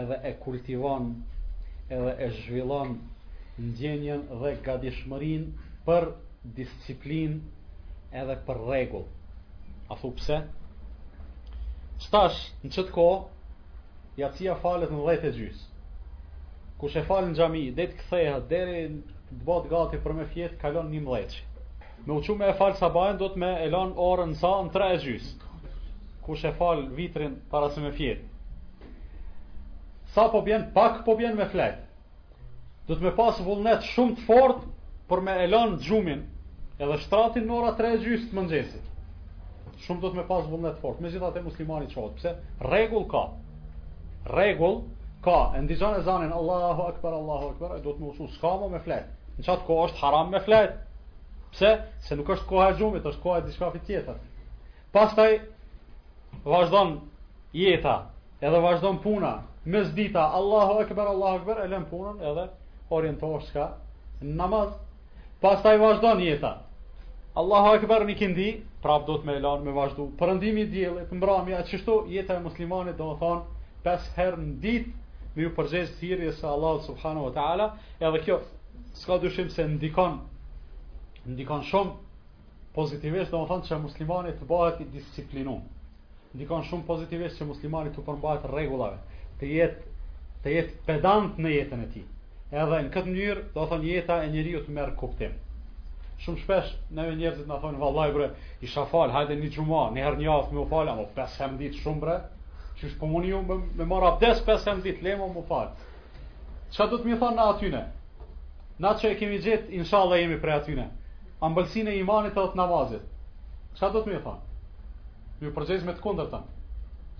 edhe 0.01 0.19
e 0.29 0.33
kultivon 0.43 1.09
edhe 1.91 2.13
e 2.23 2.29
zhvillon 2.41 2.95
ndjenjen 3.59 4.23
dhe 4.41 4.53
gatishmërinë 4.67 5.67
për 5.87 6.11
disiplinë 6.55 7.41
edhe 8.21 8.37
për 8.47 8.61
rregull. 8.69 9.07
A 9.91 9.97
thu 9.99 10.13
pse? 10.19 10.37
Stash, 12.05 12.37
në 12.63 12.71
qëtë 12.71 12.93
kohë, 12.95 13.19
Jatësia 14.19 14.55
falet 14.61 14.91
në 14.91 15.01
dhejtë 15.05 15.27
e 15.29 15.33
gjysë 15.37 15.67
Kush 16.79 16.95
e 16.99 17.03
falë 17.07 17.29
në 17.29 17.35
gjami 17.37 17.59
Dhe 17.75 17.83
të 17.91 18.09
deri 18.11 18.41
Dere 18.51 18.79
të 19.27 19.37
bëtë 19.49 19.71
gati 19.73 19.99
për 20.05 20.15
me 20.17 20.25
fjetë 20.33 20.57
Kalon 20.63 20.89
një 20.91 21.01
mleqë. 21.05 21.37
Me 22.07 22.15
uqu 22.19 22.33
me 22.39 22.47
e 22.49 22.55
falë 22.59 22.77
sa 22.79 22.89
Do 23.21 23.29
të 23.29 23.37
me 23.43 23.51
elon 23.67 23.93
orën 24.07 24.31
në 24.33 24.39
sa 24.41 24.51
në 24.67 24.71
tre 24.75 24.89
e 24.95 24.99
gjysë 25.05 25.35
Kush 26.25 26.45
e 26.45 26.51
falë 26.59 26.89
vitrin 26.97 27.37
para 27.53 27.69
se 27.75 27.81
me 27.85 27.91
fjetë 27.91 28.25
Sa 30.15 30.25
po 30.33 30.41
bjenë 30.49 30.73
pak 30.75 30.99
po 31.07 31.15
bjenë 31.21 31.35
me 31.39 31.45
fletë 31.45 31.83
Do 32.89 32.95
të 32.99 33.03
me 33.07 33.15
pasë 33.21 33.43
vullnet 33.47 33.85
shumë 33.93 34.15
të 34.19 34.27
fort 34.27 34.63
Për 35.13 35.21
me 35.29 35.37
elon 35.45 35.75
gjumin 35.85 36.23
Edhe 36.79 36.97
shtratin 37.05 37.45
në 37.47 37.53
ora 37.61 37.71
tre 37.79 37.93
e 37.95 38.03
gjysë 38.03 38.29
të 38.29 38.35
mëngjesit 38.35 38.87
Shumë 39.85 40.01
do 40.01 40.09
të 40.11 40.19
me 40.21 40.27
pasë 40.33 40.49
vullnet 40.55 40.81
fort 40.83 40.99
Me 41.05 41.11
gjithate 41.15 41.43
muslimani 41.47 41.91
qotë 41.93 42.15
Pse 42.19 42.37
regull 42.75 43.07
ka 43.15 43.25
regull 44.33 44.81
ka, 45.21 45.51
e 45.55 45.61
ndizon 45.63 45.95
e 45.99 46.01
zanin 46.01 46.31
Allahu 46.33 46.81
Akbar, 46.91 47.13
Allahu 47.13 47.49
Akbar, 47.51 47.71
e 47.77 47.81
do 47.83 47.93
të 47.93 48.03
më 48.23 48.27
s'kamo 48.35 48.69
me 48.71 48.79
flet. 48.85 49.07
Në 49.39 49.45
qatë 49.47 49.65
kohë 49.67 49.85
është 49.89 50.03
haram 50.03 50.29
me 50.31 50.39
flet. 50.45 50.77
Pse? 51.53 51.71
Se 52.07 52.15
nuk 52.15 52.29
është 52.29 52.47
koha 52.49 52.67
e 52.71 52.77
gjumit, 52.79 53.05
është 53.09 53.21
koha 53.23 53.39
e 53.41 53.45
diska 53.47 53.71
tjetër. 53.87 54.19
Pastaj, 54.93 55.39
vazhdon 56.45 56.99
jeta, 57.53 57.95
edhe 58.41 58.59
vazhdon 58.61 58.99
puna, 59.03 59.33
mes 59.65 59.91
dita, 59.95 60.27
Allahu 60.39 60.79
Akbar, 60.83 61.07
Allahu 61.07 61.35
Akbar, 61.39 61.63
e 61.65 61.67
lën 61.67 61.85
punën 61.91 62.21
edhe 62.31 62.45
orientohë 62.89 63.41
s'ka 63.47 63.67
në 64.21 64.33
namaz. 64.35 64.69
Pastaj 65.41 65.77
vazhdon 65.77 66.19
jeta. 66.21 66.51
Allahu 67.35 67.75
Akbar 67.77 68.03
një 68.05 68.15
këndi, 68.19 68.49
prap 68.81 69.05
do 69.07 69.17
të 69.19 69.25
me 69.25 69.39
lanë, 69.43 69.63
me 69.63 69.71
vazhdu, 69.71 70.09
përëndimi 70.19 70.65
djelit, 70.71 71.11
mbrami, 71.13 71.53
a 71.53 71.63
qështu 71.63 72.03
jeta 72.11 72.37
e 72.37 72.43
muslimanit 72.45 72.97
do 72.97 73.11
të 73.13 73.19
thonë, 73.23 73.43
5 73.85 74.07
herë 74.17 74.37
në 74.39 74.53
ditë 74.63 75.35
me 75.35 75.43
ju 75.45 75.49
përgjesh 75.57 75.91
thirrjes 75.99 76.39
së 76.41 76.47
Allahut 76.49 76.83
subhanahu 76.87 77.27
wa 77.29 77.33
taala, 77.35 77.67
edhe 78.07 78.19
kjo 78.25 78.35
s'ka 79.01 79.17
dushim 79.25 79.49
se 79.53 79.65
ndikon 79.75 80.17
ndikon 81.35 81.63
shumë 81.69 81.93
pozitivisht, 82.75 83.31
domethënë 83.35 83.67
që 83.69 83.77
muslimani 83.83 84.33
të 84.41 84.47
bëhet 84.49 84.81
i 84.83 84.87
disiplinuar. 84.95 85.61
Ndikon 86.35 86.65
shumë 86.69 86.87
pozitivisht 86.89 87.39
që 87.39 87.47
muslimani 87.53 87.93
të 87.95 88.03
përmbahet 88.09 88.47
rregullave, 88.49 88.99
të 89.39 89.51
jetë 89.57 89.85
të 90.43 90.55
jetë 90.57 90.81
pedant 90.89 91.37
në 91.45 91.51
jetën 91.55 91.83
e 91.85 91.91
tij. 91.93 92.05
Edhe 92.51 92.81
në 92.83 92.91
këtë 92.97 93.13
mënyrë, 93.13 93.47
do 93.55 93.67
thonë 93.71 93.87
jeta 93.93 94.19
e 94.25 94.29
njeriu 94.33 94.61
të 94.67 94.75
merë 94.77 94.95
kuptim. 95.01 95.33
Shumë 96.25 96.43
shpesh 96.43 96.69
ne 96.99 97.07
njerëzit 97.23 97.47
na 97.51 97.59
thonë 97.63 97.79
vallaj 97.85 98.13
bre, 98.17 98.29
i 98.61 98.67
shafal, 98.75 99.11
hajde 99.15 99.35
një 99.41 99.51
xhumë, 99.55 99.83
një 99.97 100.05
herë 100.07 100.19
në 100.19 100.37
më 100.51 100.61
u 100.63 100.65
fal, 100.75 100.91
ditë 101.57 101.83
shumë 101.85 102.03
bre, 102.05 102.15
që 102.79 102.87
është 102.87 102.99
pomuniu 103.01 103.41
me, 103.43 103.55
me 103.79 103.85
marë 103.87 104.09
abdes 104.13 104.39
5 104.47 104.81
ditë, 104.85 105.01
lejmë 105.03 105.27
më 105.35 105.43
falë. 105.51 105.71
Qa 106.71 106.85
du 106.91 106.99
të 107.01 107.05
mi 107.09 107.17
thonë 107.19 107.35
në 107.39 107.47
atyne? 107.53 107.81
Na 108.79 108.93
që 108.95 109.09
e 109.11 109.15
kemi 109.19 109.39
gjithë, 109.43 109.73
inshallah 109.81 110.19
jemi 110.21 110.37
prej 110.39 110.55
atyne. 110.61 110.85
Ambëlsin 111.43 111.89
e 111.91 111.97
imanit 111.99 112.35
dhe 112.37 112.45
të 112.47 112.55
namazit. 112.59 113.03
Qa 113.79 113.89
du 113.91 113.99
të 114.03 114.13
mi 114.13 114.21
thonë? 114.23 114.43
Mi 115.41 115.47
u 115.47 115.53
me 115.53 115.93
të 115.93 115.99
kunder 116.03 116.27
ta. 116.31 116.39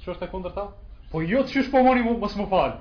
Që 0.04 0.12
është 0.14 0.26
e 0.26 0.30
kunder 0.32 0.54
ta? 0.56 0.66
Po 1.12 1.22
ju 1.22 1.42
të 1.44 1.54
qysh 1.56 1.72
pomuni 1.74 2.04
më, 2.08 2.14
mësë 2.24 2.40
më 2.40 2.48
falë. 2.52 2.80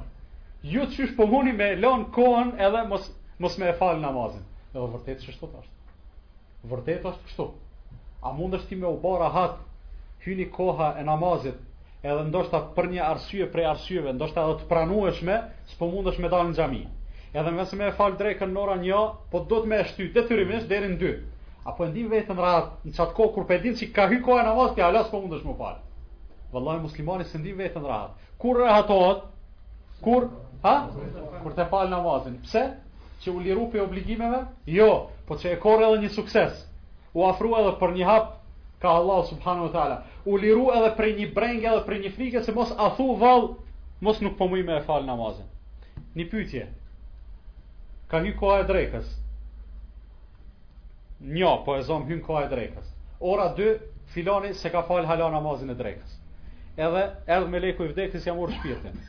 Ju 0.62 0.82
të 0.86 0.94
qysh 0.98 1.16
pomuni 1.18 1.52
me 1.56 1.74
lonë 1.82 2.10
kohën 2.14 2.48
edhe 2.62 2.84
mësë 2.90 3.16
mës 3.38 3.54
me 3.58 3.66
e 3.70 3.74
falë 3.78 4.00
namazin. 4.04 4.44
Dhe 4.72 4.78
dhe 4.78 4.92
vërtetë 4.92 5.22
është 5.22 5.34
shtot 5.34 5.58
ashtë. 5.58 6.68
Vërtet 6.70 7.06
ashtë 7.06 7.26
kështu. 7.26 7.48
A 8.22 8.32
mund 8.34 8.54
ti 8.68 8.76
me 8.78 8.86
u 8.90 8.98
bara 9.02 9.30
hatë, 9.30 9.62
hyni 10.24 10.48
koha 10.50 10.92
e 10.98 11.04
namazit, 11.06 11.58
edhe 12.04 12.24
ndoshta 12.30 12.58
për 12.76 12.87
një 12.92 13.00
arsye 13.04 13.46
prej 13.52 13.66
arsyeve, 13.70 14.12
ndoshta 14.14 14.44
edhe 14.46 14.58
të 14.61 14.68
pranueshme, 14.70 15.38
s'po 15.72 15.88
mundesh 15.90 16.18
me 16.22 16.28
dalë 16.30 16.52
në 16.52 16.58
xhami. 16.58 16.82
Edhe 17.37 17.52
nëse 17.54 17.76
më 17.76 17.88
fal 17.98 18.14
drekën 18.20 18.52
në 18.54 18.61
orën 18.62 18.84
1, 18.87 19.16
po 19.32 19.42
do 19.50 19.58
të 19.64 19.70
më 19.72 19.80
shty 19.90 20.06
detyrimisht 20.14 20.68
deri 20.70 20.92
në 20.92 20.98
2. 21.02 21.16
Apo 21.68 21.87
ndim 21.90 22.08
vetëm 22.12 22.38
rahat 22.40 22.68
në 22.87 22.94
çat 22.96 23.11
kohë 23.18 23.32
kur 23.34 23.48
pedin 23.50 23.74
po 23.74 23.78
se 23.82 23.90
ka 23.94 24.06
hyrë 24.08 24.22
koha 24.24 24.44
namaz 24.46 24.74
ti 24.78 24.82
alas 24.87 25.11
po 25.11 25.20
mundesh 25.24 25.44
më 25.44 25.56
fal. 25.58 25.80
Vallahi 26.54 26.80
muslimani 26.87 27.24
se 27.28 27.38
ndim 27.38 27.58
vetëm 27.61 27.84
rahat. 27.84 28.14
Kur 28.40 28.62
rahatohet? 28.62 29.26
Kur, 30.00 30.30
ha? 30.62 30.76
Kur 31.42 31.52
të 31.58 31.66
fal 31.68 31.90
namazin. 31.92 32.38
Pse? 32.46 32.62
Që 33.20 33.34
u 33.34 33.42
liru 33.42 33.66
për 33.72 33.82
obligimeve? 33.88 34.44
Jo, 34.70 34.90
po 35.26 35.34
që 35.37 35.56
e 35.56 35.61
korë 35.61 35.90
edhe 35.90 36.00
një 36.06 36.12
sukses. 36.14 36.64
U 37.12 37.26
afru 37.26 37.52
edhe 37.58 37.74
për 37.80 37.92
një 37.98 38.06
hap 38.08 38.38
ka 38.80 38.88
Allah 38.96 39.26
subhanahu 39.26 39.68
wa 39.70 39.72
taala. 39.74 39.96
U 40.24 40.36
liru 40.38 40.70
edhe 40.74 40.92
prej 40.96 41.14
një 41.18 41.26
brengje 41.34 41.68
edhe 41.70 41.84
prej 41.86 42.00
një 42.06 42.12
frike 42.16 42.42
se 42.44 42.52
mos 42.54 42.72
a 42.78 42.90
thu 42.96 43.14
mos 44.00 44.20
nuk 44.22 44.36
po 44.38 44.48
më 44.48 44.76
e 44.78 44.82
fal 44.86 45.04
namazin. 45.04 45.46
Një 46.14 46.24
pyetje. 46.30 46.66
Ka 48.10 48.22
hy 48.24 48.32
koha 48.38 48.58
e 48.62 48.68
drekës. 48.70 49.08
Jo, 51.20 51.58
po 51.66 51.74
e 51.76 51.82
zëm 51.82 52.06
hyn 52.08 52.22
koha 52.22 52.44
e 52.46 52.50
drekës. 52.52 52.92
Ora 53.20 53.50
2 53.58 53.74
filani 54.14 54.54
se 54.54 54.70
ka 54.70 54.82
fal 54.82 55.06
hala 55.06 55.30
namazin 55.30 55.70
e 55.70 55.74
drekës. 55.74 56.14
Edhe 56.78 57.02
edhe 57.26 57.46
me 57.50 57.58
leku 57.60 57.84
i 57.84 57.88
vdekës 57.92 58.24
jam 58.30 58.38
urë 58.38 58.54
shpirtin. 58.60 59.00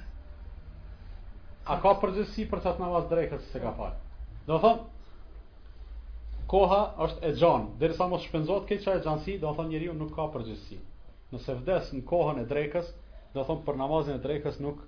A 1.69 1.77
ka 1.77 1.93
përgjësi 2.01 2.47
për 2.49 2.65
qatë 2.65 2.81
namaz 2.81 3.05
drekës 3.13 3.45
se 3.53 3.61
ka 3.61 3.69
falë? 3.77 3.99
Do 4.49 4.57
thëmë, 4.59 4.81
koha 6.49 6.77
është 7.05 7.19
e 7.29 7.33
gjanë, 7.37 7.67
derisa 7.77 8.07
mos 8.09 8.23
shpenzohet 8.25 8.63
këtë 8.71 8.93
e 8.95 9.01
gjanësi, 9.05 9.33
do 9.43 9.51
thonë 9.53 9.69
njeriu 9.73 9.93
nuk 9.93 10.15
ka 10.15 10.23
përgjegjësi. 10.33 10.77
Nëse 11.29 11.53
vdes 11.59 11.91
në 11.93 11.99
kohën 12.09 12.39
e 12.41 12.45
drekës, 12.49 12.87
do 13.35 13.43
thonë 13.45 13.65
për 13.67 13.77
namazin 13.77 14.15
e 14.17 14.23
drekës 14.23 14.55
nuk 14.65 14.79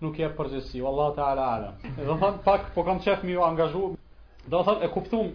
nuk 0.00 0.18
jep 0.22 0.32
përgjegjësi. 0.38 0.80
Wallahu 0.86 1.16
taala 1.18 1.48
ala. 1.56 1.72
Do 2.06 2.16
thonë 2.22 2.40
pak 2.46 2.70
po 2.74 2.84
kam 2.86 3.02
çef 3.04 3.22
mi 3.28 3.36
u 3.36 3.44
angazhu. 3.44 3.90
Do 4.54 4.62
thonë 4.70 4.86
e 4.86 4.90
kuptum, 4.94 5.34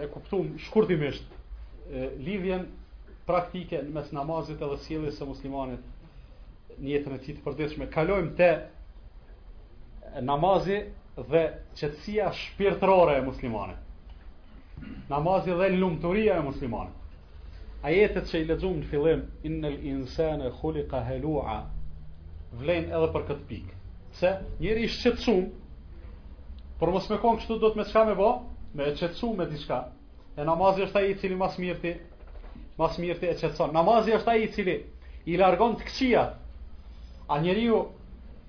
e 0.00 0.08
kuptum 0.14 0.48
shkurtimisht 0.68 1.28
lidhjen 2.24 2.64
praktike 3.28 3.82
mes 3.98 4.08
namazit 4.16 4.62
edhe 4.64 4.80
sjelljes 4.86 5.20
së 5.20 5.28
muslimanit 5.28 6.78
në 6.80 6.94
jetën 6.94 7.18
e 7.18 7.20
tij 7.26 7.34
të 7.36 7.44
përditshme. 7.50 7.90
Kalojmë 7.98 8.32
te 8.40 8.50
namazi 10.24 10.80
dhe 11.30 11.44
qetësia 11.76 12.32
shpirtërore 12.40 13.20
e 13.20 13.28
muslimanit 13.28 13.86
namazi 15.10 15.50
dhe 15.58 15.68
lumturia 15.76 16.36
e 16.38 16.46
muslimanit. 16.46 16.94
Ajetet 17.88 18.28
që 18.28 18.40
i 18.42 18.46
lexuam 18.50 18.76
në 18.82 18.88
fillim 18.92 19.20
innal 19.50 19.76
insana 19.90 20.50
khuliqa 20.58 21.00
halua 21.08 21.56
vlen 22.62 22.88
edhe 22.92 23.08
për 23.16 23.24
këtë 23.30 23.46
pikë. 23.50 23.76
Se 24.20 24.32
njeri 24.64 24.84
i 24.84 24.90
shqetësuar 24.90 25.46
por 26.80 26.92
mos 26.96 27.08
me 27.12 27.18
kon 27.24 27.38
kështu 27.40 27.58
do 27.64 27.70
të 27.72 27.80
me 27.80 27.84
çka 27.90 28.04
me 28.10 28.16
bë, 28.20 28.30
me 28.76 28.84
e 28.84 28.94
qetësuar 29.00 29.36
me 29.40 29.46
diçka. 29.52 29.80
E 30.40 30.44
namazi 30.50 30.84
është 30.88 30.98
ai 31.02 31.10
i 31.12 31.16
cili 31.22 31.36
mas 31.44 31.56
mirti, 31.64 31.94
mas 32.78 32.98
mirti 32.98 33.28
e 33.28 33.34
qetëson. 33.40 33.72
Namazi 33.76 34.14
është 34.18 34.32
ai 34.34 34.44
i 34.44 34.50
cili 34.54 34.76
i 35.32 35.36
largon 35.42 35.76
të 35.76 35.88
këqia 35.90 36.24
A 37.34 37.38
njeriu 37.38 37.80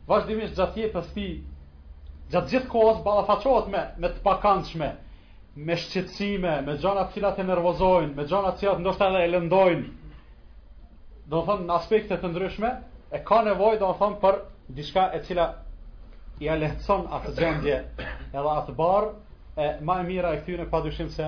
vazhdimisht 0.07 0.55
gjatë 0.57 0.79
jetës 0.83 1.11
ti 1.13 1.25
gjatë 2.33 2.49
gjithë 2.55 2.67
kohës 2.71 3.03
ballafaqohet 3.05 3.67
me 3.75 3.81
me 4.03 4.09
të 4.15 4.23
pakëndshme, 4.27 4.87
me 5.55 5.75
shqetësime, 5.75 6.51
me 6.65 6.73
gjana 6.79 7.01
të 7.07 7.13
cilat 7.15 7.39
e 7.39 7.45
nervozojnë, 7.47 8.13
me 8.17 8.23
gjana 8.31 8.51
të 8.55 8.59
cilat 8.61 8.77
ndoshta 8.83 9.07
edhe 9.09 9.23
e 9.25 9.31
lëndojnë. 9.31 9.89
Do 11.33 11.41
të 11.41 11.47
thonë 11.49 11.65
në 11.67 11.73
aspekte 11.75 12.17
të 12.21 12.29
ndryshme 12.31 12.69
e 13.11 13.19
ka 13.31 13.41
nevojë 13.47 13.79
do 13.81 13.89
të 13.89 13.97
thonë 14.03 14.19
për 14.21 14.37
diçka 14.77 15.03
e 15.15 15.19
cila 15.27 15.49
i 16.39 16.45
ja 16.47 16.55
lehtëson 16.61 17.03
atë 17.17 17.33
gjendje 17.41 17.77
edhe 18.31 18.55
atë 18.55 18.75
barë 18.77 19.11
e 19.59 19.67
ma 19.89 19.99
e 19.99 20.07
mira 20.07 20.31
e 20.33 20.39
këtyre 20.45 20.69
pa 20.71 20.79
dyshim 20.85 21.11
se 21.17 21.27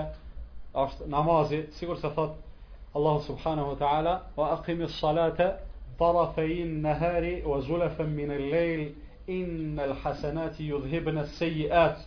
është 0.86 1.10
namazi, 1.16 1.60
sigur 1.82 2.00
se 2.00 2.10
thot 2.16 2.40
Allahu 2.96 3.20
subhanahu 3.28 3.74
wa 3.74 3.78
ta'ala 3.84 4.14
wa 4.38 4.48
aqimi 4.56 4.88
s-salate 4.88 5.50
tarafein 6.00 6.80
nahari 6.86 7.42
wa 7.46 7.60
zulafen 7.62 8.16
min 8.16 8.30
lejl 8.30 8.90
in 9.28 9.78
al 9.80 9.94
hasanati 10.06 10.70
yudhibna 10.72 11.26
s-sejiat 11.28 11.98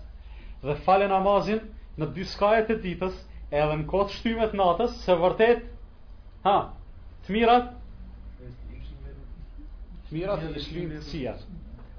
dhe 0.63 0.75
fale 0.85 1.09
namazin 1.13 1.61
në 2.01 2.07
dy 2.17 2.25
skajet 2.29 2.71
e 2.73 2.77
ditës, 2.83 3.17
edhe 3.51 3.77
në 3.81 3.87
kod 3.89 4.11
shtymet 4.13 4.55
natës, 4.59 4.97
se 5.05 5.15
vërtet, 5.21 5.63
ha, 6.45 6.55
të 7.27 7.37
mirat, 7.37 7.71
të 10.07 10.15
mirat 10.19 10.45
i 10.51 10.65
shlynë 10.69 11.01
të 11.03 11.11
qijat, 11.11 11.47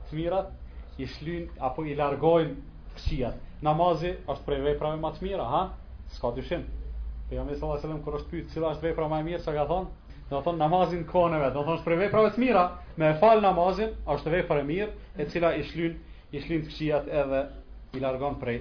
të 0.10 0.20
mirat 0.20 0.98
i 1.04 1.10
shlynë, 1.18 1.58
apo 1.68 1.84
i 1.90 1.96
largojnë 1.98 2.54
të 2.96 3.06
qijat. 3.08 3.44
Namazi 3.66 4.12
është 4.30 4.46
prej 4.46 4.60
veprave 4.68 5.00
ma 5.02 5.12
të 5.16 5.26
mira, 5.26 5.48
ha, 5.50 5.64
s'ka 6.14 6.32
dyshim. 6.38 6.64
Për 7.28 7.40
jam 7.40 7.50
e 7.52 7.58
edhe 7.58 7.90
më 7.94 7.98
kërë 8.06 8.20
është 8.22 8.32
pyth, 8.34 8.52
cila 8.54 8.76
është 8.76 8.88
vepra 8.88 9.10
ma 9.12 9.20
e 9.20 9.24
mirë, 9.32 9.44
sa 9.48 9.56
ka 9.58 9.70
thonë, 9.74 9.90
Do 10.28 10.42
thon 10.44 10.58
namazin 10.60 11.06
koneve, 11.08 11.48
do 11.56 11.62
thon 11.64 11.78
është 11.78 11.86
prej 11.88 11.98
veprave 12.02 12.34
të 12.36 12.42
mira, 12.44 12.64
me 13.00 13.14
fal 13.22 13.40
namazin 13.40 13.94
është 14.12 14.34
vepër 14.34 14.58
e 14.60 14.64
mirë, 14.68 14.88
e 15.24 15.28
cila 15.32 15.54
i 15.56 15.62
shlyn, 15.70 15.94
i 16.36 16.42
shlyn 16.44 16.66
të 16.66 16.72
këqijat 16.74 17.08
edhe 17.22 17.40
i 17.96 18.02
largon 18.04 18.36
prej 18.42 18.58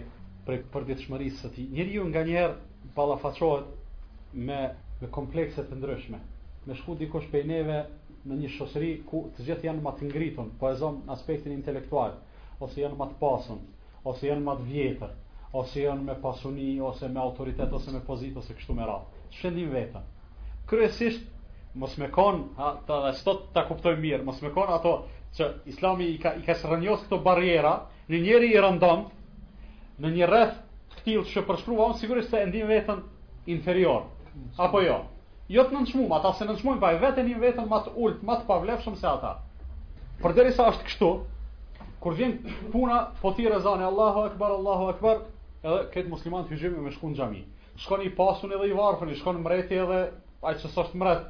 për 0.46 0.60
për 0.72 0.84
vetëshmërisë 0.90 1.38
së 1.42 1.48
tij. 1.56 1.68
Njeriu 1.76 2.04
nganjëherë 2.10 2.56
ballafaqohet 2.96 3.66
me 4.48 4.60
me 5.00 5.08
komplekse 5.12 5.60
të 5.68 5.76
ndryshme. 5.76 6.16
Me 6.66 6.74
shku 6.78 6.94
dikush 6.96 7.26
pej 7.32 7.42
neve 7.50 7.80
në 8.26 8.38
një 8.42 8.50
shosëri 8.54 8.92
ku 9.10 9.18
të 9.36 9.44
gjithë 9.46 9.66
janë 9.68 9.82
më 9.84 9.92
të 9.98 10.06
ngritur, 10.08 10.46
po 10.60 10.70
e 10.70 10.76
zon 10.80 11.02
aspektin 11.12 11.52
intelektual, 11.52 12.14
ose 12.64 12.80
janë 12.80 12.96
më 12.96 13.08
të 13.10 13.18
pasur, 13.20 13.58
ose 14.08 14.26
janë 14.30 14.44
më 14.46 14.54
të 14.62 14.66
vjetër, 14.70 15.10
ose 15.60 15.82
janë 15.84 16.06
me 16.08 16.14
pasuni, 16.24 16.70
ose 16.80 17.10
me 17.12 17.20
autoritet, 17.20 17.72
ose 17.76 17.92
me 17.92 18.00
pozitë, 18.08 18.40
ose 18.40 18.56
kështu 18.56 18.76
me 18.78 18.86
radhë. 18.88 19.26
Shëndim 19.36 19.68
vetën. 19.76 20.08
Kryesisht 20.70 21.28
mos 21.82 21.92
më 22.00 22.08
kon, 22.16 22.42
ta 22.88 23.02
dhe 23.04 23.12
sot 23.20 23.50
ta 23.52 23.66
kuptoj 23.68 23.98
mirë, 24.00 24.24
mos 24.30 24.40
më 24.42 24.54
kon 24.56 24.72
ato 24.78 24.94
që 25.36 25.50
Islami 25.74 26.08
i 26.14 26.16
ka 26.24 26.32
i 26.40 26.44
ka 26.48 26.56
srënjos 26.56 27.04
këto 27.04 27.20
barriera 27.28 27.76
në 28.08 28.22
njëri 28.24 28.54
i 28.56 28.64
rëndom, 28.64 29.04
në 30.00 30.10
një 30.12 30.26
rreth 30.28 30.56
këtill 30.96 31.22
që 31.32 31.42
përshkruam 31.48 31.94
sigurisht 32.00 32.32
se 32.34 32.42
e 32.44 32.64
veten 32.68 33.02
inferior 33.48 34.02
apo 34.60 34.80
jo. 34.84 34.98
Jo 35.48 35.62
të 35.64 35.76
nënçmuam, 35.76 36.10
ata 36.16 36.32
se 36.34 36.44
nënçmuin 36.44 36.80
pa 36.82 36.90
veten 37.00 37.28
i 37.30 37.34
veten 37.38 37.68
më 37.70 37.78
të 37.84 37.92
ulët, 37.94 38.22
më 38.26 38.34
të 38.40 38.46
pavlefshëm 38.48 38.96
se 38.98 39.06
ata. 39.06 39.30
Përderisa 40.18 40.64
është 40.72 40.86
kështu, 40.88 41.10
kur 42.02 42.14
vjen 42.18 42.32
puna, 42.72 42.96
po 43.22 43.30
ti 43.36 43.46
rezani 43.48 43.86
Allahu 43.86 44.24
Akbar, 44.26 44.56
Allahu 44.58 44.88
Akbar, 44.90 45.20
edhe 45.62 45.84
këtë 45.94 46.10
musliman 46.10 46.44
të 46.48 46.56
hyjëmi 46.56 46.82
me 46.82 46.90
në 46.90 46.96
xhami. 46.98 47.44
Shkon 47.78 48.02
i 48.02 48.10
pasun 48.16 48.52
edhe 48.56 48.66
i 48.66 48.74
varfën, 48.74 49.14
shkon 49.20 49.38
mreti 49.44 49.78
edhe 49.78 50.00
ai 50.42 50.56
që 50.58 50.72
sot 50.74 50.92
mret, 50.98 51.22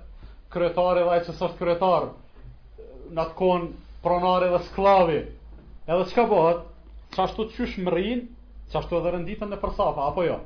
kryetari 0.54 1.04
edhe 1.04 1.12
ai 1.12 1.20
që 1.26 1.36
sot 1.36 1.54
kryetar, 1.60 2.08
natkon 3.18 3.68
pronari 4.02 4.48
dhe 4.54 4.62
sklavi. 4.70 5.20
Edhe 5.86 6.08
çka 6.10 6.24
bëhet? 6.32 6.64
Sa 7.16 7.28
ashtu 7.28 7.50
çysh 7.56 7.78
mrin, 7.84 8.24
që 8.70 8.78
ashtu 8.80 8.98
edhe 8.98 9.10
rënditën 9.14 9.54
e 9.54 9.58
safa, 9.64 10.04
apo 10.10 10.22
jo? 10.26 10.36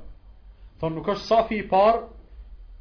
Thonë 0.81 0.97
nuk 0.99 1.09
është 1.12 1.27
safi 1.29 1.59
i 1.61 1.64
parë, 1.71 2.01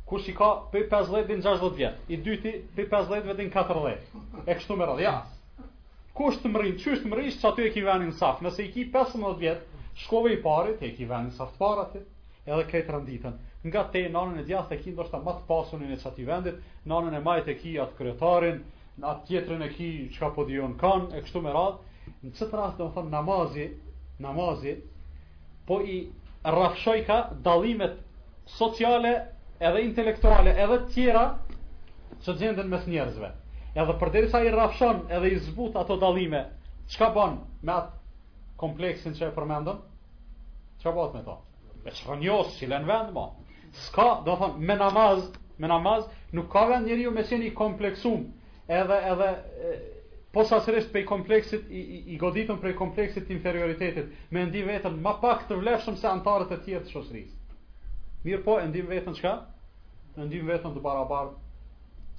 kush 0.10 0.30
i 0.32 0.36
ka 0.36 0.50
për 0.74 0.88
50 0.92 1.28
din 1.30 1.44
60 1.46 1.76
vjetë, 1.80 2.08
i 2.10 2.18
dyti 2.28 2.54
për 2.78 2.88
50 2.92 3.38
din 3.40 3.52
40, 3.54 4.00
e 4.48 4.56
kështu 4.60 4.76
më 4.80 4.88
radhë, 4.92 5.04
ja. 5.04 5.20
Kush 6.20 6.42
të 6.44 6.52
mërinë, 6.54 6.78
të 7.04 7.12
mërinë, 7.14 7.36
që 7.42 7.50
aty 7.52 7.68
e 7.70 7.74
ki 7.76 7.84
venin 7.88 8.12
safë, 8.20 8.46
nëse 8.48 8.66
i 8.66 8.72
ki 8.74 8.88
15 8.96 9.36
vjetë, 9.44 9.84
shkove 10.06 10.34
i 10.36 10.40
parit, 10.44 10.82
e 10.84 10.90
ki 10.98 11.08
venin 11.08 11.32
saf 11.36 11.54
të 11.54 11.60
parat, 11.62 11.96
edhe 12.50 12.66
krejtë 12.72 12.94
rënditën. 12.96 13.38
Nga 13.68 13.84
te, 13.94 14.04
nanën 14.16 14.40
e 14.42 14.46
djathë 14.48 14.76
e 14.78 14.82
ki 14.84 14.94
ndoshta 14.96 15.20
më 15.24 15.36
të 15.42 15.48
pasunin 15.50 15.92
e 15.92 15.98
qati 16.02 16.26
vendit, 16.28 16.60
nanën 16.88 17.18
e 17.20 17.24
majtë 17.26 17.52
e 17.52 17.56
ki 17.62 17.74
atë 17.86 17.98
kryetarin, 18.00 18.62
atë 19.12 19.26
tjetërin 19.30 19.66
e 19.68 19.68
ki 19.76 19.90
që 20.16 20.22
ka 20.24 20.30
podion 20.38 20.76
kanë, 20.80 21.10
e 21.20 21.24
kështu 21.26 21.44
më 21.46 21.56
radhë. 21.60 22.16
Në 22.24 22.32
qëtë 22.40 22.58
rast, 22.62 22.80
do 22.80 22.88
më 22.90 22.96
thonë, 22.98 23.12
namazi, 23.16 23.68
namazi, 24.28 24.78
po 25.70 25.82
i 25.86 26.08
rrafshoj 26.44 27.04
ka 27.08 27.18
dallimet 27.46 27.98
sociale 28.46 29.12
edhe 29.60 29.82
intelektuale 29.86 30.56
edhe 30.64 30.80
tjera 30.96 31.26
që 32.26 32.34
gjenden 32.42 32.72
mes 32.74 32.88
njerëzve. 32.90 33.30
Edhe 33.78 33.94
përderisa 34.02 34.42
i 34.42 34.50
rrafshon 34.56 35.04
edhe 35.14 35.30
i 35.36 35.38
zbut 35.46 35.78
ato 35.82 36.00
dallime, 36.02 36.42
çka 36.90 37.12
bën 37.16 37.38
me 37.64 37.76
atë 37.76 38.56
kompleksin 38.60 39.14
që 39.16 39.28
e 39.30 39.36
përmendëm? 39.38 39.78
Çfarë 40.82 40.96
bëhet 40.98 41.16
me 41.20 41.24
to? 41.30 41.38
Me 41.86 41.94
çronjos 41.96 42.58
që 42.58 42.72
lën 42.74 42.90
vend 42.90 43.14
ma. 43.16 43.26
Po. 43.28 43.70
Ska, 43.86 44.08
do 44.26 44.36
thonë, 44.42 44.58
me 44.68 44.76
namaz, 44.82 45.26
me 45.62 45.68
namaz 45.70 46.08
nuk 46.34 46.50
ka 46.52 46.66
vend 46.72 46.88
njeriu 46.90 47.12
me 47.14 47.24
sin 47.30 47.44
i 47.46 47.54
kompleksum, 47.56 48.26
edhe 48.68 48.98
edhe 49.14 49.30
po 50.34 50.44
sërështë 50.46 50.92
për 50.94 51.02
i 51.02 51.08
kompleksit, 51.10 51.70
i, 51.74 51.80
i, 51.94 52.00
i 52.14 52.18
goditën 52.22 52.60
për 52.62 52.74
i 52.74 52.78
kompleksit 52.78 53.26
të 53.26 53.34
inferioritetit, 53.38 54.12
me 54.36 54.44
ndi 54.46 54.62
vetën 54.68 55.00
ma 55.02 55.16
pak 55.24 55.48
të 55.50 55.56
vlefshëm 55.62 55.96
se 55.98 56.10
antarët 56.10 56.52
e 56.54 56.60
tjetë 56.68 56.86
të 56.86 56.94
shosërisë. 56.94 57.38
Mirë 58.28 58.44
po, 58.46 58.58
ndi 58.70 58.84
vetën 58.92 59.16
qka? 59.18 59.32
Ndi 60.20 60.44
vetën 60.52 60.76
të 60.76 60.84
barabartë, 60.84 61.34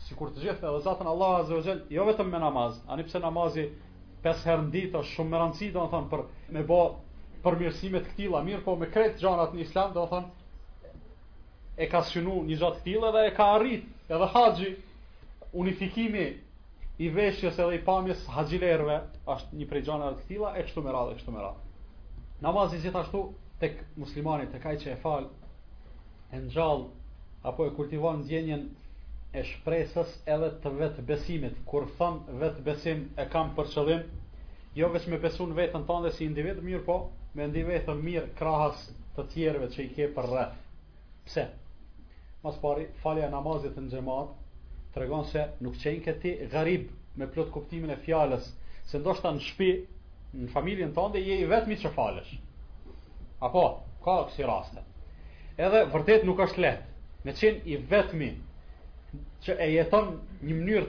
si 0.07 0.19
kur 0.19 0.33
të 0.33 0.43
gjithë, 0.47 0.67
edhe 0.73 0.81
zatën 0.89 1.07
Allah 1.13 1.37
a 1.37 1.45
zëvëgjel, 1.51 1.85
jo 1.95 2.07
vetëm 2.11 2.31
me 2.35 2.41
namaz, 2.43 2.81
ani 2.91 3.05
pse 3.07 3.21
namazi 3.23 3.67
pes 4.25 4.43
herë 4.49 4.65
në 4.67 4.73
ditë, 4.75 5.05
është 5.05 5.15
shumë 5.15 5.31
më 5.35 5.43
rëndësi, 5.45 5.71
do 5.77 5.85
në 5.85 5.93
thonë, 5.95 6.11
për 6.11 6.27
me 6.57 6.65
bo 6.71 6.81
përmjërsimet 7.45 8.11
këtila, 8.11 8.41
mirë 8.49 8.65
po, 8.67 8.75
me 8.81 8.89
kretë 8.95 9.23
gjanat 9.23 9.55
në 9.57 9.63
islam, 9.69 9.95
do 9.95 10.03
të 10.03 10.23
thonë, 13.23 14.73
e 16.19 16.25
ka 16.27 16.41
i 17.01 17.09
veshjes 17.09 17.57
edhe 17.63 17.79
i 17.79 17.85
pamjes 17.85 18.21
haxhilerëve 18.29 18.97
është 19.35 19.59
një 19.59 19.67
prej 19.71 19.83
gjanave 19.87 20.17
të 20.19 20.27
tilla 20.31 20.51
e 20.61 20.65
kështu 20.67 20.83
me 20.85 20.93
radhë, 20.93 21.15
kështu 21.19 21.33
me 21.35 21.45
radhë. 21.47 21.69
Namazi 22.47 22.81
gjithashtu 22.83 23.21
tek 23.63 23.79
muslimani 24.03 24.49
tek 24.53 24.67
ai 24.69 24.77
që 24.83 24.91
e 24.93 24.97
fal 25.05 25.31
e 26.37 26.41
ngjall 26.45 26.83
apo 27.53 27.67
e 27.67 27.73
kultivon 27.79 28.21
ndjenjen 28.27 28.67
e 29.41 29.45
shpresës 29.53 30.13
edhe 30.35 30.51
të 30.65 30.75
vetë 30.83 31.07
besimit. 31.13 31.57
Kur 31.71 31.89
thon 31.97 32.21
vetë 32.43 32.67
besim 32.69 33.07
e 33.17 33.27
kam 33.33 33.55
për 33.57 33.73
qëllim, 33.73 34.05
jo 34.77 34.93
veç 34.93 35.09
me 35.15 35.21
besun 35.25 35.55
vetën 35.57 35.87
tonë 35.89 36.13
si 36.19 36.29
individ 36.29 36.61
mirë 36.69 36.85
po, 36.91 36.99
me 37.37 37.49
ndi 37.49 37.65
vetën 37.71 37.97
mirë 38.11 38.35
krahas 38.41 38.85
të 39.17 39.27
tjerëve 39.33 39.71
që 39.73 39.83
i 39.87 39.89
ke 39.97 40.11
për 40.19 40.29
rreth. 40.35 40.61
Pse? 41.25 41.49
Mas 42.45 42.61
pari, 42.61 42.89
falja 43.01 43.33
namazit 43.33 43.77
në 43.81 43.89
xhamat 43.93 44.37
të 44.95 45.01
regon 45.03 45.25
se 45.31 45.43
nuk 45.65 45.77
qenë 45.81 46.01
këti 46.07 46.31
gharib 46.53 46.89
me 47.21 47.27
plot 47.35 47.51
kuptimin 47.55 47.93
e 47.95 47.99
fjales, 48.05 48.49
se 48.91 48.99
ndoshta 48.99 49.31
në 49.37 49.43
shpi, 49.47 49.69
në 50.41 50.49
familjen 50.55 50.95
tënde, 50.97 51.21
je 51.23 51.37
i 51.41 51.47
vetëmi 51.51 51.77
që 51.83 51.93
falesh. 51.95 52.31
Apo, 53.47 53.63
ka 54.05 54.17
kësi 54.31 54.47
raste. 54.49 54.83
Edhe 55.61 55.85
vërtet 55.93 56.25
nuk 56.27 56.41
është 56.47 56.63
letë, 56.65 56.89
me 57.27 57.35
qenë 57.37 57.67
i 57.67 57.77
vetëmi 57.91 58.31
që 59.47 59.57
e 59.61 59.69
jeton 59.75 60.11
një 60.47 60.59
mënyrë 60.59 60.89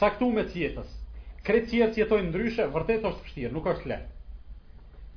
caktu 0.00 0.30
me 0.36 0.44
të 0.50 0.58
jetës. 0.64 0.92
Kretë 1.46 1.68
që 1.70 1.78
jetës 1.80 2.00
jetojnë 2.02 2.30
ndryshe, 2.32 2.66
vërtet 2.74 3.06
është 3.10 3.26
pështirë, 3.26 3.52
nuk 3.56 3.68
është 3.72 3.90
letë. 3.92 4.10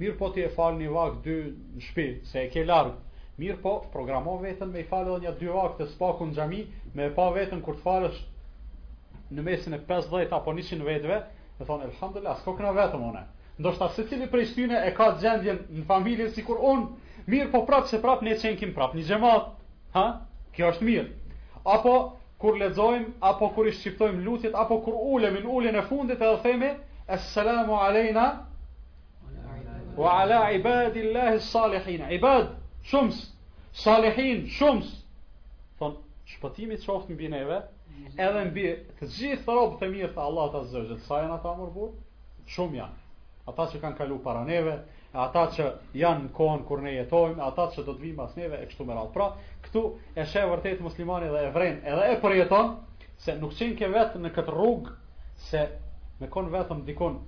Mirë 0.01 0.17
po 0.19 0.29
ti 0.35 0.43
e 0.45 0.51
falë 0.57 0.81
një 0.83 0.93
vakë 0.95 1.21
dy 1.25 1.35
në 1.77 1.83
shpi, 1.89 2.07
se 2.27 2.43
e 2.45 2.49
ke 2.53 2.65
largë, 2.67 2.97
Mirë 3.39 3.57
po, 3.63 3.71
programo 3.93 4.33
vetën 4.39 4.69
me 4.73 4.79
i 4.79 4.85
falë 4.89 5.13
dhe 5.17 5.25
një 5.25 5.31
dy 5.39 5.47
vakët 5.53 5.79
të 5.81 5.85
spaku 5.93 6.27
në 6.29 6.35
gjami, 6.37 6.59
me 6.95 7.07
e 7.09 7.13
pa 7.17 7.23
vetën 7.35 7.61
kur 7.65 7.75
të 7.79 7.83
falësh 7.85 8.19
në 9.39 9.43
mesin 9.47 9.75
e 9.75 9.79
50 9.89 10.35
apo 10.37 10.53
100 10.59 10.85
vetëve, 10.89 11.17
me 11.59 11.67
thonë, 11.69 11.89
elhamdële, 11.89 12.29
asko 12.33 12.53
këna 12.59 12.71
vetëm 12.77 13.03
one. 13.09 13.23
Ndoshta 13.59 13.89
se 13.97 14.05
cili 14.11 14.29
prej 14.31 14.47
shtyne 14.53 14.79
e 14.87 14.93
ka 14.95 15.09
gjendjen 15.19 15.59
në 15.73 15.83
familje 15.89 16.29
si 16.37 16.45
kur 16.47 16.63
unë, 16.69 16.87
mirë 17.33 17.51
po 17.57 17.63
prapë 17.67 17.91
se 17.91 17.99
prapë 18.05 18.23
ne 18.29 18.37
qenë 18.39 18.59
kim 18.61 18.71
prapë 18.77 19.01
një 19.01 19.05
gjemat. 19.09 19.51
Ha? 19.97 20.05
Kjo 20.55 20.71
është 20.71 20.87
mirë. 20.87 21.07
Apo 21.75 21.95
kur 22.43 22.55
ledzojmë, 22.61 23.09
apo 23.33 23.51
kur 23.57 23.67
i 23.71 23.75
shqiptojmë 23.81 24.23
lutjet, 24.27 24.55
apo 24.63 24.79
kur 24.87 24.99
ulem, 25.15 25.39
në 25.43 25.49
ulin 25.57 25.75
e 25.75 25.87
fundit 25.91 26.21
edhe 26.23 26.41
themi, 26.47 26.71
Esselamu 27.17 27.75
alejna, 27.87 28.25
wa 29.99 30.15
ala 30.23 30.45
ibadillahi 30.57 31.39
salihina, 31.49 32.11
ibadillahi 32.15 32.61
shumës, 32.89 33.19
salihin, 33.83 34.41
shumës. 34.57 34.89
Thonë, 35.79 36.01
shpëtimi 36.35 36.77
qoftë 36.83 37.15
mbi 37.15 37.29
neve, 37.33 37.57
edhe 38.25 38.43
mbi 38.51 38.65
të 38.99 39.07
gjithë 39.15 39.45
të 39.47 39.55
robë 39.59 39.79
të 39.81 39.89
mirë 39.93 40.09
të 40.17 40.21
Allah 40.25 40.51
të 40.53 40.61
zëgjët, 40.73 41.01
sa 41.07 41.21
janë 41.23 41.37
ata 41.39 41.53
mërë 41.61 41.73
burë? 41.75 41.95
Shumë 42.55 42.79
janë. 42.81 42.99
Ata 43.51 43.65
që 43.71 43.81
kanë 43.83 43.99
kalu 44.01 44.19
para 44.27 44.43
neve, 44.49 44.75
ata 45.23 45.43
që 45.55 45.69
janë 46.03 46.25
në 46.27 46.31
kohën 46.37 46.65
kur 46.69 46.81
ne 46.85 46.93
jetojmë, 46.99 47.41
ata 47.47 47.65
që 47.75 47.85
do 47.87 47.95
të 47.97 48.03
vimë 48.05 48.17
pas 48.21 48.35
neve 48.39 48.61
e 48.61 48.67
kështu 48.69 48.87
me 48.89 48.97
radhë. 48.99 49.13
Pra, 49.17 49.27
këtu 49.65 49.83
e 50.21 50.25
sheh 50.31 50.47
vërtet 50.49 50.81
muslimani 50.85 51.29
dhe 51.33 51.43
e 51.49 51.71
edhe 51.91 52.09
e 52.11 52.19
përjeton 52.23 52.73
se 53.25 53.37
nuk 53.41 53.53
qenë 53.59 53.77
ke 53.81 53.87
vetë 53.95 54.21
në 54.25 54.31
këtë 54.37 54.53
rrugë 54.55 54.95
se 55.49 55.65
me 56.21 56.27
konë 56.33 56.51
vetëm 56.57 56.85
dikon. 56.89 57.19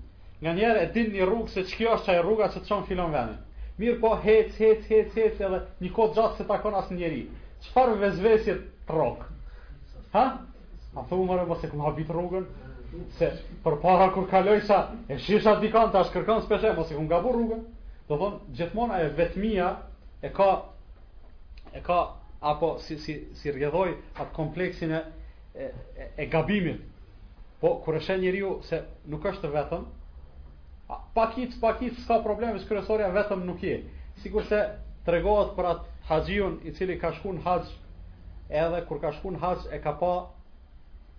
Nga 0.41 0.53
njerë 0.59 0.81
e 0.85 0.89
din 0.97 1.13
një 1.17 1.27
rrugë 1.29 1.53
se 1.57 1.63
që 1.69 1.77
kjo 1.81 1.93
është 1.97 2.05
qaj 2.11 2.23
rruga 2.25 2.49
që 2.55 2.63
të 2.65 2.71
qonë 2.73 2.87
filon 2.91 3.13
venit. 3.15 3.46
Mirë 3.81 3.97
po, 4.01 4.09
hec, 4.23 4.53
hec, 4.59 4.85
hec, 4.91 5.11
hec, 5.15 5.37
edhe 5.41 5.57
një 5.85 5.89
kodë 5.95 6.15
gjatë 6.17 6.37
se 6.39 6.45
takon 6.51 6.75
asë 6.79 6.95
njeri. 6.99 7.19
Qëfar 7.65 7.91
vezvesje 8.03 8.55
të 8.87 8.93
rogë? 8.97 9.27
Ha? 10.15 10.23
A 10.97 11.03
thë 11.11 11.19
umërë, 11.25 11.43
po 11.49 11.57
se 11.63 11.69
këmë 11.69 11.83
habit 11.85 12.13
rogën, 12.15 12.47
se 13.19 13.29
për 13.67 13.75
para 13.83 14.07
kur 14.15 14.25
kaloj 14.31 14.63
sa, 14.69 14.79
e 15.13 15.19
shisha 15.27 15.53
dikant, 15.61 15.91
ta 15.93 16.01
shkërkën 16.09 16.41
s'peshe, 16.47 16.71
po 16.79 16.87
se 16.89 16.97
këmë 16.97 17.11
gabur 17.11 17.37
rogën. 17.37 17.61
Do 18.09 18.17
thonë, 18.21 18.39
gjithmona 18.57 18.97
e 19.05 19.11
vetëmia 19.19 19.69
e 20.29 20.33
ka, 20.39 20.49
e 21.77 21.83
ka, 21.85 21.99
apo 22.55 22.71
si, 22.81 22.97
si, 23.05 23.19
si 23.37 23.53
rjedhoj 23.59 23.91
atë 24.15 24.31
kompleksin 24.39 24.95
e, 24.97 25.03
e, 25.53 25.69
e 26.17 26.27
gabimit. 26.33 26.81
Po, 27.61 27.75
kur 27.85 27.97
e 27.97 28.01
shë 28.07 28.17
njeri 28.25 28.41
ju, 28.41 28.55
se 28.71 28.81
nuk 29.13 29.25
është 29.35 29.53
vetëm, 29.59 29.85
pakic, 31.13 31.55
pakic, 31.61 31.97
s'ka 32.03 32.21
probleme 32.23 32.59
së 32.61 32.69
kërësoria 32.69 33.09
vetëm 33.15 33.41
nuk 33.47 33.63
je. 33.65 33.79
Sikur 34.23 34.45
se 34.47 34.61
të 35.05 35.17
regohet 35.17 35.51
për 35.57 35.67
atë 35.73 35.95
haqion 36.07 36.55
i 36.63 36.71
cili 36.77 36.95
ka 37.01 37.11
shku 37.19 37.33
në 37.35 37.43
haq, 37.45 37.71
edhe 38.63 38.79
kur 38.87 39.01
ka 39.03 39.11
shku 39.17 39.33
në 39.35 39.41
haq 39.43 39.65
e 39.75 39.79
ka 39.83 39.91
pa 39.99 40.11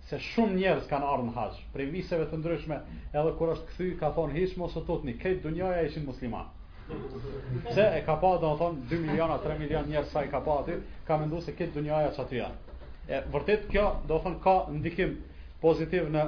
se 0.09 0.17
shumë 0.31 0.57
njerëz 0.57 0.87
kanë 0.89 1.09
ardhë 1.13 1.27
në 1.27 1.33
haq, 1.35 1.59
prej 1.75 1.89
viseve 1.93 2.25
të 2.31 2.39
ndryshme, 2.41 2.79
edhe 3.13 3.35
kur 3.37 3.51
është 3.53 3.69
këthy, 3.73 3.91
ka 4.01 4.09
thonë 4.15 4.37
hish 4.39 4.57
mos 4.57 4.73
të 4.73 4.83
tutni, 4.87 5.13
këtë 5.21 5.43
dunjoja 5.45 5.83
ishin 5.89 6.07
musliman. 6.09 6.49
Se 7.75 7.85
e 7.85 8.01
ka 8.05 8.15
pa, 8.23 8.33
do 8.41 8.49
në 8.49 8.57
thonë, 8.63 8.87
2 8.89 9.01
miliona, 9.03 9.37
3 9.43 9.59
milion 9.61 9.85
njerëz 9.91 10.09
sa 10.15 10.23
i 10.25 10.31
ka 10.31 10.41
pa 10.45 10.55
aty, 10.63 10.79
ka 11.05 11.17
mendu 11.21 11.43
se 11.45 11.53
këtë 11.59 11.77
dunjoja 11.77 12.09
që 12.17 12.23
aty 12.23 12.41
janë. 12.41 12.77
E 13.13 13.19
vërtet 13.33 13.69
kjo, 13.69 13.85
do 14.09 14.17
në 14.17 14.25
thonë, 14.25 14.39
ka 14.47 14.55
ndikim 14.79 15.13
pozitiv 15.61 16.09
në, 16.17 16.25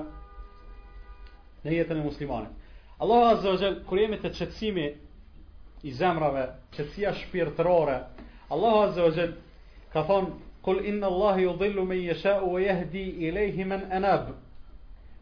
në 1.66 1.76
jetën 1.80 1.98
e 1.98 2.06
muslimanit. 2.06 2.60
Allahu 3.02 3.24
azza 3.26 3.50
wa 3.50 3.58
jall 3.60 3.80
kur 3.90 3.98
jemi 3.98 4.18
të 4.22 4.30
qëtsimi 4.38 4.84
i 5.90 5.92
zemrave, 6.00 6.42
çetësia 6.76 7.14
shpirtërore, 7.22 7.96
Allahu 8.58 8.82
azza 8.86 9.06
wa 9.08 9.14
jall 9.16 9.32
ka 9.96 10.04
thon 10.12 10.28
kul 10.68 10.84
inna 10.92 11.08
Allah 11.08 11.40
yudhillu 11.44 11.86
man 11.92 11.98
yasha 12.04 12.36
wa 12.46 12.60
yahdi 12.66 13.02
ilayhi 13.30 13.66
man 13.72 13.82
anab. 14.00 14.28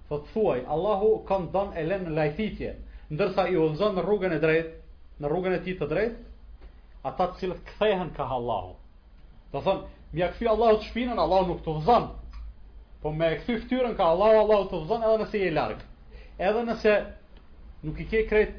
Po 0.09 0.19
thuaj 0.33 0.65
Allahu 0.77 1.11
ka 1.29 1.37
e 1.75 1.83
lenë 1.87 2.09
lajfitje, 2.17 2.73
ndërsa 3.15 3.47
i 3.49 3.55
udhëzon 3.63 3.95
në 3.99 4.03
rrugën 4.09 4.35
e 4.35 4.39
drejtë, 4.45 4.73
në 5.23 5.31
rrugën 5.31 5.55
e 5.55 5.59
tij 5.69 5.77
të 5.79 5.89
drejtë, 5.93 6.27
ata 7.11 7.27
të 7.31 7.39
cilët 7.43 7.61
kthehen 7.71 8.09
ka 8.17 8.27
Allahu. 8.39 8.75
Do 9.53 9.61
thon, 9.69 9.85
mja 10.11 10.27
kthy 10.33 10.49
Allahu 10.51 10.81
të 10.81 10.91
shpinën, 10.91 11.15
Allahu 11.25 11.47
nuk 11.53 11.63
të 11.63 11.77
udhëzon. 11.77 12.11
Po 13.01 13.11
me 13.21 13.31
kthy 13.39 13.55
fytyrën 13.63 13.95
ka 13.95 14.09
Allahu, 14.11 14.41
Allahu 14.43 14.67
të 14.73 14.81
udhëzon 14.81 15.07
edhe 15.13 15.23
nëse 15.23 15.41
i 15.47 15.53
larg. 15.59 15.87
Edhe 16.49 16.65
nëse 16.67 16.93
nuk 17.83 17.99
i 17.99 18.05
ke 18.07 18.25
krejt 18.27 18.49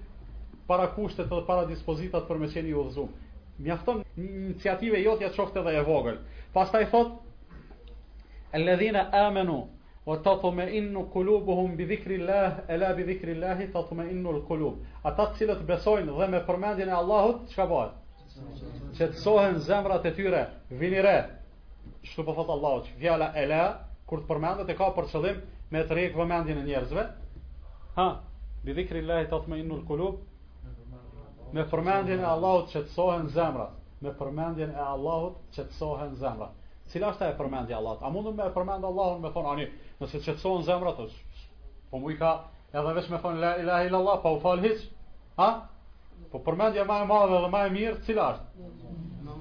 para 0.69 0.87
kushtet 0.95 1.29
dhe 1.29 1.43
para 1.47 1.67
dispozitat 1.69 2.29
për 2.29 2.39
me 2.43 2.49
qeni 2.49 2.71
i 2.73 2.77
udhëzum. 2.81 3.09
Mjafton 3.61 4.05
iniciative 4.17 5.01
jotja 5.03 5.29
qoftë 5.35 5.61
edhe 5.61 5.75
e 5.81 5.83
vogël. 5.85 6.19
Pasta 6.55 6.81
i 6.81 6.87
thot, 6.87 7.11
Alladhina 8.53 9.03
amanu 9.15 9.67
wa 10.07 10.17
tatma'innu 10.23 11.05
qulubuhum 11.13 11.77
bi 11.77 11.85
dhikrillah 11.87 12.63
ala 12.69 12.95
bi 12.95 13.03
dhikrillah 13.05 13.59
tatma'innu 13.75 14.29
alqulub. 14.35 14.79
Ata 15.05 15.27
të 15.31 15.37
cilët 15.39 15.61
besojnë 15.69 16.17
dhe 16.19 16.29
me 16.33 16.41
përmendjen 16.47 16.89
e 16.89 16.93
Allahut, 17.01 17.49
çka 17.53 17.67
bëhet? 17.69 17.93
sohen 19.17 19.59
zemrat 19.59 20.05
e 20.07 20.11
tyre, 20.15 20.47
vini 20.71 21.01
re. 21.03 21.19
Çto 22.05 22.25
po 22.25 22.33
thot 22.35 22.49
Allahu? 22.49 22.87
Fjala 22.99 23.31
la, 23.47 23.81
kur 24.07 24.19
të 24.19 24.27
përmendet 24.31 24.69
e 24.71 24.75
ka 24.75 24.91
për 24.97 25.07
qëllim 25.13 25.41
me 25.71 25.85
të 25.85 25.95
rrek 25.95 26.17
vëmendjen 26.17 26.59
e 26.63 26.65
njerëzve. 26.65 27.05
Ha, 27.97 28.09
bi 28.63 28.75
dhikri 28.77 29.01
Allahi 29.03 29.29
të 29.29 29.37
atme 29.41 29.59
innu 29.61 29.77
l'kulub, 29.81 30.17
me 31.57 31.63
përmendjen 31.71 32.21
e 32.21 32.27
Allahut 32.31 32.69
që 32.73 32.83
të 32.89 32.95
sohen 32.97 33.29
zemrat, 33.37 33.77
me 34.05 34.13
përmendjen 34.19 34.75
e 34.77 34.85
Allahut 34.95 35.41
që 35.57 35.65
të 35.71 35.77
sohen 35.79 36.15
zemrat. 36.21 36.57
Cila 36.93 37.13
është 37.15 37.29
e 37.31 37.35
përmendja 37.39 37.77
Allahut? 37.81 38.03
A 38.03 38.11
mundu 38.11 38.33
me 38.43 38.47
përmend 38.55 38.85
Allahun 38.89 39.21
me 39.23 39.31
thonë, 39.35 39.51
ani, 39.57 39.67
nëse 40.01 40.21
që 40.27 40.35
të 40.37 40.45
sohen 40.45 40.65
zemrat, 40.69 41.01
po 41.91 41.99
mu 42.03 42.11
i 42.13 42.17
ka 42.19 42.33
edhe 42.73 42.95
vesh 42.99 43.09
me 43.11 43.21
thonë, 43.23 43.41
la 43.45 43.53
ilahi 43.65 43.89
illallah, 43.91 44.21
pa 44.23 44.33
u 44.37 44.41
falë 44.45 44.65
hiq, 44.69 44.85
ha? 45.41 45.49
Po 46.31 46.43
përmendja 46.49 46.85
ma 46.89 47.01
e 47.05 47.09
madhe 47.11 47.41
dhe 47.45 47.51
ma 47.55 47.63
e 47.67 47.71
mirë, 47.79 47.97
cila 48.07 48.29
është? 48.35 48.71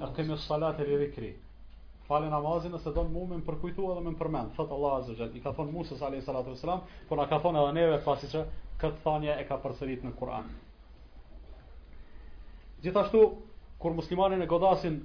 E 0.06 0.12
kemi 0.16 0.36
salat 0.46 0.80
e 0.80 0.86
rikri. 1.02 1.32
Fali 2.08 2.30
namazin 2.32 2.72
nëse 2.74 2.90
do 2.94 3.04
në 3.06 3.12
mu 3.14 3.26
me 3.30 3.36
më 3.40 3.46
përkujtu 3.50 3.90
edhe 3.92 4.00
me 4.06 4.14
më 4.14 4.18
përmend. 4.22 4.54
Thotë 4.56 4.74
Allah 4.78 4.96
Azizhen, 5.02 5.34
i 5.38 5.42
ka 5.44 5.52
thonë 5.54 5.74
Musës 5.76 6.00
a.s. 6.02 6.70
Por 7.08 7.18
në 7.20 7.26
ka 7.30 7.38
thonë 7.44 7.60
edhe 7.62 7.74
neve 7.76 7.98
pasi 8.06 8.26
që 8.32 8.44
këtë 8.80 9.00
thanje 9.04 9.34
e 9.36 9.44
ka 9.48 9.58
përsërit 9.60 10.04
në 10.06 10.12
Kur'an. 10.16 10.48
Gjithashtu, 12.80 13.20
kur 13.80 13.96
muslimanin 13.96 14.42
e 14.44 14.48
godasin 14.48 15.00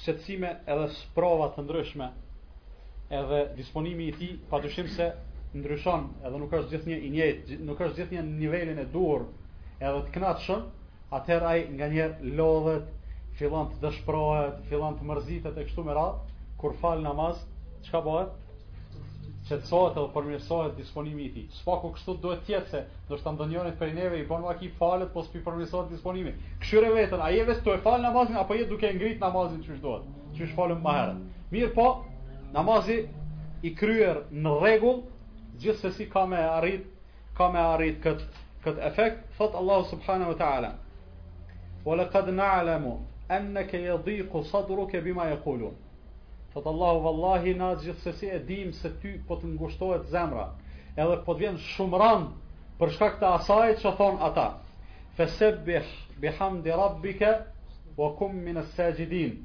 shqetsime 0.00 0.50
edhe 0.70 0.88
sprova 0.96 1.48
të 1.54 1.64
ndryshme, 1.68 2.08
edhe 3.20 3.40
disponimi 3.58 4.08
i 4.10 4.16
ti, 4.18 4.30
pa 4.50 4.60
dushim 4.62 4.88
se 4.96 5.12
ndryshon 5.58 6.06
edhe 6.26 6.38
nuk 6.38 6.52
është 6.58 6.74
gjithë 6.76 6.90
një 6.92 6.98
i 7.06 7.12
njëjtë, 7.14 7.60
nuk 7.70 7.80
është 7.86 7.98
gjithë 8.00 8.16
një 8.18 8.24
nivelin 8.30 8.82
e 8.82 8.86
dur 8.94 9.24
edhe 9.80 10.04
të 10.14 10.34
shumë, 10.46 10.76
atër 11.18 11.46
ai 11.52 11.60
nga 11.74 11.86
njerë 11.90 12.34
lodhet, 12.38 12.90
fillon 13.38 13.70
të 13.72 13.80
dëshprohet, 13.86 14.60
fillon 14.70 14.98
të 14.98 15.06
mërzitet 15.08 15.58
e 15.62 15.66
kështu 15.68 15.86
me 15.86 15.94
radhë, 15.96 16.28
kur 16.60 16.74
falë 16.82 17.06
namaz, 17.06 17.42
qka 17.86 18.02
bëhet? 18.06 18.39
qetësohet 19.50 19.96
edhe 20.00 20.10
përmirësohet 20.14 20.74
disponimi 20.80 21.24
i 21.24 21.30
tij. 21.36 21.46
Spaku 21.58 21.88
kështu 21.96 22.12
duhet 22.24 22.42
të 22.46 22.52
jetë 22.52 22.70
se 22.72 22.82
do 23.08 23.16
të 23.18 23.32
ndonjërit 23.36 23.78
prej 23.80 23.90
neve 23.96 24.20
i 24.20 24.26
bën 24.28 24.44
vaki 24.46 24.68
falet 24.78 25.10
po 25.14 25.24
s'pi 25.26 25.40
përmirësohet 25.46 25.88
disponimi. 25.94 26.34
Këshire 26.62 26.92
vetën, 26.98 27.18
a 27.18 27.30
je 27.34 27.46
vetë 27.48 27.64
të 27.66 27.76
fal 27.86 27.98
namazin 28.04 28.38
apo 28.42 28.54
je 28.60 28.68
duke 28.74 28.92
ngrit 28.98 29.18
namazin 29.24 29.58
çu 29.66 29.80
çdohet? 29.80 30.06
Çu 30.38 30.46
shfalëm 30.52 30.82
më 30.86 30.94
herët. 30.98 31.26
Mirë 31.56 31.72
po, 31.80 31.88
namazi 32.58 33.00
i 33.66 33.72
kryer 33.82 34.22
në 34.46 34.54
rregull, 34.62 35.02
gjithsesi 35.64 36.06
ka 36.14 36.22
me 36.30 36.44
arrit, 36.54 36.86
ka 37.40 37.50
me 37.52 37.62
arrit 37.74 37.98
kët 38.06 38.22
kët 38.64 38.78
efekt, 38.86 39.26
thot 39.40 39.54
Allahu 39.62 39.88
subhanahu 39.90 40.34
wa 40.34 40.38
taala. 40.44 40.70
Wa 41.84 41.96
laqad 41.98 42.30
na'lamu 42.38 42.94
annaka 43.38 43.78
yadhiqu 43.88 44.44
sadruka 44.54 45.00
bima 45.08 45.26
yaqulun. 45.34 45.74
Thot 46.54 46.66
Allahu 46.66 47.00
vallahi 47.00 47.54
na 47.54 47.74
gjithsesi 47.76 48.26
e 48.28 48.38
dim 48.44 48.72
se 48.74 48.90
ty 49.00 49.14
po 49.28 49.36
të 49.38 49.50
ngushtohet 49.52 50.08
zemra, 50.14 50.46
edhe 50.96 51.18
po 51.26 51.34
të 51.36 51.42
vjen 51.44 51.58
shumë 51.76 52.00
rënd 52.02 52.32
për 52.80 52.94
shkak 52.96 53.20
të 53.20 53.28
asaj 53.38 53.76
që 53.84 53.92
thon 54.00 54.18
ata. 54.28 54.46
Fasabbih 55.18 55.86
bihamdi 56.24 56.72
rabbika 56.80 57.30
wa 58.00 58.08
kum 58.18 58.34
min 58.48 58.58
as-sajidin. 58.64 59.36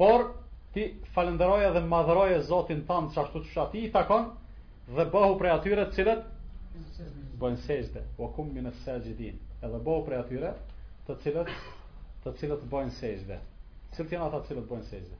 Por 0.00 0.26
ti 0.74 0.88
falenderoje 1.14 1.70
dhe 1.78 1.84
madhroje 1.92 2.40
Zotin 2.50 2.82
tan 2.90 3.08
që 3.14 3.22
ashtu 3.24 3.44
që 3.46 3.60
ati 3.66 3.84
i 3.86 3.92
takon 3.98 4.26
dhe 4.98 5.06
bëhu 5.14 5.38
prej 5.40 5.54
atyre 5.60 5.86
të 5.86 5.94
cilët 6.00 6.26
bëjnë 7.44 7.62
sejdë, 7.68 8.02
o 8.18 8.28
kum 8.36 8.50
min 8.56 8.66
e 8.66 8.74
sajidin 8.82 9.38
edhe 9.68 9.78
bëhu 9.86 10.02
prej 10.08 10.22
atyre 10.24 10.52
të 11.06 11.18
cilët 11.24 11.54
të 12.24 12.34
cilët 12.42 12.66
bëjnë 12.74 12.96
sejde 12.98 13.38
cilët 13.96 14.16
janë 14.16 14.28
ata 14.30 14.42
të 14.44 14.50
cilët 14.52 14.68
bëjnë 14.74 14.88
sejde 14.92 15.16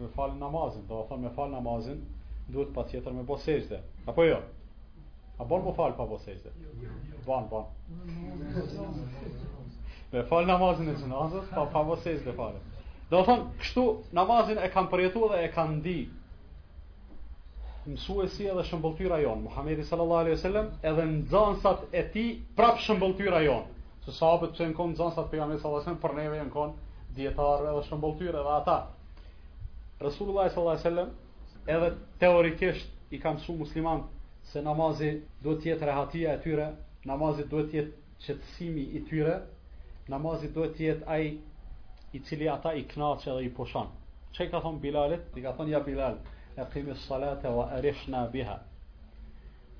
me 0.00 0.08
falë 0.16 0.34
namazin, 0.40 0.82
do 0.88 0.98
të 1.00 1.08
thonë 1.10 1.22
me 1.26 1.30
falë 1.36 1.52
namazin, 1.58 2.00
duhet 2.54 2.72
pa 2.78 2.84
tjetër 2.90 3.12
me 3.18 3.22
bosejtë, 3.28 3.78
apo 4.12 4.24
jo? 4.26 4.40
A 5.38 5.44
bon 5.48 5.62
më 5.62 5.68
po 5.70 5.74
falë 5.78 5.96
pa 5.98 6.06
bosejtë? 6.10 6.52
Bon, 7.28 7.46
bon. 7.48 7.66
Me 10.14 10.24
falë 10.30 10.48
namazin 10.50 10.88
e 10.88 10.96
gjënazës, 11.00 11.48
pa 11.54 11.64
pa 11.76 11.84
bosejtë 11.90 12.34
falë. 12.40 12.62
Do 13.10 13.20
të 13.20 13.28
thonë, 13.28 13.46
kështu 13.62 13.84
namazin 14.20 14.58
e 14.66 14.70
kam 14.74 14.88
përjetu 14.92 15.28
dhe 15.32 15.40
e 15.46 15.52
kam 15.54 15.76
di, 15.84 15.96
mësuesi 17.90 18.48
edhe 18.52 18.64
shëmbulltyra 18.70 19.20
jonë, 19.24 19.42
Muhammedi 19.48 19.84
sallallahu 19.88 20.26
alaihi 20.26 20.40
sallam, 20.44 20.72
edhe 20.92 21.08
në 21.12 21.76
e 21.92 22.04
ti, 22.16 22.26
prap 22.60 22.78
shëmbulltyra 22.86 23.42
jonë, 23.46 23.78
se 24.04 24.12
sahabët 24.18 24.54
që 24.58 24.64
e 24.66 24.70
në 24.72 24.78
konë 24.80 24.96
për 24.96 25.10
sallallahu 25.10 25.66
alaihi 25.76 26.00
për 26.06 26.16
neve 26.22 26.38
e 26.38 26.44
në 26.48 26.54
konë, 26.56 26.74
dietarë 27.18 27.64
edhe 27.70 27.80
shëmbulltyrë 27.88 28.40
edhe 28.40 28.52
ata. 28.56 28.74
Resulullah 30.06 30.48
sallallahu 30.48 30.78
alaihi 30.78 30.86
wasallam 30.86 31.68
edhe 31.76 31.88
teorikisht 32.22 33.14
i 33.14 33.20
ka 33.22 33.32
mësuar 33.36 33.58
muslimanët 33.64 34.46
se 34.52 34.62
namazi 34.66 35.10
duhet 35.44 35.62
të 35.64 35.70
jetë 35.72 35.88
rehatia 35.90 36.34
e 36.36 36.42
tyre, 36.46 36.68
namazi 37.10 37.46
duhet 37.52 37.70
të 37.72 37.78
jetë 37.78 38.14
qetësimi 38.26 38.84
i 39.00 39.04
tyre, 39.10 39.34
namazi 40.14 40.50
duhet 40.58 40.76
të 40.78 40.86
jetë 40.86 41.10
ai 41.16 41.26
i 42.18 42.22
cili 42.30 42.48
ata 42.54 42.74
i 42.82 42.86
kënaqësh 42.92 43.28
edhe 43.34 43.44
i 43.48 43.52
pushon. 43.58 43.90
Çe 44.34 44.46
i 44.46 44.50
ka 44.50 44.60
thon 44.62 44.78
Bilalit, 44.82 45.22
i 45.36 45.42
ka 45.42 45.52
thon 45.58 45.70
ja 45.72 45.80
Bilal, 45.86 46.18
e 46.56 46.64
qimi 46.72 46.94
ssalata 46.94 47.52
wa 47.56 47.68
arishna 47.78 48.24
biha." 48.32 48.56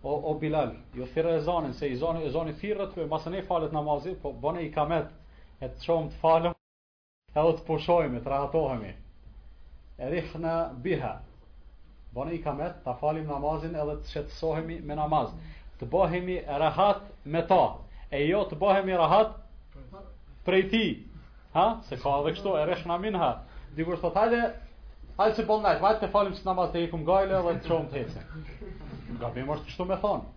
O 0.03 0.15
o 0.31 0.35
Bilal, 0.41 0.73
ju 0.95 1.03
e 1.05 1.41
zonën 1.47 1.73
se 1.73 1.89
i 1.89 1.97
zonë 1.97 2.23
e 2.27 2.31
zonë 2.31 2.55
firrat, 2.55 2.91
pse 2.93 3.07
mase 3.07 3.31
ne 3.31 3.43
falet 3.43 3.73
namazi, 3.73 4.15
po 4.23 4.33
bëne 4.33 4.61
i 4.67 4.71
kamet 4.73 5.09
e 5.61 5.69
të 5.69 5.83
çom 5.85 6.09
të 6.09 6.17
falem 6.23 6.55
edhe 7.35 7.53
të 7.59 7.65
pushojme, 7.67 8.21
të 8.25 8.31
rahatohemi. 8.33 8.93
E 10.01 10.09
rihna 10.11 10.55
biha. 10.85 11.13
Bani 12.15 12.35
i 12.35 12.43
kamet, 12.43 12.81
të 12.85 12.95
falim 13.01 13.29
namazin 13.31 13.77
edhe 13.79 13.99
të 14.01 14.11
shetësohemi 14.15 14.81
me 14.87 14.97
namaz. 14.99 15.31
Të 15.81 15.89
bohemi 15.93 16.41
rahat 16.61 17.05
me 17.25 17.45
ta. 17.49 17.61
E 18.11 18.25
jo 18.27 18.43
të 18.51 18.59
bohemi 18.59 18.97
rahat 18.99 19.37
prej 20.45 20.65
ti. 20.73 20.85
Ha? 21.55 21.69
Se 21.89 21.97
ka 22.03 22.19
edhe 22.23 22.35
kështu, 22.37 22.57
e 22.59 22.67
rihna 22.75 22.99
minha. 23.01 23.31
Dikur 23.77 23.99
së 24.01 24.09
të 24.09 24.13
tajde, 24.17 24.41
hajtë 25.19 25.37
se 25.39 25.45
bolnajt, 25.47 25.81
vajtë 25.85 26.03
të 26.05 26.11
falim 26.11 26.35
së 26.35 26.47
namaz 26.49 26.73
të 26.75 26.83
i 26.85 26.91
kum 26.91 27.05
gajle 27.07 27.39
edhe 27.39 27.55
të 27.63 27.71
qohëm 27.71 27.89
të 27.89 27.99
hecë. 27.99 28.69
Gabim 29.23 29.53
është 29.55 29.69
kështu 29.71 29.87
me 29.93 30.01
thonë. 30.03 30.31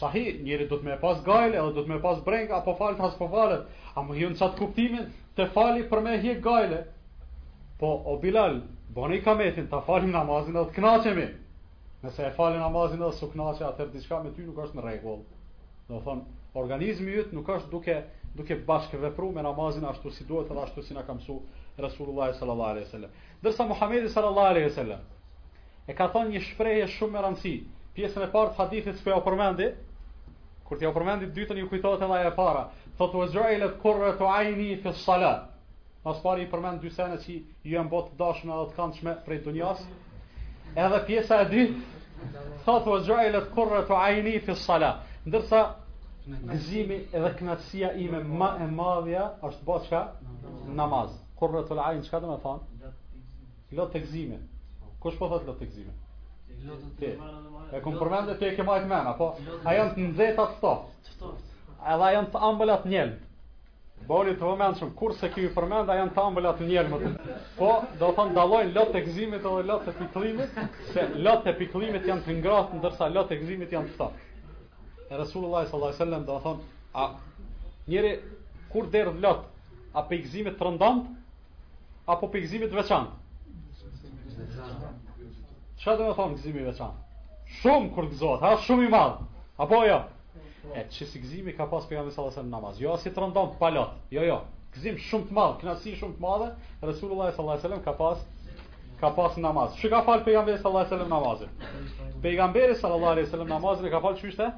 Sahi, 0.00 0.24
njëri 0.46 0.68
du 0.70 0.76
të 0.80 0.86
me 0.86 0.98
pas 1.02 1.18
gajle 1.26 1.58
edhe 1.58 1.72
du 1.74 1.82
të 1.84 1.90
me 1.94 2.00
pas 2.02 2.18
breng, 2.26 2.50
apo 2.54 2.74
falët, 2.78 3.02
apo 3.06 3.26
falët. 3.32 3.64
A 3.98 4.04
më 4.06 4.16
hion 4.18 4.36
qatë 4.38 4.58
kuptimin, 4.58 5.08
të 5.38 5.44
fali 5.54 5.82
për 5.90 6.00
me 6.06 6.14
hje 6.22 6.34
gajle. 6.42 6.80
Po, 7.78 7.90
o 8.12 8.16
Bilal, 8.22 8.58
bëni 8.96 9.20
i 9.20 9.24
kametin, 9.24 9.68
të 9.70 9.82
fali 9.86 10.10
namazin 10.12 10.56
dhe 10.58 10.64
të 10.70 10.76
knaqemi. 10.78 11.26
Nëse 12.04 12.24
e 12.26 12.32
fali 12.36 12.58
namazin 12.60 13.00
dhe 13.02 13.12
su 13.18 13.28
knaqe, 13.34 13.64
atër 13.66 13.90
diçka 13.94 14.22
me 14.24 14.32
ty 14.36 14.44
nuk 14.46 14.58
është 14.64 14.78
në 14.80 14.84
regull. 14.86 15.20
Do 15.90 16.00
thonë, 16.06 16.26
organizmi 16.60 17.14
jytë 17.14 17.36
nuk 17.36 17.48
është 17.54 17.70
duke, 17.72 17.98
duke 18.38 18.56
bashkë 18.68 19.00
vepru 19.06 19.30
me 19.36 19.44
namazin 19.46 19.84
ashtu 19.90 20.10
si 20.16 20.24
duhet 20.28 20.50
dhe 20.52 20.62
ashtu 20.62 20.82
si 20.82 20.94
na 20.96 21.04
kam 21.08 21.20
su 21.20 21.40
Resulullah 21.78 22.32
sallallahu 22.38 22.72
alaihi 22.74 22.88
sallam. 22.90 23.10
Dërsa 23.42 23.68
Muhammedi 23.68 24.08
sallallahu 24.12 24.50
alaihi 24.54 24.70
sallam, 24.74 25.00
e 25.86 25.94
ka 25.94 26.08
thonë 26.12 26.34
një 26.34 26.42
shpreje 26.48 26.86
shumë 26.98 27.12
me 27.18 27.22
rëndësi. 27.26 27.54
Pjesën 27.96 28.22
e 28.26 28.30
partë 28.32 28.54
hadithit 28.60 28.96
së 29.00 29.20
përmendi, 29.24 29.70
kur 30.64 30.78
t'ja 30.78 30.92
përmendit 30.94 31.32
dytën 31.34 31.56
ju 31.58 31.68
kujtojt 31.72 32.02
edhe 32.06 32.20
e 32.28 32.34
para, 32.36 32.66
thot 33.00 33.14
u 33.16 33.22
Izraelit 33.24 33.78
kurre 33.82 34.10
të 34.20 34.26
ajni 34.28 34.64
fës 34.84 34.98
salat. 35.06 35.46
Mas 36.04 36.18
pari 36.24 36.44
i 36.44 36.48
përmend 36.52 36.82
dy 36.84 36.90
sene 36.92 37.16
që 37.22 37.36
ju 37.70 37.78
e 37.80 37.84
mbot 37.86 38.10
dashme 38.20 38.52
dhe 38.58 38.66
të 38.70 38.76
kanë 38.76 39.14
prej 39.24 39.38
të 39.46 39.54
njas. 39.56 39.80
Edhe 40.84 40.98
pjesa 41.08 41.38
e 41.40 41.46
dy, 41.52 41.62
thot 42.66 42.86
u 42.92 42.98
Izraelit 43.00 43.48
kurre 43.56 43.80
të 43.88 43.96
ajni 44.04 44.34
fës 44.44 44.60
salat. 44.68 45.00
Ndërsa, 45.28 45.62
gëzimi 46.52 47.00
edhe 47.16 47.32
knatësia 47.40 47.94
ime 48.04 48.20
ma 48.40 48.50
e 48.64 48.68
madhja 48.80 49.24
është 49.48 49.64
bo 49.70 49.78
qka? 49.88 50.04
Namaz. 50.80 51.16
Kurre 51.40 51.64
të 51.70 51.80
ajni, 51.88 52.04
qka 52.04 52.20
të 52.20 52.30
me 52.34 52.38
thonë? 52.44 52.92
Lotë 53.80 53.96
të 53.96 54.04
gëzimi. 54.06 54.40
Kush 55.00 55.16
po 55.18 55.30
thot 55.32 55.48
lotë 55.48 55.62
të 55.62 55.70
gëzimi? 55.72 55.96
Lotë 56.68 56.92
të 57.00 57.14
gëzimi. 57.14 57.76
E 57.76 57.80
kom 57.80 57.96
përmendit, 58.00 58.40
ti 58.40 58.50
e 58.50 58.56
ke 58.58 58.66
majtë 58.68 58.90
men, 58.92 59.08
apo? 59.14 59.30
A 59.70 59.78
janë 59.78 59.94
të 59.96 60.08
ndetat 60.10 60.60
edhe 61.88 62.08
janë 62.14 62.28
të 62.32 62.40
ambëllat 62.46 62.84
njëllë. 62.86 63.18
Boli 64.08 64.32
të 64.34 64.44
vëmenë 64.48 64.78
shumë, 64.80 64.94
kur 64.96 65.12
se 65.14 65.28
kemi 65.32 65.50
përmenë, 65.54 65.94
janë 65.96 66.12
të 66.16 66.22
ambëllat 66.28 66.60
njëllë. 66.64 67.12
Po, 67.58 67.70
do 68.00 68.08
të 68.10 68.16
thonë, 68.18 68.34
dalojnë 68.38 68.74
lotë 68.76 68.92
të 68.96 69.02
gzimit 69.08 69.44
edhe 69.44 69.62
lotë 69.68 69.86
të 69.88 69.94
piklimit, 70.00 70.58
se 70.92 71.04
lotë 71.26 71.46
të 71.48 71.54
piklimit 71.60 72.08
janë 72.08 72.24
të 72.26 72.36
ngratë, 72.40 72.80
ndërsa 72.80 73.10
lotë 73.16 73.34
të 73.34 73.38
gzimit 73.44 73.72
janë 73.76 73.90
të 73.90 73.98
thotë. 74.00 74.26
E 75.10 75.20
Resulullah 75.20 75.68
s.a.s. 75.68 76.10
do 76.10 76.24
të 76.34 76.38
thonë, 76.46 76.68
a 76.94 77.04
njëri, 77.92 78.12
kur 78.72 78.90
derë 78.90 79.14
lot, 79.20 79.46
lotë, 79.46 79.80
a 80.00 80.04
për 80.08 80.24
gzimit 80.26 80.58
të 80.58 80.66
rëndantë, 80.68 81.18
apo 82.10 82.30
për 82.32 82.44
gzimit 82.48 82.74
veçantë? 82.80 83.18
Që 85.80 85.98
do 86.00 86.08
me 86.10 86.16
thonë 86.18 86.40
gzimit 86.40 86.66
veçantë? 86.72 87.04
Shumë 87.60 87.92
kur 87.94 88.06
gzot, 88.12 88.40
ha, 88.44 88.56
shumë 88.64 88.86
i 88.86 88.90
madhë, 88.96 89.30
apo 89.64 89.82
jo? 89.84 89.92
Ja? 89.92 90.00
E 90.76 90.82
që 90.92 91.06
si 91.08 91.20
gëzimi 91.22 91.54
ka 91.56 91.64
pas 91.70 91.86
pejgamberi 91.88 92.12
sallallahu 92.12 92.40
alajhi 92.40 92.52
namaz. 92.52 92.80
Jo 92.84 92.96
si 93.00 93.10
trondon 93.16 93.54
palot. 93.60 93.94
Jo 94.12 94.24
jo. 94.26 94.36
Gëzim 94.74 94.98
shumë 95.02 95.30
të 95.30 95.36
madh, 95.38 95.54
kënaqësi 95.62 95.94
shumë 96.00 96.16
të 96.18 96.22
madhe, 96.24 96.48
Resulullah 96.86 97.32
sallallahu 97.34 97.64
alajhi 97.68 97.84
ka 97.86 97.94
pas 97.98 98.20
ka 99.00 99.10
pas 99.16 99.36
namaz. 99.44 99.74
që 99.80 99.88
ka 99.94 100.02
fal 100.08 100.22
pejgamberi 100.26 100.58
sallallahu 100.58 100.88
sallam 100.92 101.08
wasallam 101.08 101.10
namazin? 101.16 101.48
Pejgamberi 102.26 102.74
sallallahu 102.82 103.12
alajhi 103.14 103.28
wasallam 103.30 103.48
namazin 103.48 103.90
ka 103.90 104.00
fal 104.00 104.14
ishte 104.14 104.52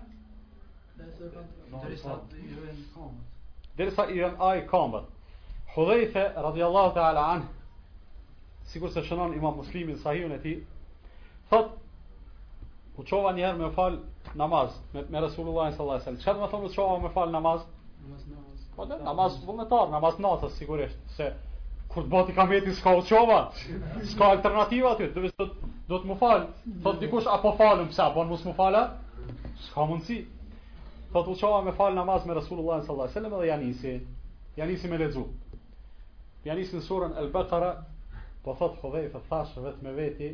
Derisa 3.77 4.05
i 4.13 4.19
rën 4.21 4.35
ai 4.51 4.67
kambët 4.69 5.05
Hudhaifa 5.75 6.27
radiallahu 6.45 6.93
ta'ala 6.99 7.23
an 7.37 7.47
sikur 8.73 8.91
se 8.93 9.01
shënon 9.07 9.33
imam 9.39 9.55
muslimin 9.63 9.97
sahihun 10.03 10.33
e 10.33 10.39
ti 10.43 10.53
thot 11.51 11.73
u 12.99 13.03
njëherë 13.07 13.59
me 13.63 13.71
fal 13.79 13.97
namaz 14.35 14.71
me, 14.95 15.03
me 15.11 15.21
Resulullah 15.23 15.73
sallallahu 15.73 15.97
alaihi 15.97 16.03
wasallam. 16.05 16.21
Çfarë 16.23 16.39
do 16.39 16.69
të 16.69 16.75
thonë 16.75 17.03
me 17.05 17.09
fal 17.15 17.31
namaz? 17.35 17.61
Namaz 18.03 18.23
namaz. 18.35 18.59
Po 18.77 18.87
namaz 19.05 19.33
vullnetar, 19.47 19.89
namaz 19.95 20.19
natës 20.25 20.53
sigurisht 20.61 20.99
se 21.17 21.31
kur 21.93 22.05
të 22.07 22.11
bëhet 22.15 22.31
i 22.31 22.37
kameti 22.39 22.75
s'ka 22.79 22.95
u 22.99 23.03
çova. 23.11 23.41
S'ka 24.13 24.31
alternativa 24.37 24.95
aty, 24.95 25.11
do 25.17 25.27
të 25.29 25.49
do 25.93 25.99
të 26.01 26.11
më 26.13 26.19
fal. 26.23 26.47
Thot 26.87 27.01
dikush 27.03 27.29
apo 27.35 27.53
falun 27.61 27.89
pse 27.93 28.03
apo 28.07 28.25
mos 28.31 28.45
më 28.49 28.55
fala? 28.61 28.83
S'ka 29.69 29.87
mundsi. 29.91 30.23
Thot 31.13 31.29
u 31.29 31.37
çova 31.41 31.63
me 31.67 31.73
fal 31.81 31.95
namaz 31.95 32.27
me 32.27 32.35
Resulullah 32.41 32.81
sallallahu 32.87 33.09
alaihi 33.09 33.15
wasallam 33.15 33.41
dhe 33.41 33.47
ja 33.53 33.57
nisi. 33.65 33.93
Ja 34.57 34.67
nisi 34.67 34.89
me 34.89 34.99
lezu. 35.03 35.27
Ja 36.45 36.55
nisi 36.55 36.77
në 36.79 36.83
surën 36.89 37.13
Al-Baqara. 37.23 37.73
Po 38.45 38.55
thot 38.59 38.81
Hudhaifa 38.83 39.21
thash 39.31 39.59
me 39.83 39.93
veti, 39.95 40.29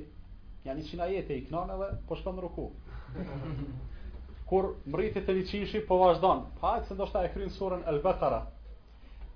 ja 0.64 0.74
nisi 0.74 0.96
na 0.96 1.04
jetë 1.12 1.34
i 1.36 1.42
knonë 1.44 1.74
dhe 1.82 1.88
po 2.08 2.16
shkon 2.16 2.38
në 2.38 2.42
ruku. 2.46 2.70
Kur 4.48 4.66
mriti 4.92 5.22
të 5.24 5.34
liqishi, 5.40 5.82
po 5.88 5.98
vazhdon 6.04 6.42
Hajtë 6.62 6.88
se 6.90 6.96
ndoshta 6.98 7.22
e 7.26 7.30
krynë 7.34 7.54
surën 7.56 7.84
El 7.92 8.00
Beqara. 8.04 8.42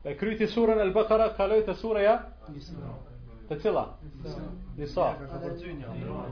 E 0.05 0.15
kryti 0.19 0.47
surën 0.51 0.81
El 0.85 0.93
Beqara, 0.97 1.31
kaloj 1.39 1.61
të 1.69 1.77
surë 1.81 2.03
e 2.03 2.05
ja? 2.07 2.15
Nisa. 2.55 2.95
Të 3.49 3.59
cila? 3.65 3.87
Nisa. 4.25 4.47
Nisa. 4.79 5.09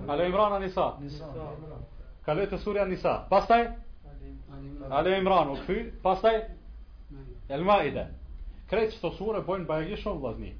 Alo 0.08 0.26
Imrana 0.30 0.58
Nisa. 0.62 0.88
Nisa. 1.04 1.28
Kaloj 2.26 2.48
të 2.52 2.60
surë 2.64 2.88
Nisa. 2.92 3.14
Pastaj? 3.30 3.66
Alo 4.90 5.16
Imrana. 5.18 5.58
Këthy? 5.60 5.78
Pastaj? 6.04 6.36
El 7.50 7.64
Maide 7.66 8.08
Kretë 8.70 8.92
që 8.94 8.98
të 9.02 9.08
surë 9.18 9.42
bojnë 9.46 9.64
bëjegi 9.66 9.96
shumë 10.04 10.20
vladni. 10.22 10.50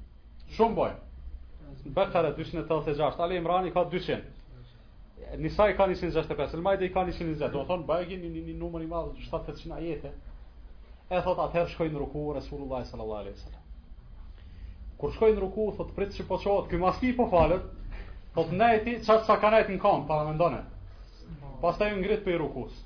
Shumë 0.57 0.75
bojnë. 0.79 1.01
Beqara 1.95 2.33
286. 2.37 3.21
Alo 3.25 3.37
Imrana 3.39 3.71
ka 3.75 3.85
200. 3.93 4.40
Nisa 5.37 5.69
i 5.69 5.75
ka 5.77 5.85
165, 5.87 6.47
Selmajde 6.51 6.85
i 6.85 6.91
ka 6.93 6.99
120, 7.07 7.39
do 7.51 7.61
të 7.63 7.67
thonë 7.69 7.85
bëjë 7.87 8.15
një, 8.21 8.29
një, 8.31 8.41
një 8.47 8.55
numër 8.59 8.83
i 8.83 8.87
madhë, 8.91 9.13
700 9.31 9.75
ajete, 9.77 10.09
e 11.07 11.21
thot 11.23 11.39
atëherë 11.45 11.71
shkoj 11.71 11.87
në 11.93 12.01
ruku, 12.03 12.23
Resulullah 12.35 12.83
sallallahu 12.89 13.23
alaihi 13.25 13.39
sallam. 13.39 13.61
Kur 14.99 15.13
shkoj 15.15 15.29
në 15.37 15.43
ruku, 15.45 15.67
thot 15.77 15.93
pritë 15.95 16.17
që 16.19 16.25
po 16.31 16.39
qohet, 16.43 16.67
këj 16.73 16.81
maski 16.83 17.13
i 17.13 17.15
po 17.21 17.29
falët, 17.31 17.63
thot 18.35 18.51
nejti, 18.59 18.97
qatë 19.07 19.27
sa 19.29 19.37
ka 19.45 19.53
nejti 19.55 19.77
në 19.77 19.81
kam, 19.85 20.03
para 20.09 20.27
me 20.27 20.35
ndonë. 20.35 20.59
Pas 21.63 21.79
të 21.79 21.89
ju 21.93 21.97
ngrit 22.01 22.23
për 22.27 22.35
i 22.35 22.41
rukus. 22.43 22.83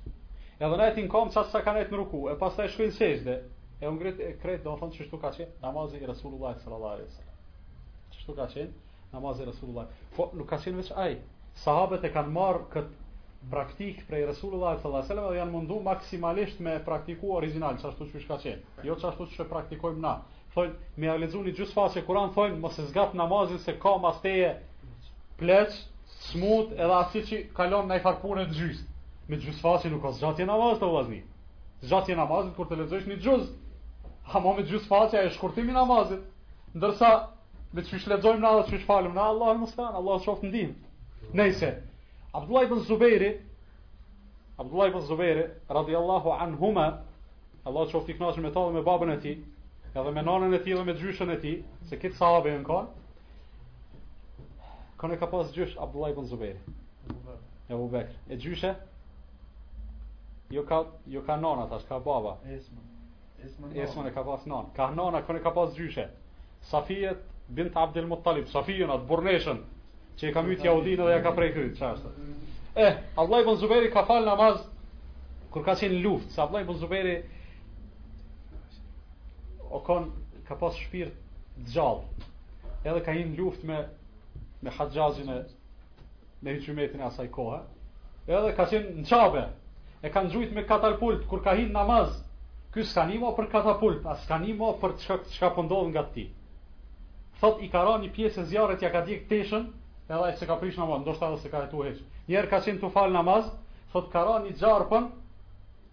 Edhe 0.62 0.78
nejti 0.84 1.06
në 1.08 1.12
kam, 1.16 1.34
qatë 1.34 1.50
sa 1.56 1.64
ka 1.66 1.74
nejti 1.80 1.96
në 1.96 2.04
ruku, 2.04 2.24
e 2.30 2.38
pas 2.43 2.54
ta 2.62 2.66
në 2.66 3.41
e 3.86 3.89
ngrit 3.96 4.20
e 4.26 4.54
do 4.64 4.72
thonë 4.80 5.46
namazi 5.66 6.06
Resulullah 6.10 6.54
sallallahu 6.58 6.96
alaihi 6.96 8.72
namazi 9.12 9.46
Resulullah. 9.50 9.86
Po, 10.16 10.30
nuk 10.34 10.48
ka 10.50 10.56
qenë 10.64 10.76
veç 10.80 10.91
ajë, 10.96 11.18
sahabët 11.64 12.03
e 12.08 12.12
kanë 12.14 12.34
marrë 12.36 12.62
këtë 12.74 13.03
praktik 13.51 13.99
prej 14.10 14.24
Resulullah 14.32 14.80
sallallahu 14.80 14.99
alaihi 14.99 15.10
wasallam 15.10 15.28
dhe 15.34 15.38
janë 15.39 15.51
mundu 15.56 15.78
maksimalisht 15.86 16.60
me 16.66 16.74
praktiku 16.88 17.36
original, 17.38 17.78
çashtu 17.84 18.08
që 18.14 18.24
ka 18.32 18.38
qenë. 18.41 18.72
Jo 18.88 18.95
çashtu 19.03 19.28
që 19.36 19.45
praktikojmë 19.51 20.01
na. 20.08 20.14
Thonë, 20.56 20.74
me 20.97 21.08
ja 21.10 21.16
lexuani 21.22 21.53
gjys 21.60 21.74
e 21.95 22.01
Kur'an 22.08 22.32
thonë 22.36 22.58
mos 22.64 22.80
e 22.80 22.86
zgjat 22.89 23.14
namazin 23.14 23.60
se 23.68 23.78
ka 23.80 23.93
mas 24.01 24.20
teje 24.22 24.56
pleç, 25.38 25.72
smut 26.26 26.72
edhe 26.74 26.95
ashtu 27.01 27.22
që 27.30 27.38
kalon 27.56 27.86
ndaj 27.91 28.01
farkunë 28.03 28.47
të 28.49 28.56
gjys. 28.60 28.80
Me 29.28 29.38
gjys 29.41 29.62
faqe 29.62 29.89
nuk 29.89 30.01
ka 30.03 30.12
zgjatje 30.18 30.45
namaz 30.49 30.80
të 30.82 30.89
vllazni. 30.91 31.22
Zgjatje 31.82 32.16
namazit 32.18 32.56
kur 32.56 32.66
të 32.68 32.82
lexosh 32.82 33.06
një 33.10 33.20
gjys. 33.26 33.45
Hamo 34.34 34.56
me 34.58 34.66
gjys 34.66 34.88
faqe 34.91 35.22
e 35.22 35.30
shkurtimi 35.38 35.74
namazit. 35.74 36.22
Ndërsa 36.76 37.12
me 37.74 37.84
çish 37.86 38.10
lexojmë 38.12 38.41
na 38.43 38.56
dhe 38.60 38.68
çish 38.74 38.86
falim 38.88 39.14
na 39.16 39.30
Allahu 39.34 39.62
mustan, 39.66 39.93
Allahu 40.01 40.24
qoftë 40.26 40.49
ndihmë. 40.49 40.78
Nëse, 41.34 41.82
Abdullah 42.34 42.63
ibn 42.65 42.80
Zubairi 42.84 43.39
Abdullah 44.59 44.88
ibn 44.88 45.01
Zubairi 45.01 45.49
radhiallahu 45.69 46.32
anhuma, 46.39 47.01
Allah 47.65 47.88
që 47.89 47.97
ofti 47.97 48.13
me 48.41 48.51
ta 48.51 48.65
dhe 48.65 48.71
me 48.73 48.82
babën 48.82 49.11
e 49.11 49.19
ti, 49.19 49.43
edhe 49.95 50.11
me 50.13 50.21
nanën 50.21 50.53
e 50.53 50.59
ti 50.63 50.73
dhe 50.73 50.84
me 50.86 50.93
gjyshën 50.93 51.30
e 51.36 51.39
ti, 51.41 51.63
se 51.89 51.97
këtë 51.97 52.15
sahabe 52.19 52.53
e 52.53 52.59
në 52.59 52.65
kanë, 52.65 52.88
kanë 55.01 55.13
e 55.13 55.17
ka 55.19 55.28
pas 55.34 55.51
gjysh 55.51 55.76
Abdullah 55.78 56.11
ibn 56.13 56.26
Zubairi. 56.26 56.59
E 57.69 57.73
bu 57.76 57.89
E 58.30 58.36
gjyshe? 58.38 58.76
Jo 60.51 60.63
ka, 60.63 60.86
jo 61.07 61.21
ka 61.21 61.36
nana 61.36 61.67
tash, 61.67 61.84
ka 61.89 61.99
baba. 61.99 62.38
Esmën. 62.45 63.76
Esma 63.84 64.07
e 64.07 64.11
ka 64.13 64.23
pas 64.23 64.45
nanë, 64.45 64.73
Ka 64.76 64.89
nana, 64.95 65.21
kanë 65.26 65.39
e 65.39 65.41
ka 65.43 65.51
pas 65.51 65.73
gjyshe. 65.76 66.07
Safijet, 66.61 67.17
bint 67.49 67.76
Abdul 67.78 68.07
Muttalib, 68.07 68.47
Safijen, 68.47 68.89
atë 68.89 69.05
burneshën, 69.09 69.59
që 70.20 70.30
e 70.30 70.34
ka 70.36 70.41
mytë 70.47 70.66
jahudinë 70.70 71.03
dhe 71.05 71.11
ja 71.13 71.24
ka 71.24 71.32
prej 71.38 71.49
krytë, 71.55 71.76
që 71.80 71.89
është? 71.91 72.13
Eh, 72.84 72.95
Ablaj 73.24 73.47
i 73.51 73.55
Zuberi 73.61 73.89
ka 73.91 74.03
falë 74.07 74.30
namaz 74.30 74.61
kur 75.53 75.63
ka 75.66 75.76
qenë 75.82 75.97
luftë, 76.05 76.30
se 76.36 76.41
Ablaj 76.43 76.61
i 76.66 76.76
Zuberi 76.82 77.16
o 79.72 79.82
konë 79.84 80.41
ka 80.47 80.55
pas 80.61 80.76
shpirë 80.80 81.11
gjallë, 81.74 82.28
edhe 82.88 83.01
ka 83.03 83.16
hinë 83.18 83.36
luftë 83.39 83.68
me, 83.70 83.82
me 84.63 84.72
haqjazin 84.78 85.32
e 85.36 85.39
me 86.45 86.55
hyqymetin 86.57 87.03
e 87.03 87.07
asaj 87.09 87.30
kohë, 87.36 87.59
edhe 88.32 88.55
ka 88.57 88.70
qenë 88.72 88.95
në 89.01 89.07
qabe, 89.11 89.45
e 90.05 90.13
kanë 90.16 90.32
gjujtë 90.36 90.55
me 90.57 90.66
katarpult, 90.70 91.28
kur 91.32 91.43
ka 91.47 91.57
hinë 91.59 91.76
namaz, 91.76 92.22
ky 92.74 92.84
s'ka 92.84 93.03
një 93.11 93.20
mo 93.24 93.34
për 93.38 93.51
katarpult, 93.55 94.05
a 94.07 94.16
s'ka 94.24 94.39
një 94.45 94.55
mo 94.59 94.72
për 94.80 94.95
që 95.03 95.20
ka 95.39 95.51
pëndodhë 95.57 95.89
po 95.91 95.91
nga 95.95 96.05
ti. 96.16 96.30
Thot, 97.39 97.59
i 97.63 97.68
ka 97.72 97.82
ra 97.88 97.97
një 98.03 98.11
pjesë 98.16 98.43
e 98.43 98.49
zjarët, 98.51 98.84
ja 98.84 98.91
ka 98.93 99.01
dikë 99.07 99.28
teshën, 99.32 99.66
edhe 100.10 100.38
se 100.38 100.45
ka 100.45 100.56
prish 100.60 100.78
namaz, 100.78 101.01
ndoshta 101.01 101.28
edhe 101.32 101.38
se 101.41 101.49
ka 101.49 101.62
hetu 101.66 101.84
hiç. 101.86 102.01
Një 102.30 102.41
ka 102.49 102.60
qenë 102.66 102.82
të 102.84 102.89
fal 102.93 103.14
namaz, 103.14 103.47
sot 103.93 104.12
ka 104.14 104.22
rani 104.28 104.51
xharpën 104.60 105.08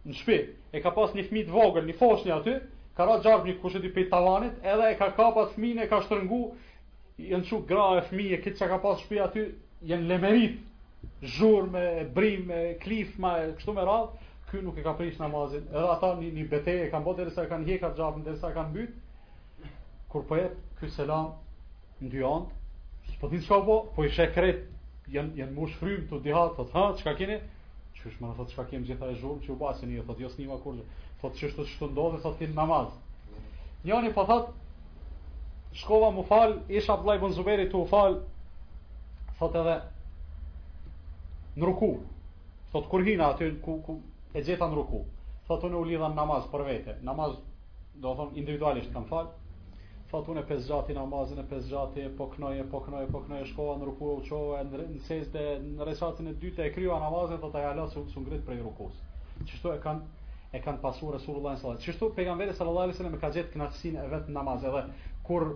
në 0.06 0.16
shtëpi. 0.18 0.40
E 0.72 0.80
ka 0.84 0.92
pas 0.96 1.12
një 1.16 1.24
fëmijë 1.28 1.48
të 1.48 1.54
vogël, 1.54 1.86
një 1.88 1.96
foshnjë 2.00 2.34
aty, 2.36 2.56
ka 2.96 3.06
rani 3.08 3.24
xharpën 3.24 3.50
një 3.52 3.60
kushet 3.62 3.86
i 3.88 3.92
pe 3.96 4.04
tavanit, 4.12 4.58
edhe 4.62 4.90
e 4.92 4.98
ka 5.00 5.08
kapat 5.16 5.54
fëmijën 5.56 5.84
e 5.84 5.88
ka 5.90 6.00
shtrëngu 6.04 6.42
janë 7.32 7.48
çu 7.48 7.62
gra 7.70 7.86
e 8.00 8.04
fëmijë, 8.10 8.40
këtë 8.44 8.58
çka 8.60 8.68
ka 8.74 8.80
pas 8.84 9.00
shtëpi 9.04 9.22
aty, 9.24 9.46
janë 9.92 10.08
lemerit. 10.12 10.60
Zhurmë, 11.22 11.82
brimë, 12.14 12.60
klifma, 12.82 13.32
kështu 13.58 13.72
me 13.74 13.82
radhë, 13.86 14.28
ky 14.50 14.60
nuk 14.62 14.76
e 14.78 14.84
ka 14.84 14.92
prish 14.98 15.18
namazin. 15.22 15.64
Edhe 15.72 15.88
ata 15.96 16.12
një, 16.20 16.28
një 16.36 16.44
bete 16.50 16.76
kanë 16.92 17.06
bërë 17.08 17.22
derisa 17.24 17.46
kanë 17.50 17.68
hjekat 17.72 17.96
xhapin, 17.98 18.24
derisa 18.26 18.52
kanë 18.54 18.74
mbyt. 18.74 19.68
Kur 20.12 20.26
po 20.30 20.38
jep 20.38 20.58
ky 20.78 20.90
selam 20.94 21.32
në 22.02 22.10
Po 23.22 23.28
ti 23.28 23.38
çka 23.44 23.60
po? 23.64 23.86
Po 23.96 24.04
i 24.04 24.10
shek 24.10 24.32
kret. 24.34 24.64
Jan 25.08 25.30
jan 25.36 25.52
mush 25.54 25.76
frym 25.78 26.08
tu 26.10 26.18
diha, 26.24 26.48
thot 26.56 26.72
ha, 26.74 26.82
çka 26.98 27.12
keni? 27.14 27.36
Çysh 27.94 28.18
më 28.18 28.32
thot 28.36 28.50
çka 28.50 28.64
kem 28.72 28.82
gjithaj 28.88 29.12
zhurm 29.20 29.38
që 29.46 29.50
u 29.54 29.58
basin 29.60 29.90
i 29.94 30.00
thot 30.08 30.18
jos 30.24 30.34
nima 30.38 30.56
kur, 30.64 30.74
Thot 31.20 31.36
çysh 31.38 31.54
të 31.54 31.66
çto 31.70 31.86
ndodhe 31.92 32.18
thot 32.24 32.34
ti 32.40 32.48
namaz. 32.56 32.90
Njoni 33.86 34.10
po 34.16 34.24
thot 34.26 34.48
shkova 35.82 36.10
mu 36.16 36.24
fal, 36.32 36.56
isha 36.68 36.96
vllai 37.04 37.18
bon 37.22 37.32
Zuberi 37.38 37.70
tu 37.70 37.84
fal. 37.92 38.18
Thot 39.38 39.54
edhe 39.62 39.76
në 41.60 41.66
ruku. 41.70 41.92
Thot 42.74 42.88
kur 42.90 43.06
hina 43.06 43.30
aty 43.36 43.52
ku 43.62 43.78
ku 43.86 44.00
e 44.34 44.42
gjeta 44.42 44.66
në 44.66 44.80
ruku. 44.82 45.04
Thot 45.46 45.62
unë 45.70 45.78
u 45.78 45.84
lidha 45.92 46.10
namaz 46.18 46.50
për 46.50 46.66
vete. 46.72 46.98
Namaz 47.12 47.38
do 47.94 48.08
të 48.08 48.16
thon 48.18 48.34
individualisht 48.42 48.90
kam 48.98 49.06
fal 49.14 49.30
fatun 50.12 50.36
e 50.38 50.42
pesë 50.46 50.66
gjati 50.68 50.94
namazin 50.96 51.38
e 51.40 51.44
pesë 51.48 51.70
gjati 51.70 52.02
e 52.04 52.10
po 52.16 52.26
knoje 52.34 52.64
po 52.70 52.82
knoje 52.84 53.08
po 53.12 53.22
knoje 53.26 53.46
shkova 53.48 53.78
në 53.80 53.86
ruku 53.88 54.10
qova 54.28 54.58
në 54.68 54.98
sesde 55.06 55.44
në 55.64 55.86
recitatin 55.88 56.28
e 56.28 56.34
dytë 56.42 56.66
e 56.66 56.72
kryva 56.74 56.98
namazin 57.00 57.40
do 57.40 57.48
ta 57.54 57.62
ja 57.64 57.70
lasu 57.78 58.02
su 58.12 58.20
ngrit 58.24 58.44
prej 58.48 58.60
rukus 58.66 58.98
çshto 59.48 59.72
e 59.72 59.78
kanë 59.84 60.52
e 60.52 60.60
kanë 60.64 60.82
pasur 60.82 61.14
Resulullah 61.16 61.54
sallallahu 61.56 61.78
alaihi 61.78 61.82
wasallam. 61.82 61.84
Çështu 61.86 62.10
pejgamberi 62.16 62.52
sallallahu 62.54 62.86
alaihi 62.86 62.96
wasallam 62.98 63.14
e 63.16 63.22
ka 63.22 63.30
gjetë 63.32 63.54
kënaqësinë 63.54 64.02
e 64.02 64.08
vet 64.12 64.28
në 64.28 64.42
edhe 64.54 64.84
kur 65.26 65.46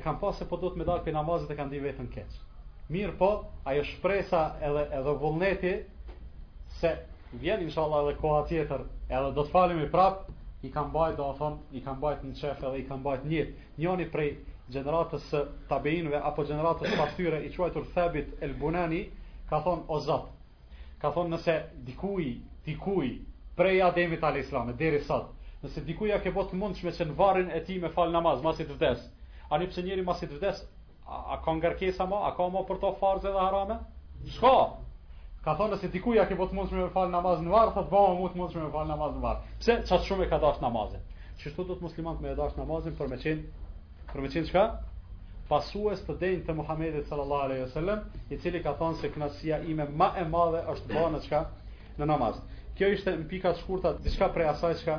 e 0.00 0.02
kanë 0.02 0.20
pasur 0.24 0.38
se 0.38 0.48
po 0.50 0.58
do 0.64 0.72
të 0.74 0.82
më 0.82 0.88
dal 0.90 1.04
pe 1.06 1.14
namazet 1.14 1.50
e 1.54 1.58
kanë 1.60 1.70
di 1.76 1.82
vetën 1.84 2.08
keq. 2.14 2.34
Mirë 2.90 3.14
po, 3.20 3.28
ajo 3.70 3.84
shpresa 3.92 4.40
edhe 4.60 4.82
edhe 4.98 5.14
vullneti 5.22 5.74
se 6.80 6.96
vjen 7.44 7.62
inshallah 7.68 8.08
edhe 8.08 8.18
koha 8.18 8.42
tjetër, 8.50 8.82
edhe 9.06 9.30
do 9.38 9.46
të 9.46 9.54
falemi 9.54 9.86
prapë 9.94 10.34
i 10.66 10.70
kanë 10.70 10.92
bajt, 10.94 11.14
do 11.18 11.24
thon, 11.38 11.54
i 11.74 11.80
kanë 11.82 12.00
bajt 12.02 12.20
në 12.26 12.34
qef 12.38 12.60
edhe 12.66 12.78
i 12.80 12.84
kanë 12.88 13.04
bajt 13.06 13.24
njët. 13.30 13.54
Njoni 13.82 14.04
prej 14.12 14.28
gjeneratës 14.72 15.24
së 15.32 15.40
apo 15.78 16.44
gjeneratës 16.46 16.98
pas 16.98 17.14
tyre, 17.18 17.40
i 17.44 17.50
quajtur 17.56 17.86
Thebit 17.94 18.36
El 18.46 18.54
Bunani, 18.62 19.00
ka 19.50 19.60
thon, 19.60 19.84
o 19.88 19.98
Zot. 20.00 20.28
ka 21.02 21.10
thon 21.10 21.30
nëse 21.32 21.56
dikuj, 21.82 22.28
dikuj, 22.64 23.08
prej 23.58 23.80
Ademit 23.82 24.22
al 24.24 24.36
Islamit, 24.38 24.76
deri 24.78 25.00
sot, 25.02 25.32
nëse 25.64 25.82
dikuj 25.84 26.08
ja 26.12 26.20
ke 26.22 26.30
bot 26.30 26.52
mundshme 26.54 26.90
që 26.94 27.06
në 27.08 27.14
varin 27.18 27.50
e 27.50 27.58
ti 27.66 27.78
me 27.82 27.88
fal 27.90 28.10
namaz, 28.14 28.38
masit 28.46 28.68
vdes, 28.70 29.02
ani 29.50 29.66
pse 29.66 29.82
njëri 29.82 30.04
masit 30.06 30.30
vdes, 30.36 30.62
a, 31.06 31.16
a 31.34 31.40
ka 31.42 31.54
ngarkesa 31.58 32.06
ma, 32.06 32.20
a 32.30 32.36
ka 32.38 32.46
ma 32.48 32.62
për 32.70 32.78
to 32.84 32.92
farze 33.00 33.28
dhe 33.28 33.42
harame? 33.42 33.80
Shko? 34.26 34.54
Ka 35.44 35.52
thonë 35.58 35.76
se 35.82 35.88
dikujt 35.92 36.16
ja 36.20 36.24
ke 36.30 36.34
bëu 36.38 36.48
të 36.50 36.54
më 36.56 36.82
fal 36.96 37.08
namaz 37.12 37.40
në 37.44 37.50
varr, 37.52 37.70
thotë 37.76 37.90
bëu 37.92 38.14
më 38.24 38.28
të 38.34 38.38
mos 38.40 38.52
fal 38.74 38.84
namaz 38.90 39.14
në 39.16 39.22
varr. 39.22 39.48
Pse 39.62 39.74
çat 39.88 40.04
shumë 40.08 40.26
e 40.26 40.28
ka 40.32 40.38
dash 40.44 40.60
namazin. 40.64 41.00
Që 41.40 41.52
çdo 41.54 41.64
do 41.70 41.74
të 41.80 41.84
muslimanët 41.86 42.20
më 42.26 42.34
dash 42.40 42.54
namazin 42.60 42.94
për 43.00 43.10
me 43.12 43.18
qen 43.24 43.40
për 44.12 44.22
me 44.26 44.30
qen 44.34 44.46
çka? 44.50 44.62
Pasues 45.50 46.04
të 46.06 46.16
denjtë 46.20 46.46
të 46.50 46.54
Muhamedit 46.60 47.08
sallallahu 47.10 47.46
alejhi 47.48 47.62
wasallam, 47.64 48.04
i 48.30 48.38
cili 48.44 48.60
ka 48.68 48.76
thonë 48.82 49.00
se 49.02 49.10
knasia 49.16 49.58
ime 49.74 49.88
më 50.02 50.10
e 50.22 50.24
madhe 50.36 50.62
është 50.74 50.92
bëu 50.94 51.08
në 51.16 51.22
çka? 51.26 51.42
Në 51.98 52.08
namaz. 52.12 52.38
Kjo 52.78 52.92
ishte 52.98 53.10
në 53.16 53.26
pika 53.34 53.50
të 53.56 53.64
shkurta 53.64 53.92
diçka 54.06 54.30
prej 54.36 54.52
asaj 54.54 54.76
çka 54.84 54.96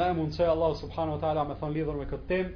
na 0.00 0.08
e 0.08 0.12
mundsoi 0.22 0.46
Allahu 0.54 0.74
subhanahu 0.84 1.18
wa 1.18 1.20
taala 1.26 1.44
me 1.50 1.54
thon 1.64 1.72
lidhur 1.76 1.96
me 2.00 2.08
këtë 2.14 2.26
temë 2.28 2.52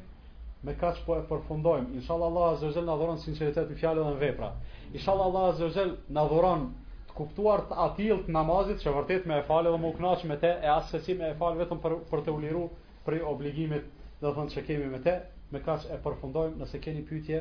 me 0.62 0.72
kaç 0.84 1.04
po 1.10 1.20
e 1.20 1.22
përfundojmë. 1.34 1.92
Inshallah 2.00 2.32
Allahu 2.32 2.54
azza 2.54 2.66
wa 2.66 2.72
jalla 2.72 2.92
na 2.92 2.96
dhuron 3.04 3.18
sinqeritet 3.28 3.70
në 3.70 3.76
fjalë 3.84 3.98
dhe 4.08 4.12
në 4.16 4.20
vepra. 4.24 4.50
Inshallah 4.94 5.26
Allahu 5.30 5.46
azza 5.54 5.64
wa 5.70 5.74
jalla 5.80 6.18
na 6.20 6.24
dhuron 6.34 6.64
të 7.10 7.16
kuptuar 7.16 7.62
të 7.66 7.86
të 8.24 8.32
namazit 8.34 8.82
që 8.82 8.92
vërtet 8.94 9.24
me 9.28 9.38
e 9.38 9.42
falë 9.48 9.70
dhe 9.72 9.78
më 9.82 9.88
uknaq 9.92 10.22
me 10.30 10.36
te 10.40 10.50
e 10.62 10.68
asë 10.74 11.00
si 11.06 11.14
me 11.18 11.30
e 11.30 11.34
falë 11.40 11.58
vetëm 11.64 11.78
për, 11.82 11.96
për 12.10 12.20
të 12.26 12.32
uliru 12.32 12.68
për 13.06 13.16
obligimit 13.24 13.84
dhe 14.22 14.30
thënë 14.36 14.50
që 14.54 14.62
kemi 14.68 14.86
me 14.92 14.98
te 15.02 15.16
me 15.50 15.60
kash 15.64 15.86
e 15.90 15.98
përfundojmë 16.04 16.60
nëse 16.62 16.80
keni 16.84 17.02
pytje 17.08 17.40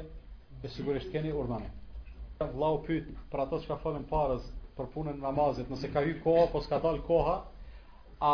e 0.63 0.67
sigurisht 0.73 1.11
keni 1.13 1.31
urdani 1.37 1.69
Vlau 2.53 2.79
pytë 2.87 3.13
për 3.31 3.41
ato 3.45 3.59
që 3.61 3.67
ka 3.73 3.77
falën 3.83 4.07
parës 4.09 4.47
për 4.77 4.89
punën 4.93 5.21
namazit 5.21 5.69
nëse 5.71 5.91
ka 5.93 6.01
hy 6.05 6.17
koha 6.23 6.47
po 6.51 6.61
s'ka 6.65 6.79
dal 6.83 6.97
koha 7.05 7.37
a, 8.21 8.33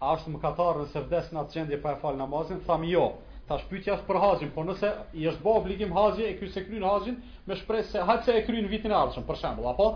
a 0.00 0.16
është 0.16 0.32
më 0.36 0.40
katarë 0.46 0.86
nëse 0.86 1.04
vdes 1.08 1.30
në 1.34 1.44
atë 1.44 1.54
gjendje 1.58 1.82
pa 1.84 1.92
e 1.98 2.02
falë 2.04 2.22
namazin 2.24 2.64
thamë 2.66 2.92
jo 2.96 3.06
Ta 3.44 3.58
shpytja 3.60 3.92
është 3.98 4.06
për 4.08 4.16
haqin, 4.22 4.48
po 4.54 4.62
nëse 4.64 4.88
i 5.20 5.26
është 5.28 5.42
bo 5.44 5.52
obligim 5.58 5.90
haqin, 5.92 6.24
e 6.24 6.38
kjo 6.38 6.46
se 6.54 6.62
kryin 6.64 6.84
haqin, 6.88 7.18
me 7.44 7.56
shprej 7.60 7.82
se 7.90 8.00
haqë 8.08 8.24
se 8.24 8.36
e 8.40 8.44
kryin 8.46 8.70
vitin 8.72 8.92
e 8.96 9.00
për 9.28 9.36
shembol, 9.36 9.66
apo? 9.68 9.88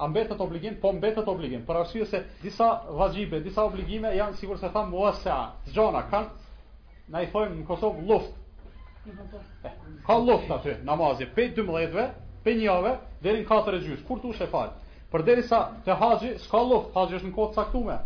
a 0.00 0.08
mbetet 0.08 0.40
obligim, 0.40 0.78
po 0.80 0.92
mbetet 0.96 1.28
obligim, 1.28 1.60
për 1.66 1.82
arsye 1.82 2.04
se 2.08 2.20
disa 2.42 2.70
vazhibe, 2.96 3.40
disa 3.44 3.64
obligime 3.68 4.14
janë 4.16 4.38
sigur 4.40 4.56
se 4.58 4.70
thamë 4.72 4.88
muasa, 4.94 5.36
zxona, 5.68 6.00
kanë, 6.10 6.30
na 7.12 7.20
i 7.24 7.28
thojmë 7.32 7.58
në 7.58 7.66
Kosovë 7.68 8.06
luft, 8.08 8.32
eh, 9.64 9.74
ka 10.06 10.16
luft 10.18 10.52
aty, 10.56 10.78
namazje, 10.88 11.28
pe 11.36 11.50
12-ve, 11.56 12.06
pe 12.44 12.54
njave, 12.56 12.94
deri 13.20 13.42
në 13.44 13.48
4 13.50 13.80
e 13.80 13.82
gjysh, 13.84 14.06
kur 14.08 14.22
tush 14.24 14.40
e 14.40 14.48
falë, 14.48 14.72
për 15.12 15.26
deri 15.28 15.44
sa 15.44 15.60
të 15.84 15.98
haqi, 16.00 16.32
s'ka 16.46 16.62
luft, 16.70 16.94
haqi 16.96 17.18
është 17.20 17.28
në 17.28 17.36
kodë 17.36 17.58
saktume, 17.60 17.98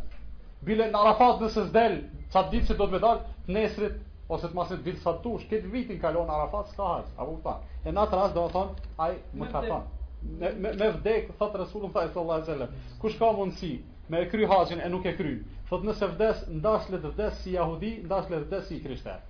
bile 0.66 0.90
në 0.90 0.98
Arafat 1.04 1.46
nëse 1.46 1.68
zdel, 1.70 1.98
qa 2.32 2.42
ditë 2.50 2.72
që 2.72 2.78
do 2.80 2.88
të 2.90 2.96
vedalë, 2.98 3.26
nesrit, 3.54 4.00
ose 4.32 4.48
të 4.50 4.56
masit 4.56 4.80
dilë 4.86 5.02
sa 5.04 5.14
tush, 5.22 5.46
këtë 5.50 5.70
vitin 5.70 6.00
kalon 6.02 6.26
Arafat, 6.30 6.74
s'ka 6.74 6.90
haqi, 6.96 7.42
a 7.46 7.58
e 7.86 7.92
në 7.92 8.02
atë 8.06 8.30
do 8.34 8.48
të 8.48 8.52
thonë, 8.56 8.88
aj, 8.98 9.84
me 10.24 10.50
me, 10.58 10.72
me 10.72 10.90
vdek 10.90 11.30
thot 11.38 11.54
rasulullah 11.54 11.92
sallallahu 11.92 12.42
alaihi 12.42 12.54
wasallam 12.54 12.68
kush 13.00 13.18
ka 13.18 13.32
mundsi 13.32 13.82
me 14.08 14.28
kry 14.30 14.44
haqin, 14.46 14.80
e 14.80 14.88
nuk 14.88 15.04
e 15.06 15.12
kryn 15.16 15.44
thot 15.68 15.82
nëse 15.82 16.06
vdes 16.14 16.44
ndash 16.48 16.88
le 16.90 16.98
të 17.02 17.08
vdes 17.14 17.34
si 17.42 17.50
yahudi 17.58 17.92
ndash 18.06 18.28
le 18.30 18.36
të 18.40 18.44
vdes 18.48 18.64
si 18.68 18.80
krishter 18.86 19.20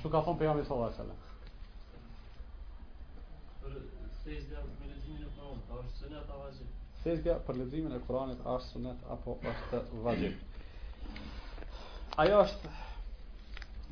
çu 0.00 0.10
ka 0.10 0.20
thon 0.22 0.38
pejgamberi 0.38 0.66
sallallahu 0.66 0.92
alaihi 0.92 1.04
wasallam 1.04 1.16
Sezgja 7.06 7.34
për 7.46 7.54
lezimin 7.58 7.92
e 7.94 7.98
kuranit, 8.06 8.40
ashtë 8.50 8.70
sunet 8.72 8.98
apo 9.14 9.30
është 9.46 9.78
vazhjib 10.02 10.34
Ajo 12.18 12.36
është 12.42 12.66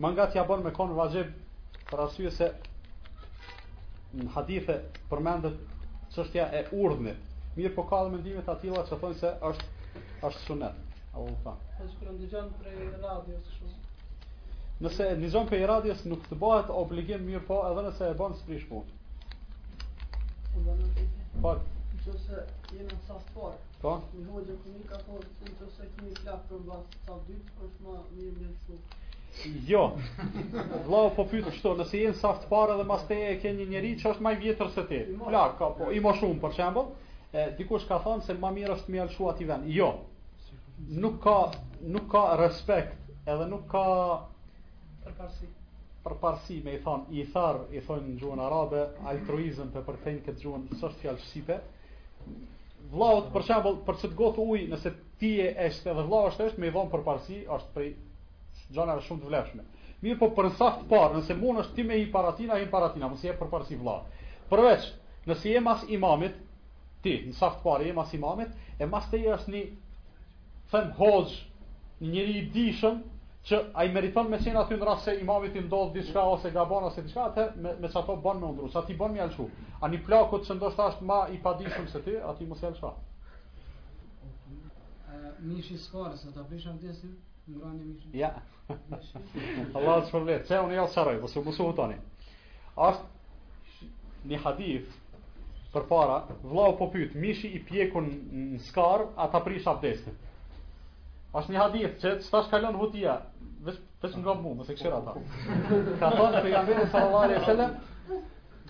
Më 0.02 0.08
nga 0.16 0.24
tja 0.32 0.42
bon 0.48 0.64
me 0.64 0.70
konë 0.74 0.96
vazhjib 0.98 1.28
Për 1.92 1.98
asyje 2.08 2.30
se 2.40 2.46
në 4.18 4.30
hadithe 4.34 4.74
përmendet 5.10 5.56
çështja 6.14 6.44
e 6.54 6.60
urdhnit. 6.80 7.18
Mirë 7.56 7.72
po 7.76 7.84
ka 7.90 8.00
dhe 8.04 8.12
mendime 8.14 8.42
të 8.46 8.52
atilla 8.56 8.82
që 8.88 8.98
thonë 9.02 9.16
se 9.20 9.30
është 9.50 9.70
është 10.28 10.42
sunet. 10.46 10.82
Allahu 11.14 11.36
ta. 11.46 11.54
Është 11.84 12.06
që 12.06 12.14
ndijon 12.18 12.50
për 12.60 12.78
radios 13.06 13.50
shumë. 13.58 13.80
Nëse 14.84 15.08
ndijon 15.20 15.50
për 15.50 15.64
radios 15.70 16.04
nuk 16.10 16.24
të 16.30 16.38
bëhet 16.42 16.72
obligim 16.84 17.26
mirë 17.28 17.44
po 17.48 17.60
edhe 17.68 17.84
nëse 17.88 18.08
e 18.12 18.16
bën 18.20 18.36
së 18.40 18.48
frishku. 18.48 18.82
Po. 21.44 21.52
Nëse 22.06 22.38
jeni 22.70 22.96
sa 23.06 23.14
fort 23.34 23.56
Po, 23.80 23.92
ju 24.14 24.20
do 24.32 24.40
të 24.48 24.54
kemi 24.64 24.84
kapur, 24.90 25.24
sepse 25.40 25.86
kemi 25.96 26.12
flas 26.20 26.42
për 26.50 26.60
bash 26.68 26.92
sa 27.06 27.16
dit, 27.26 27.46
është 27.66 27.86
më 27.86 27.96
mirë 28.18 28.44
në 28.44 28.52
shkollë. 28.60 28.98
Jo. 29.66 29.90
Vllau 30.86 31.10
po 31.16 31.24
pyet 31.28 31.48
çto, 31.58 31.72
nëse 31.78 31.98
jeni 31.98 32.14
saft 32.18 32.44
parë 32.48 32.76
dhe 32.78 32.84
pastaj 32.88 33.22
e 33.32 33.38
ke 33.42 33.50
një 33.56 33.66
njerëz 33.72 33.96
që 34.02 34.10
është 34.12 34.24
më 34.26 34.32
i 34.36 34.40
vjetër 34.44 34.68
se 34.74 34.84
ti. 34.90 35.00
Plak, 35.22 35.56
ka 35.58 35.70
po, 35.78 35.88
i 35.96 36.02
më 36.04 36.12
shumë 36.20 36.40
për 36.44 36.54
shembull. 36.58 36.90
E 37.42 37.46
dikush 37.58 37.88
ka 37.90 37.98
thënë 38.04 38.24
se 38.28 38.36
më 38.44 38.52
mirë 38.60 38.76
është 38.76 38.94
më 38.94 39.00
alshu 39.06 39.32
t'i 39.38 39.48
vend. 39.50 39.66
Jo. 39.74 39.88
Nuk 41.04 41.18
ka 41.24 41.36
nuk 41.96 42.06
ka 42.12 42.22
respekt, 42.42 42.96
edhe 43.32 43.46
nuk 43.50 43.66
ka 43.72 43.82
Përparsi 45.08 45.48
Përparësi 46.04 46.56
me 46.64 46.72
i 46.76 46.80
thon, 46.84 47.04
i 47.12 47.24
thar, 47.34 47.60
i 47.72 47.80
thon 47.86 48.02
në 48.06 48.14
gjuhën 48.20 48.40
arabe, 48.46 48.80
altruizëm 49.08 49.70
për 49.74 49.86
përfein 49.90 50.18
këtë 50.26 50.42
gjuhën, 50.44 50.64
s'është 50.80 51.00
fjalë 51.04 51.22
shqipe. 51.26 51.56
Vllau, 52.94 53.22
për 53.34 53.46
shembull, 53.48 53.78
për 53.86 53.96
çt 54.02 54.24
ujë, 54.24 54.70
nëse 54.74 54.92
ti 55.20 55.34
e 55.46 55.50
është 55.68 55.90
edhe 55.94 56.02
vllau 56.08 56.28
është, 56.30 56.50
më 56.60 56.68
i 56.70 56.74
dhon 56.76 56.90
përparësi, 56.92 57.38
është 57.56 57.72
prej 57.78 57.92
gjana 58.74 58.98
shumë 59.06 59.22
të 59.24 59.30
vlefshme. 59.30 59.64
Mirë 60.04 60.18
po 60.20 60.28
për 60.36 60.48
saftë 60.58 60.86
parë, 60.90 61.18
nëse 61.18 61.36
mund 61.38 61.62
është 61.62 61.76
ti 61.78 61.84
me 61.90 61.98
i 62.02 62.08
paratina, 62.14 62.58
i 62.64 62.68
paratina, 62.74 63.08
mësë 63.12 63.30
je 63.30 63.36
për 63.40 63.50
parë 63.52 63.68
si 63.70 63.78
vla. 63.80 63.96
Përveç, 64.50 64.90
nëse 65.30 65.54
je 65.54 65.62
mas 65.64 65.86
imamit, 65.96 66.36
ti, 67.04 67.14
në 67.30 67.38
saftë 67.38 67.64
parë, 67.64 67.88
je 67.88 67.96
mas 68.00 68.12
imamit, 68.18 68.60
e 68.82 68.90
mas 68.90 69.08
te 69.12 69.20
i 69.22 69.30
është 69.32 69.54
një 69.56 69.62
thëmë 70.74 70.94
hodgjë, 71.00 71.42
një 72.04 72.12
njëri 72.16 72.36
i 72.42 72.46
dishëm, 72.56 73.02
që 73.44 73.58
a 73.76 73.82
i 73.84 73.90
meriton 73.92 74.30
me 74.32 74.38
qenë 74.40 74.56
aty 74.56 74.76
në 74.78 74.86
rrasë 74.88 75.02
se 75.04 75.12
imamit 75.20 75.56
i 75.56 75.64
ndodhë 75.66 75.92
diçka, 75.98 76.22
ose 76.32 76.48
gabon, 76.54 76.86
ose 76.88 77.02
diçka, 77.04 77.26
atë 77.28 77.44
me, 77.60 77.74
me 77.82 77.90
që 77.92 77.98
ato 78.00 78.14
banë 78.24 78.40
me 78.40 78.52
ndru, 78.54 78.68
që 78.72 78.78
ati 78.80 78.96
banë 79.00 79.16
me 79.16 79.20
alëshu. 79.24 79.48
A 79.84 79.90
një 79.92 80.00
plakot 80.06 80.46
që 80.48 80.56
ndoshtë 80.56 80.84
ashtë 80.86 81.08
ma 81.10 81.18
i 81.34 81.38
pa 81.44 81.52
se 81.92 82.00
ti, 82.06 82.16
ati 82.30 82.46
mos 82.48 82.62
e 82.62 82.66
alëshu. 82.70 82.92
Mishë 85.44 85.74
i 85.74 85.76
skarës, 85.84 86.24
atë 86.30 86.40
apesha 86.40 86.72
në 86.72 86.78
Ja. 88.16 88.28
Allah 89.76 90.04
të 90.04 90.08
shpërblet. 90.08 90.46
Se 90.48 90.58
unë 90.64 90.76
jo 90.78 90.84
po 90.88 90.92
sërëj, 90.94 91.16
vësë 91.24 91.40
më 91.48 91.52
suhë 91.58 91.74
tani. 91.80 91.96
Ashtë 92.86 93.90
një 94.30 94.38
hadith 94.46 94.94
për 95.74 95.84
para, 95.90 96.16
vlau 96.46 96.76
po 96.78 96.88
pëjtë, 96.94 97.20
mishi 97.20 97.50
i 97.52 97.60
pjekun 97.68 98.08
në 98.38 98.62
skarë, 98.70 99.10
a 99.16 99.26
të 99.34 99.42
prish 99.48 99.68
abdesti. 99.74 100.14
Ashtë 101.36 101.52
një 101.56 101.60
hadith 101.64 101.98
që 102.04 102.14
të 102.24 102.44
kalon 102.54 102.78
hutia, 102.80 103.18
vesh 103.68 104.16
nga 104.24 104.36
mu, 104.40 104.54
mësë 104.62 104.72
e 104.76 104.78
këshira 104.78 105.02
ta. 105.04 105.16
Ka 106.00 106.14
thonë 106.16 106.40
për 106.46 106.50
jam 106.54 106.70
vërë 106.72 106.86
sërë 106.96 107.24
e 107.34 107.42
selem, 107.50 107.76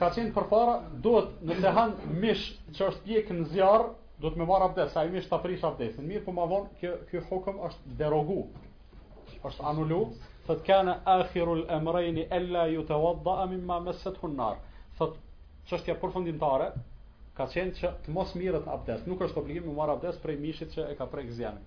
Ka 0.01 0.09
qenë 0.11 0.33
për 0.35 0.45
para, 0.51 0.73
duhet 1.05 1.37
nëse 1.47 1.63
të 1.63 1.71
hanë 1.77 2.15
mish 2.25 2.49
që 2.75 2.87
është 2.91 3.05
pjekë 3.07 3.35
në 3.37 3.45
zjarë, 3.53 3.93
do 4.23 4.31
të 4.31 4.39
më 4.41 4.47
marr 4.49 4.65
abdes, 4.69 4.93
sa 4.95 5.03
i 5.05 5.11
mish 5.11 5.27
ta 5.31 5.39
prish 5.43 5.65
abdesin. 5.67 6.05
Mirë 6.07 6.25
po 6.27 6.35
më 6.35 6.45
von 6.51 6.69
kjo 6.81 6.93
ky 7.11 7.23
hukm 7.31 7.61
është 7.69 7.95
derogu. 7.99 8.41
Është 9.49 9.65
anulu, 9.71 9.99
thot 10.47 10.63
kana 10.65 10.99
akhirul 11.17 11.65
amrayn 11.79 12.21
alla 12.33 12.67
yatawadda 12.71 13.47
mimma 13.51 13.81
massathu 13.89 14.29
an-nar. 14.31 14.61
Thot 14.99 15.19
çështja 15.69 15.97
përfundimtare 16.03 16.71
ka 17.37 17.49
qenë 17.51 17.75
që 17.81 17.91
të 18.05 18.15
mos 18.15 18.35
mirët 18.39 18.69
abdes, 18.71 19.03
nuk 19.11 19.23
është 19.27 19.41
obligim 19.43 19.67
të 19.67 19.75
marr 19.81 19.97
abdes 19.97 20.21
prej 20.23 20.39
mishit 20.45 20.71
që 20.77 20.87
e 20.93 20.99
ka 20.99 21.09
prek 21.11 21.33
zjan. 21.35 21.59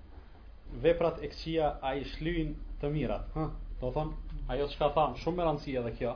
Veprat 0.83 1.19
e 1.23 1.27
kçija 1.33 1.73
ai 1.89 2.05
shlyjn 2.13 2.55
të 2.81 2.89
mirat, 2.93 3.27
hë? 3.35 3.49
Do 3.81 3.91
thon 3.95 4.13
ajo 4.53 4.67
çka 4.71 4.89
tham, 4.95 5.15
shumë 5.21 5.37
me 5.41 5.45
rëndësi 5.49 5.75
edhe 5.81 5.93
kjo. 5.99 6.15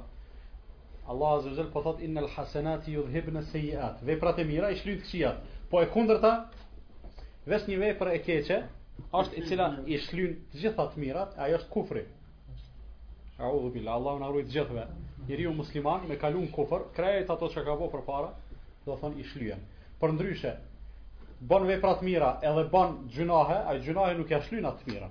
Allahu 1.10 1.38
Azza 1.38 1.50
wa 1.50 1.56
Jalla 1.58 1.72
po 1.74 1.82
thot 1.86 2.00
innal 2.00 2.28
hasanati 2.38 2.96
yudhibna 2.96 3.42
sayiat. 3.52 4.02
Veprat 4.08 4.40
e 4.40 4.44
mira 4.48 4.72
i 4.72 4.78
shlyjnë 4.80 5.02
të 5.02 5.08
kçijat. 5.08 5.51
Po 5.72 5.80
e 5.80 5.88
kundërta, 5.88 6.30
vetë 7.48 7.52
vesh 7.52 7.68
një 7.72 7.76
vej 7.80 7.92
për 8.00 8.10
e 8.12 8.16
keqe, 8.26 8.56
është 9.16 9.38
i 9.40 9.44
cila 9.48 9.68
i 9.96 10.00
shlynë 10.04 10.34
gjitha 10.60 10.84
të 10.96 11.00
mirat, 11.00 11.38
ajo 11.46 11.60
është 11.62 11.70
kufri. 11.76 12.02
A 13.40 13.48
u 13.56 13.62
dhubila, 13.64 13.94
Allah 14.00 14.18
në 14.20 14.34
të 14.42 14.52
gjithve. 14.58 14.84
Një 15.30 15.38
riu 15.40 15.54
musliman 15.56 16.04
me 16.10 16.18
kalun 16.20 16.50
kufr, 16.58 16.84
krejt 16.98 17.32
ato 17.32 17.48
që 17.54 17.64
ka 17.70 17.78
bo 17.80 17.88
për 17.94 18.04
para, 18.10 18.34
do 18.86 18.98
thonë 19.00 19.24
i 19.24 19.30
shlyen. 19.32 19.64
Për 20.02 20.16
ndryshe, 20.18 20.52
vepra 21.72 21.94
vej 21.96 22.04
mira 22.10 22.34
edhe 22.52 22.66
bën 22.74 23.00
gjunahe, 23.16 23.62
a 23.72 23.78
gjunahe 23.86 24.18
nuk 24.20 24.36
ja 24.36 24.42
shlynë 24.50 24.74
atë 24.74 24.92
mira. 24.92 25.08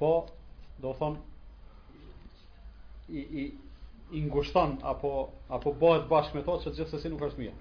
Po, 0.00 0.12
do 0.80 0.94
thonë, 0.96 1.22
i, 3.12 3.20
i, 3.20 3.46
i 4.16 4.24
ngushton, 4.30 4.78
apo, 4.94 5.12
apo 5.58 5.76
bohet 5.84 6.08
bashkë 6.10 6.40
me 6.40 6.46
to 6.48 6.58
që 6.64 6.74
gjithë 6.80 7.12
nuk 7.12 7.28
është 7.28 7.44
mirë. 7.44 7.58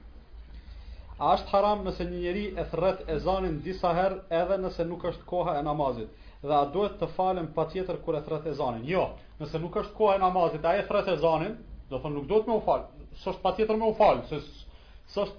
A 1.24 1.28
është 1.38 1.52
haram 1.56 1.84
nëse 1.88 2.06
një 2.10 2.18
njeri 2.22 2.42
e 2.62 2.66
thret 2.72 3.04
e 3.12 3.20
zanin 3.26 3.54
disa 3.66 3.92
herë 3.98 4.16
edhe 4.38 4.56
nëse 4.64 4.86
nuk 4.88 5.04
është 5.12 5.24
koha 5.30 5.54
e 5.60 5.62
namazit 5.64 6.10
Dhe 6.42 6.54
a 6.56 6.66
duhet 6.74 6.98
të 7.02 7.08
falem 7.18 7.46
pa 7.58 7.64
tjetër 7.74 8.02
kër 8.08 8.18
e 8.20 8.22
thret 8.26 8.48
e 8.52 8.56
zanin 8.60 8.82
Jo, 8.90 9.04
nëse 9.40 9.62
nuk 9.64 9.78
është 9.82 9.96
koha 10.00 10.18
e 10.18 10.20
namazit, 10.24 10.66
a 10.66 10.74
e 10.76 10.84
thret 10.90 11.08
e 11.08 11.16
zanin 11.24 11.56
Do 11.90 12.02
thonë 12.04 12.18
nuk 12.18 12.28
duhet 12.34 12.48
me 12.52 12.58
u 12.60 12.62
fal 12.66 12.84
Së 13.22 13.32
është 13.34 13.44
pa 13.46 13.54
tjetër 13.62 13.80
me 13.84 13.88
u 13.88 13.94
fal 14.02 14.22
Së 14.28 15.30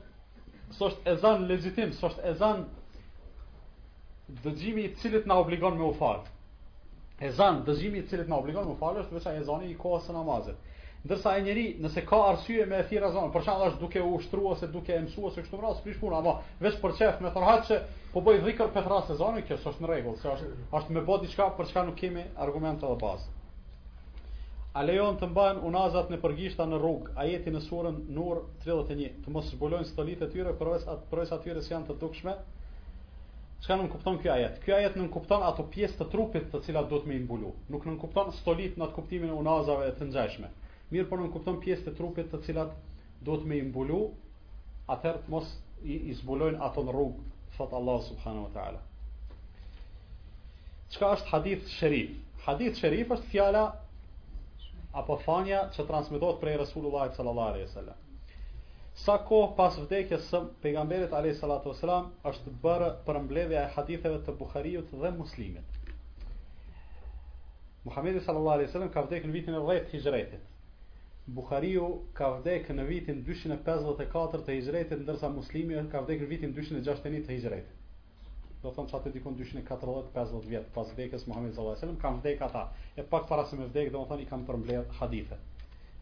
është 0.89 1.13
e 1.13 1.17
zan 1.27 1.45
lezitim 1.53 1.93
Së 1.99 2.09
është 2.11 2.25
e 2.31 2.33
zan 2.41 2.65
dëgjimi 4.47 4.87
i 4.89 4.95
cilit 5.03 5.29
nga 5.29 5.37
obligon 5.45 5.77
me 5.79 5.85
u 5.85 5.93
fal 6.01 6.25
E 7.21 7.31
zan 7.43 7.61
dëgjimi 7.69 8.01
i 8.01 8.07
cilit 8.15 8.33
na 8.33 8.41
obligon 8.41 8.65
me 8.65 8.73
u 8.73 8.81
fal 8.81 8.97
është 9.05 9.19
vësha 9.21 9.37
e 9.37 9.45
zani 9.53 9.69
i 9.71 9.77
koha 9.85 10.01
së 10.09 10.17
namazit 10.17 10.57
Ndërsa 11.07 11.31
ai 11.39 11.43
njeri, 11.47 11.63
nëse 11.83 12.03
ka 12.07 12.17
arsye 12.33 12.65
me 12.71 12.79
thirr 12.93 13.05
zonë, 13.17 13.29
për 13.35 13.45
shembull 13.49 13.69
është 13.73 13.79
duke 13.83 14.01
u 14.05 14.09
ushtru 14.17 14.47
ose 14.53 14.67
duke 14.77 14.95
e 14.95 15.03
mësuar 15.05 15.33
se 15.35 15.45
kështu 15.45 15.61
vras, 15.61 15.79
prish 15.85 16.01
puna, 16.03 16.19
apo 16.23 16.33
veç 16.65 16.79
për 16.83 16.95
çef 17.01 17.21
me 17.27 17.31
thonë 17.37 17.47
haçë, 17.51 17.77
po 18.15 18.23
bëj 18.29 18.41
dhikër 18.47 18.73
për 18.77 18.85
thras 18.89 19.07
sezonin, 19.13 19.45
kjo 19.51 19.59
është 19.71 19.85
në 19.85 19.91
rregull, 19.91 20.17
se 20.23 20.31
është 20.33 20.49
është 20.81 20.97
me 20.97 21.05
bë 21.11 21.19
diçka 21.27 21.47
për 21.61 21.71
çka 21.71 21.85
nuk 21.91 21.99
kemi 22.03 22.25
argument 22.47 22.83
të 22.83 22.91
bazë. 23.05 23.31
A 24.75 24.83
lejon 24.89 25.21
të 25.21 25.29
mbajnë 25.31 25.63
unazat 25.71 26.11
në 26.15 26.19
përgishta 26.27 26.67
në 26.73 26.83
rrugë, 26.83 27.15
a 27.23 27.29
jeti 27.31 27.55
në 27.55 27.63
surën 27.69 28.03
nur 28.19 28.43
31, 28.67 29.15
të 29.29 29.37
mos 29.39 29.55
zbulojnë 29.55 29.91
stolit 29.93 30.27
e 30.27 30.31
tyre 30.35 30.57
përves 30.65 30.89
atë 30.97 31.13
përves 31.15 31.35
atyre 31.39 31.63
si 31.69 31.75
janë 31.77 31.93
të 31.93 32.01
dukshme, 32.03 32.37
Çka 33.65 33.77
nuk 33.85 33.89
kupton 33.95 34.19
ky 34.25 34.29
ajet? 34.35 34.59
Ky 34.67 34.75
ajet 34.81 34.99
nuk 35.01 35.15
kupton 35.21 35.41
ato 35.53 35.65
pjesë 35.77 35.97
të 36.03 36.07
trupit 36.17 36.51
të 36.53 36.59
cilat 36.67 36.91
duhet 36.91 37.07
me 37.09 37.15
imbulu. 37.23 37.55
Nuk 37.77 37.87
nuk 37.89 37.97
kupton 38.03 38.29
stolit 38.43 38.75
në 38.79 38.85
atë 38.85 38.93
kuptimin 38.99 39.33
e 39.33 39.35
unazave 39.39 39.87
të 39.97 40.11
nxehshme. 40.11 40.51
Mirë 40.95 41.05
për 41.09 41.11
po 41.13 41.17
nëmë 41.19 41.33
kupton 41.35 41.57
pjesë 41.63 41.85
të 41.89 41.93
trupit 41.99 42.29
të 42.33 42.39
cilat 42.47 42.75
do 43.29 43.37
të 43.41 43.49
me 43.53 43.57
imbulu, 43.61 43.97
atër 44.95 45.17
të 45.25 45.33
mos 45.33 45.49
i, 45.83 45.97
i 46.11 46.15
zbulojnë 46.21 46.61
ato 46.67 46.85
në 46.89 46.93
rrugë, 46.97 47.25
thot 47.57 47.73
Allah 47.79 48.01
subhanahu 48.09 48.45
wa 48.47 48.53
ta'ala. 48.55 48.83
Çka 50.95 51.11
është 51.17 51.33
hadith 51.35 51.73
shërif? 51.79 52.13
Hadith 52.47 52.79
shërif 52.85 53.11
është 53.19 53.33
fjala 53.33 53.65
apo 55.03 55.17
thanja 55.27 55.65
që 55.79 55.87
transmetohet 55.89 56.39
prej 56.45 56.61
Resulullah 56.63 57.11
sallallahu 57.19 57.55
alaihi 57.57 57.67
wasallam. 57.67 58.05
Sa 59.07 59.17
kohë 59.31 59.51
pas 59.59 59.75
vdekjes 59.83 60.31
së 60.31 60.41
pejgamberit 60.67 61.13
alayhi 61.19 61.37
salatu 61.41 61.73
wasalam 61.75 62.13
është 62.33 62.53
bërë 62.63 62.93
përmbledhja 63.09 63.65
e 63.67 63.73
haditheve 63.75 64.23
të 64.29 64.37
Buhariut 64.39 64.95
dhe 65.03 65.11
Muslimit. 65.19 65.83
Muhamedi 67.91 68.23
sallallahu 68.29 68.61
alaihi 68.61 68.71
wasallam 68.73 68.95
ka 68.99 69.03
vdekur 69.11 69.33
në 69.35 69.41
vitin 69.41 69.59
e 69.59 69.65
10 69.73 69.91
Hijretit. 69.97 70.53
Bukhariu 71.27 71.87
ka 72.15 72.29
vdekë 72.39 72.75
në 72.79 72.83
vitin 72.89 73.17
254 73.29 74.45
të 74.47 74.53
hijretit, 74.57 75.01
ndërsa 75.07 75.27
muslimi 75.37 75.79
ka 75.95 76.03
vdekë 76.05 76.23
në 76.23 76.29
vitin 76.33 76.53
261 76.59 77.25
të 77.27 77.33
hijretit. 77.39 77.73
Do 78.63 78.71
thonë 78.77 78.93
që 78.93 78.97
atë 79.01 79.13
dikon 79.17 79.35
240-50 79.41 80.47
vjetë 80.53 80.71
pas 80.77 80.93
vdekës 80.95 81.25
Muhammed 81.33 81.57
Zalla 81.59 81.73
Selim, 81.81 81.97
kam 82.05 82.21
vdekë 82.21 82.47
ata. 82.47 82.63
E 82.95 83.03
pak 83.15 83.27
para 83.33 83.45
se 83.51 83.59
me 83.59 83.67
vdekë, 83.73 83.91
do 83.97 84.03
më 84.05 84.11
thonë 84.13 84.23
i 84.23 84.29
kam 84.31 84.47
përmbler 84.53 84.87
hadithe. 85.01 85.39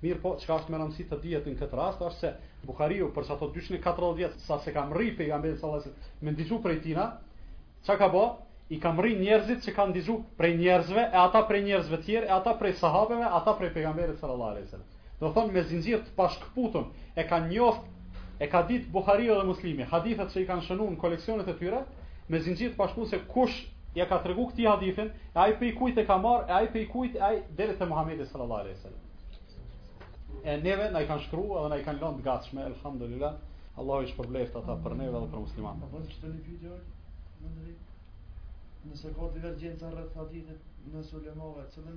Mirë 0.03 0.21
po, 0.27 0.35
qka 0.43 0.59
është 0.61 0.75
me 0.75 0.81
rëndësi 0.83 1.07
të 1.15 1.21
djetë 1.25 1.55
në 1.55 1.59
këtë 1.63 1.79
rast, 1.81 2.05
është 2.05 2.21
se 2.27 2.33
Bukhariu, 2.73 3.09
për 3.17 3.29
që 3.31 3.37
ato 3.39 3.51
240 3.57 4.13
vjetë, 4.21 4.41
sa 4.51 4.59
se 4.67 4.75
kam 4.77 4.93
rri 4.99 5.09
për 5.17 5.31
i 5.31 5.33
gambe 5.33 5.55
dhe 5.55 5.59
Zalla 5.65 5.81
Selim, 5.87 6.11
me 6.29 6.35
ndizhu 6.37 6.61
prej 6.69 6.83
tina, 6.91 7.09
që 7.89 7.97
ka 8.03 8.11
bo, 8.19 8.27
i 8.77 8.81
kam 8.85 9.01
rri 9.01 9.17
njerëzit 9.25 9.65
që 9.71 9.75
kanë 9.81 9.95
ndizhu 9.97 10.19
prej 10.43 10.53
njerëzve, 10.61 11.07
e 11.17 11.21
ata 11.25 11.47
prej 11.53 11.65
njerëzve 11.71 12.01
tjerë, 12.09 12.29
e 12.29 12.37
ata 12.43 12.53
prej 12.61 12.75
sahabeve, 12.85 13.33
ata 13.41 13.57
prej 13.63 13.73
pejgamberit 13.79 14.21
sallallahu 14.21 14.57
alaihi 14.57 14.67
wasallam 14.69 14.91
do 15.25 15.31
thonë 15.37 15.55
me 15.57 15.63
zinxhir 15.69 16.03
të 16.05 16.13
pashkputur 16.19 16.83
e 17.17 17.25
kanë 17.29 17.53
njoft 17.53 18.43
e 18.45 18.49
ka 18.53 18.61
ditë 18.71 18.91
Buhariu 18.95 19.37
dhe 19.41 19.47
Muslimi 19.51 19.87
hadithet 19.93 20.33
që 20.35 20.43
i 20.43 20.49
kanë 20.49 20.65
shënuar 20.69 20.93
në 20.95 20.99
koleksionet 21.05 21.49
e 21.49 21.55
tyre 21.61 21.81
me 22.35 22.41
zinxhir 22.47 22.75
të 22.75 22.81
pashkputur 22.81 23.09
se 23.13 23.21
kush 23.33 23.63
ja 23.97 24.05
ka 24.11 24.19
tregu 24.27 24.45
këtë 24.51 24.67
hadithin 24.69 25.13
e 25.15 25.39
ai 25.45 25.55
pe 25.61 25.71
i 25.71 25.75
kujt 25.79 26.01
e 26.03 26.05
ka 26.11 26.19
marr 26.27 26.49
e 26.51 26.57
ai 26.59 26.69
pe 26.75 26.83
i 26.85 26.89
kujt 26.93 27.17
e 27.17 27.23
ai 27.31 27.37
deri 27.61 27.77
te 27.81 27.89
Muhamedi 27.93 28.27
sallallahu 28.33 28.67
alaihi 28.67 28.77
wasallam 28.79 30.43
e 30.53 30.57
neve 30.67 30.91
na 30.93 31.05
i 31.05 31.09
kanë 31.13 31.25
shkruar 31.29 31.61
edhe 31.61 31.75
na 31.75 31.79
i 31.81 31.87
kanë 31.89 32.03
lënë 32.05 32.27
gatshme 32.29 32.67
elhamdulillah 32.73 33.39
Allahu 33.81 34.05
i 34.07 34.11
shpërbleft 34.13 34.59
ata 34.61 34.77
për 34.85 34.95
neve 34.99 35.19
dhe 35.23 35.29
për 35.33 35.41
muslimanët. 35.45 35.89
Po 35.91 35.99
bëj 35.99 36.13
çfarë 36.13 36.43
video 36.47 36.77
në 37.43 37.49
drejt. 37.57 37.89
Nëse 38.91 39.11
ka 39.17 39.29
divergjenca 39.35 39.91
rreth 39.95 40.13
hadithit 40.21 40.85
në 40.93 41.03
Sulemove, 41.09 41.65
cilën 41.75 41.97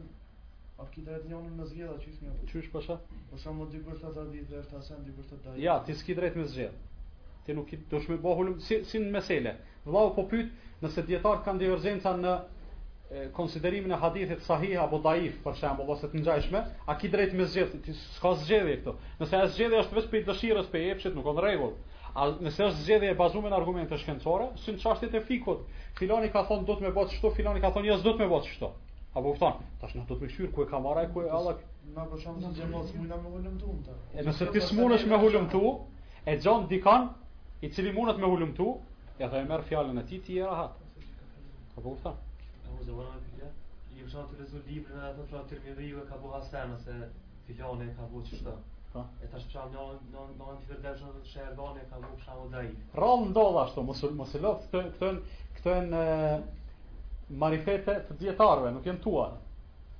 A 0.77 0.83
për 0.83 0.89
kitë 0.99 1.11
rëtë 1.11 1.29
njënën 1.31 1.53
me 1.59 1.63
zgjedhë, 1.67 1.93
po 1.97 2.01
po 2.01 2.03
a 2.03 2.05
qysh 2.05 2.19
një? 2.23 2.33
Qysh 2.49 2.67
pasha? 2.73 2.95
Pasha 3.31 3.53
më 3.59 3.65
dy 3.71 3.79
bërta 3.85 4.09
të 4.15 4.19
ardi, 4.23 4.41
dhe 4.49 4.57
është 4.63 4.75
asen, 4.79 4.99
dy 5.05 5.13
bërta 5.19 5.37
të 5.45 5.53
Ja, 5.63 5.75
ti 5.87 5.95
s'ki 6.01 6.15
drejt 6.19 6.35
me 6.37 6.43
zgjedh. 6.51 6.75
Ti 7.45 7.55
nuk 7.59 7.71
i 7.73 7.79
dush 7.93 8.05
me 8.11 8.17
bohullim, 8.25 8.59
si, 8.65 8.77
si 8.89 9.01
në 9.01 9.09
mesele. 9.15 9.53
Vllau 9.87 10.11
po 10.17 10.25
pyet 10.33 10.53
nëse 10.83 11.05
dietar 11.09 11.41
kanë 11.47 11.63
divergenca 11.63 12.13
në 12.19 12.35
konsiderimin 13.39 13.95
e 13.95 13.97
hadithit 14.03 14.43
sahih 14.49 14.75
apo 14.83 15.01
daif, 15.07 15.41
për 15.47 15.57
shemb 15.63 15.81
ose 15.95 16.11
të 16.13 16.21
njajshme, 16.23 16.61
a 16.93 16.97
ki 17.01 17.09
drejt 17.15 17.33
me 17.41 17.49
zgjedh, 17.55 17.73
ti 17.87 17.97
s'ka 18.03 18.35
zgjedhje 18.43 18.77
këto. 18.83 18.95
Nëse 19.23 19.41
e 19.41 19.49
zgjedhë 19.57 19.81
është 19.81 19.97
vetëm 19.97 20.13
për 20.13 20.27
dëshirës, 20.29 20.69
pëj 20.75 20.93
epshit, 20.93 21.17
nuk 21.17 21.25
ka 21.31 21.35
rregull. 21.41 21.73
A 22.13 22.29
nëse 22.49 22.67
është 22.69 22.85
zgjedhje 22.85 23.15
e 23.15 23.17
bazuar 23.23 23.49
në 23.49 23.59
argumente 23.63 23.97
shkencore, 24.03 24.51
si 24.65 24.75
në 24.77 24.83
çështjet 24.85 25.15
e 25.15 25.23
fikut, 25.31 25.65
filani 25.97 26.29
ka 26.35 26.45
thonë 26.51 26.67
do 26.69 26.75
të 26.77 26.87
më 26.87 26.91
bëj 26.99 27.15
çto, 27.17 27.31
filani 27.39 27.63
ka 27.65 27.71
thonë 27.79 27.93
jo, 27.93 27.97
s'do 28.05 28.13
të 28.19 28.25
më 28.27 28.33
bëj 28.35 28.51
çto. 28.57 28.75
Apo 29.17 29.23
po 29.23 29.31
kupton? 29.33 29.53
Tash 29.81 29.95
na 29.97 30.03
do 30.09 30.15
të 30.19 30.27
mëshir 30.27 30.49
ku 30.53 30.61
e 30.61 30.67
ka 30.69 30.77
marrë 30.85 31.07
ku 31.13 31.23
e 31.25 31.29
alla. 31.33 31.53
Na 31.95 32.03
po 32.05 32.17
shohim 32.21 32.43
se 32.53 32.59
jam 32.61 32.69
mos 32.71 32.91
mua 32.93 33.37
me 33.45 33.53
tu. 33.61 33.71
E 34.13 34.21
nëse 34.23 34.45
ti 34.53 34.61
smunesh 34.61 35.05
me 35.09 35.17
hulumtu, 35.23 35.61
e 36.29 36.35
xhon 36.43 36.67
dikon 36.69 37.07
i 37.65 37.69
cili 37.73 37.93
mundet 37.95 38.17
me 38.21 38.27
hulumtu, 38.29 38.63
tu, 38.63 38.79
ja 39.19 39.29
tha 39.31 39.41
e 39.41 39.45
merr 39.49 39.65
fjalën 39.71 39.97
e 39.99 40.03
tij 40.05 40.21
ti 40.23 40.37
era 40.39 40.55
hat. 40.61 40.75
A 41.77 41.81
po 41.81 41.89
kupton? 41.95 42.13
Apo 42.67 42.83
do 42.83 42.93
vona 42.99 43.17
ti 43.23 43.31
ti. 43.39 43.49
Je 43.97 44.03
vjen 44.05 44.21
të 44.29 44.37
lezo 44.41 44.57
libër 44.67 44.93
nga 44.99 45.09
ato 45.09 45.25
çfarë 45.31 45.49
Tirmidhiu 45.55 46.05
ka 46.11 46.21
bëu 46.21 46.33
hasem 46.37 46.77
se 46.85 46.99
filoni 47.47 47.89
ka 47.97 48.05
bëu 48.13 48.21
çfarë. 48.29 48.53
Po. 48.93 49.03
E 49.23 49.31
tash 49.33 49.47
çfarë 49.49 49.73
no 49.73 49.87
no 50.13 50.27
no 50.43 50.53
ti 50.59 50.69
vërdash 50.69 51.01
në 51.09 51.25
Sherbane 51.33 51.89
ka 51.89 52.05
bëu 52.05 52.21
çfarë 52.21 52.45
dai. 52.53 52.69
Rom 53.01 53.27
ndodha 53.33 53.65
ashtu 53.65 53.83
mos 53.89 54.05
mos 54.21 54.35
e 54.37 54.45
lot 54.45 54.69
këto 54.71 55.11
këto 55.57 55.73
janë 55.73 56.05
marifete 57.35 57.95
të 58.07 58.15
dietarëve, 58.21 58.71
nuk 58.71 58.85
janë 58.87 59.01
tua. 59.03 59.25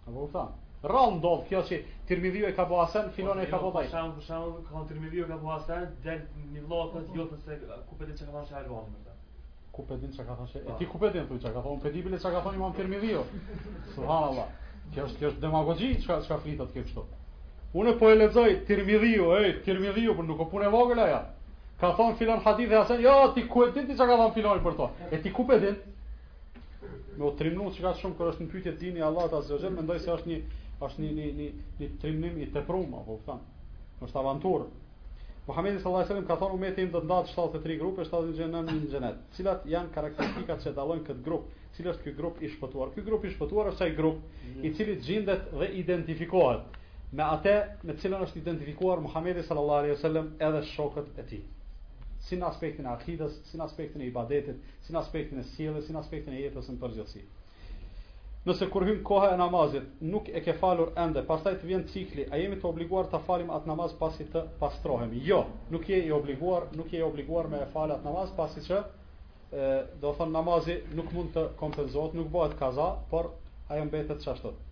Apo 0.07 0.25
u 0.25 0.30
thon. 0.32 0.53
Rall 0.88 1.17
ndodh 1.17 1.47
kjo 1.49 1.61
që 1.67 1.80
Tirmidhiu 2.07 2.47
e 2.47 2.53
ka 2.55 2.63
bëu 2.69 2.80
Hasan, 2.86 3.09
po, 3.09 3.15
filon 3.17 3.39
e 3.41 3.43
jo, 3.43 3.49
ka 3.51 3.57
bëu 3.63 3.71
Bajt. 3.73 3.88
Për 3.88 3.91
shembull, 3.91 4.19
për 4.19 4.28
shembull, 4.28 4.61
ka 4.69 4.84
Tirmidhiu 4.91 5.25
e 5.25 5.28
ka 5.28 5.38
bëu 5.41 5.51
Hasan, 5.51 5.88
del 6.05 6.21
në 6.53 6.63
vllokë 6.63 7.01
jo 7.17 7.25
të 7.32 7.39
se 7.43 7.57
ku 7.89 7.97
pëdit 7.99 8.21
çka 8.21 8.32
kanë 8.32 8.49
shajë 8.51 8.69
vonë. 8.71 9.15
Ku 9.75 9.86
pëdit 9.89 10.15
çka 10.15 10.25
kanë 10.30 10.47
shajë. 10.51 10.67
Po. 10.69 10.75
E 10.75 10.80
ti 10.80 10.86
ku 10.89 11.01
pëdit 11.01 11.28
thua 11.30 11.41
çka 11.43 11.63
thon, 11.65 11.80
pëdit 11.84 12.07
bile 12.07 12.19
çka 12.21 12.32
ka 12.38 12.41
thon 12.45 12.55
Imam 12.61 12.73
Tirmidhiu. 12.78 13.25
Subhanallah. 13.95 14.51
Kjo 14.93 15.09
është 15.09 15.41
demagogji 15.43 15.91
çka 16.03 16.21
çka 16.28 16.38
flitet 16.45 16.73
kjo 16.78 16.86
kështu. 16.88 17.03
Unë 17.75 17.97
po 17.99 18.11
e 18.13 18.21
lexoj 18.21 18.55
Tirmidhiu, 18.69 19.28
ej, 19.41 19.57
Tirmidhiu, 19.67 20.15
por 20.15 20.23
nuk 20.30 20.39
e 20.39 20.47
punë 20.53 20.71
vogël 20.73 21.03
Ka 21.78 21.91
thon 21.93 22.15
filan 22.17 22.39
hadith 22.41 22.71
e 22.71 22.73
Hasan, 22.75 23.01
jo, 23.05 23.34
ti 23.36 23.41
ku 23.45 23.67
e 23.67 23.71
din 23.71 23.86
ti 23.86 23.93
çka 23.93 24.05
ka 24.09 24.15
thon 24.17 24.32
filoni 24.34 24.63
për 24.65 24.75
to? 24.80 24.88
E 25.13 25.19
ti 25.21 25.30
ku 25.30 25.43
pëdit? 25.45 25.84
me 27.18 27.26
u 27.26 27.36
trimnu 27.38 27.70
që 27.74 27.82
ka 27.84 27.91
shumë 27.99 28.18
kërë 28.18 28.32
është 28.34 28.45
në 28.45 28.51
pytje 28.53 28.72
dini 28.82 29.03
Allah 29.05 29.28
të 29.32 29.38
azëgjën, 29.41 29.70
mm. 29.72 29.78
mendoj 29.82 29.99
se 30.03 30.11
është 30.13 30.32
një, 30.32 30.38
është 30.88 31.03
një, 31.03 31.11
një, 31.20 31.28
një, 31.39 31.47
një 31.80 31.88
trimnim 32.03 32.36
i 32.45 32.49
të 32.53 32.63
prumë, 32.68 32.99
apo 33.01 33.15
këtan, 33.24 33.39
është 34.07 34.22
avanturë. 34.24 34.68
Muhammedi 35.47 35.80
sallallahu 35.80 36.03
alaihi 36.03 36.11
wasallam 36.11 36.28
ka 36.30 36.38
thonë 36.41 36.55
umeti 36.59 36.84
im 36.84 36.89
do 36.91 37.01
të 37.03 37.07
ndahet 37.07 37.30
73 37.32 37.78
grupe, 37.82 38.03
79 38.03 38.63
në 38.70 38.89
xhenet. 38.91 39.22
Cilat 39.38 39.68
janë 39.74 39.93
karakteristikat 39.95 40.65
që 40.65 40.74
dallojnë 40.76 41.05
këtë 41.07 41.24
grup? 41.24 41.45
Cili 41.78 41.91
është 41.93 42.03
ky 42.07 42.13
grup 42.18 42.39
i 42.43 42.49
shpëtuar? 42.51 42.91
Ky 42.95 43.03
grup 43.07 43.24
i 43.24 43.32
shpëtuar 43.32 43.70
është 43.72 43.86
ai 43.88 43.93
grup 43.99 44.18
i 44.68 44.74
cili 44.76 44.95
gjendet 45.07 45.47
dhe 45.53 45.72
identifikohet 45.84 46.76
me 47.13 47.24
atë 47.24 47.53
me 47.88 47.93
cilën 48.01 48.24
është 48.28 48.41
identifikuar 48.41 48.99
Muhammedi 49.05 49.43
sallallahu 49.47 49.84
alaihi 49.84 49.95
wasallam 49.97 50.34
edhe 50.49 50.65
shokët 50.74 51.22
e 51.22 51.24
tij 51.30 51.43
si 52.28 52.36
në 52.38 52.47
aspektin 52.51 52.86
e 52.88 52.91
akidës, 52.91 53.38
si 53.47 53.57
në 53.59 53.65
aspektin 53.69 54.03
e 54.03 54.07
ibadetit, 54.11 54.59
si 54.84 54.93
në 54.93 55.01
aspektin 55.01 55.39
e 55.41 55.45
sjellës, 55.53 55.86
si 55.88 55.95
në 55.95 56.01
aspektin 56.03 56.36
e 56.36 56.41
jetës 56.43 56.67
në 56.73 56.80
përgjithësi. 56.82 57.23
Nëse 58.47 58.67
kur 58.71 58.86
hyn 58.88 59.01
koha 59.03 59.34
e 59.34 59.38
namazit, 59.39 59.88
nuk 60.07 60.30
e 60.32 60.39
ke 60.45 60.53
falur 60.59 60.93
ende, 61.03 61.19
pastaj 61.28 61.57
të 61.59 61.67
vjen 61.67 61.86
cikli, 61.91 62.28
a 62.32 62.39
jemi 62.39 62.59
të 62.61 62.69
obliguar 62.69 63.09
ta 63.11 63.19
falim 63.28 63.49
atë 63.51 63.67
namaz 63.67 63.95
pasi 63.99 64.28
të 64.32 64.45
pastrohemi? 64.61 65.19
Jo, 65.28 65.41
nuk 65.73 65.89
je 65.91 65.99
i 66.07 66.13
obliguar, 66.15 66.69
nuk 66.80 66.93
je 66.95 67.01
i 67.01 67.07
obliguar 67.07 67.49
me 67.51 67.65
falat 67.73 68.05
namaz 68.07 68.32
pasi 68.38 68.63
që 68.67 68.80
ë 68.84 69.73
do 69.99 70.11
të 70.11 70.15
thon 70.21 70.32
namazi 70.36 70.80
nuk 70.95 71.11
mund 71.15 71.36
të 71.36 71.43
kompenzohet, 71.59 72.15
nuk 72.19 72.32
bëhet 72.36 72.55
kaza, 72.59 72.88
por 73.11 73.34
ajo 73.67 73.89
mbetet 73.91 74.23
çashtot. 74.23 74.66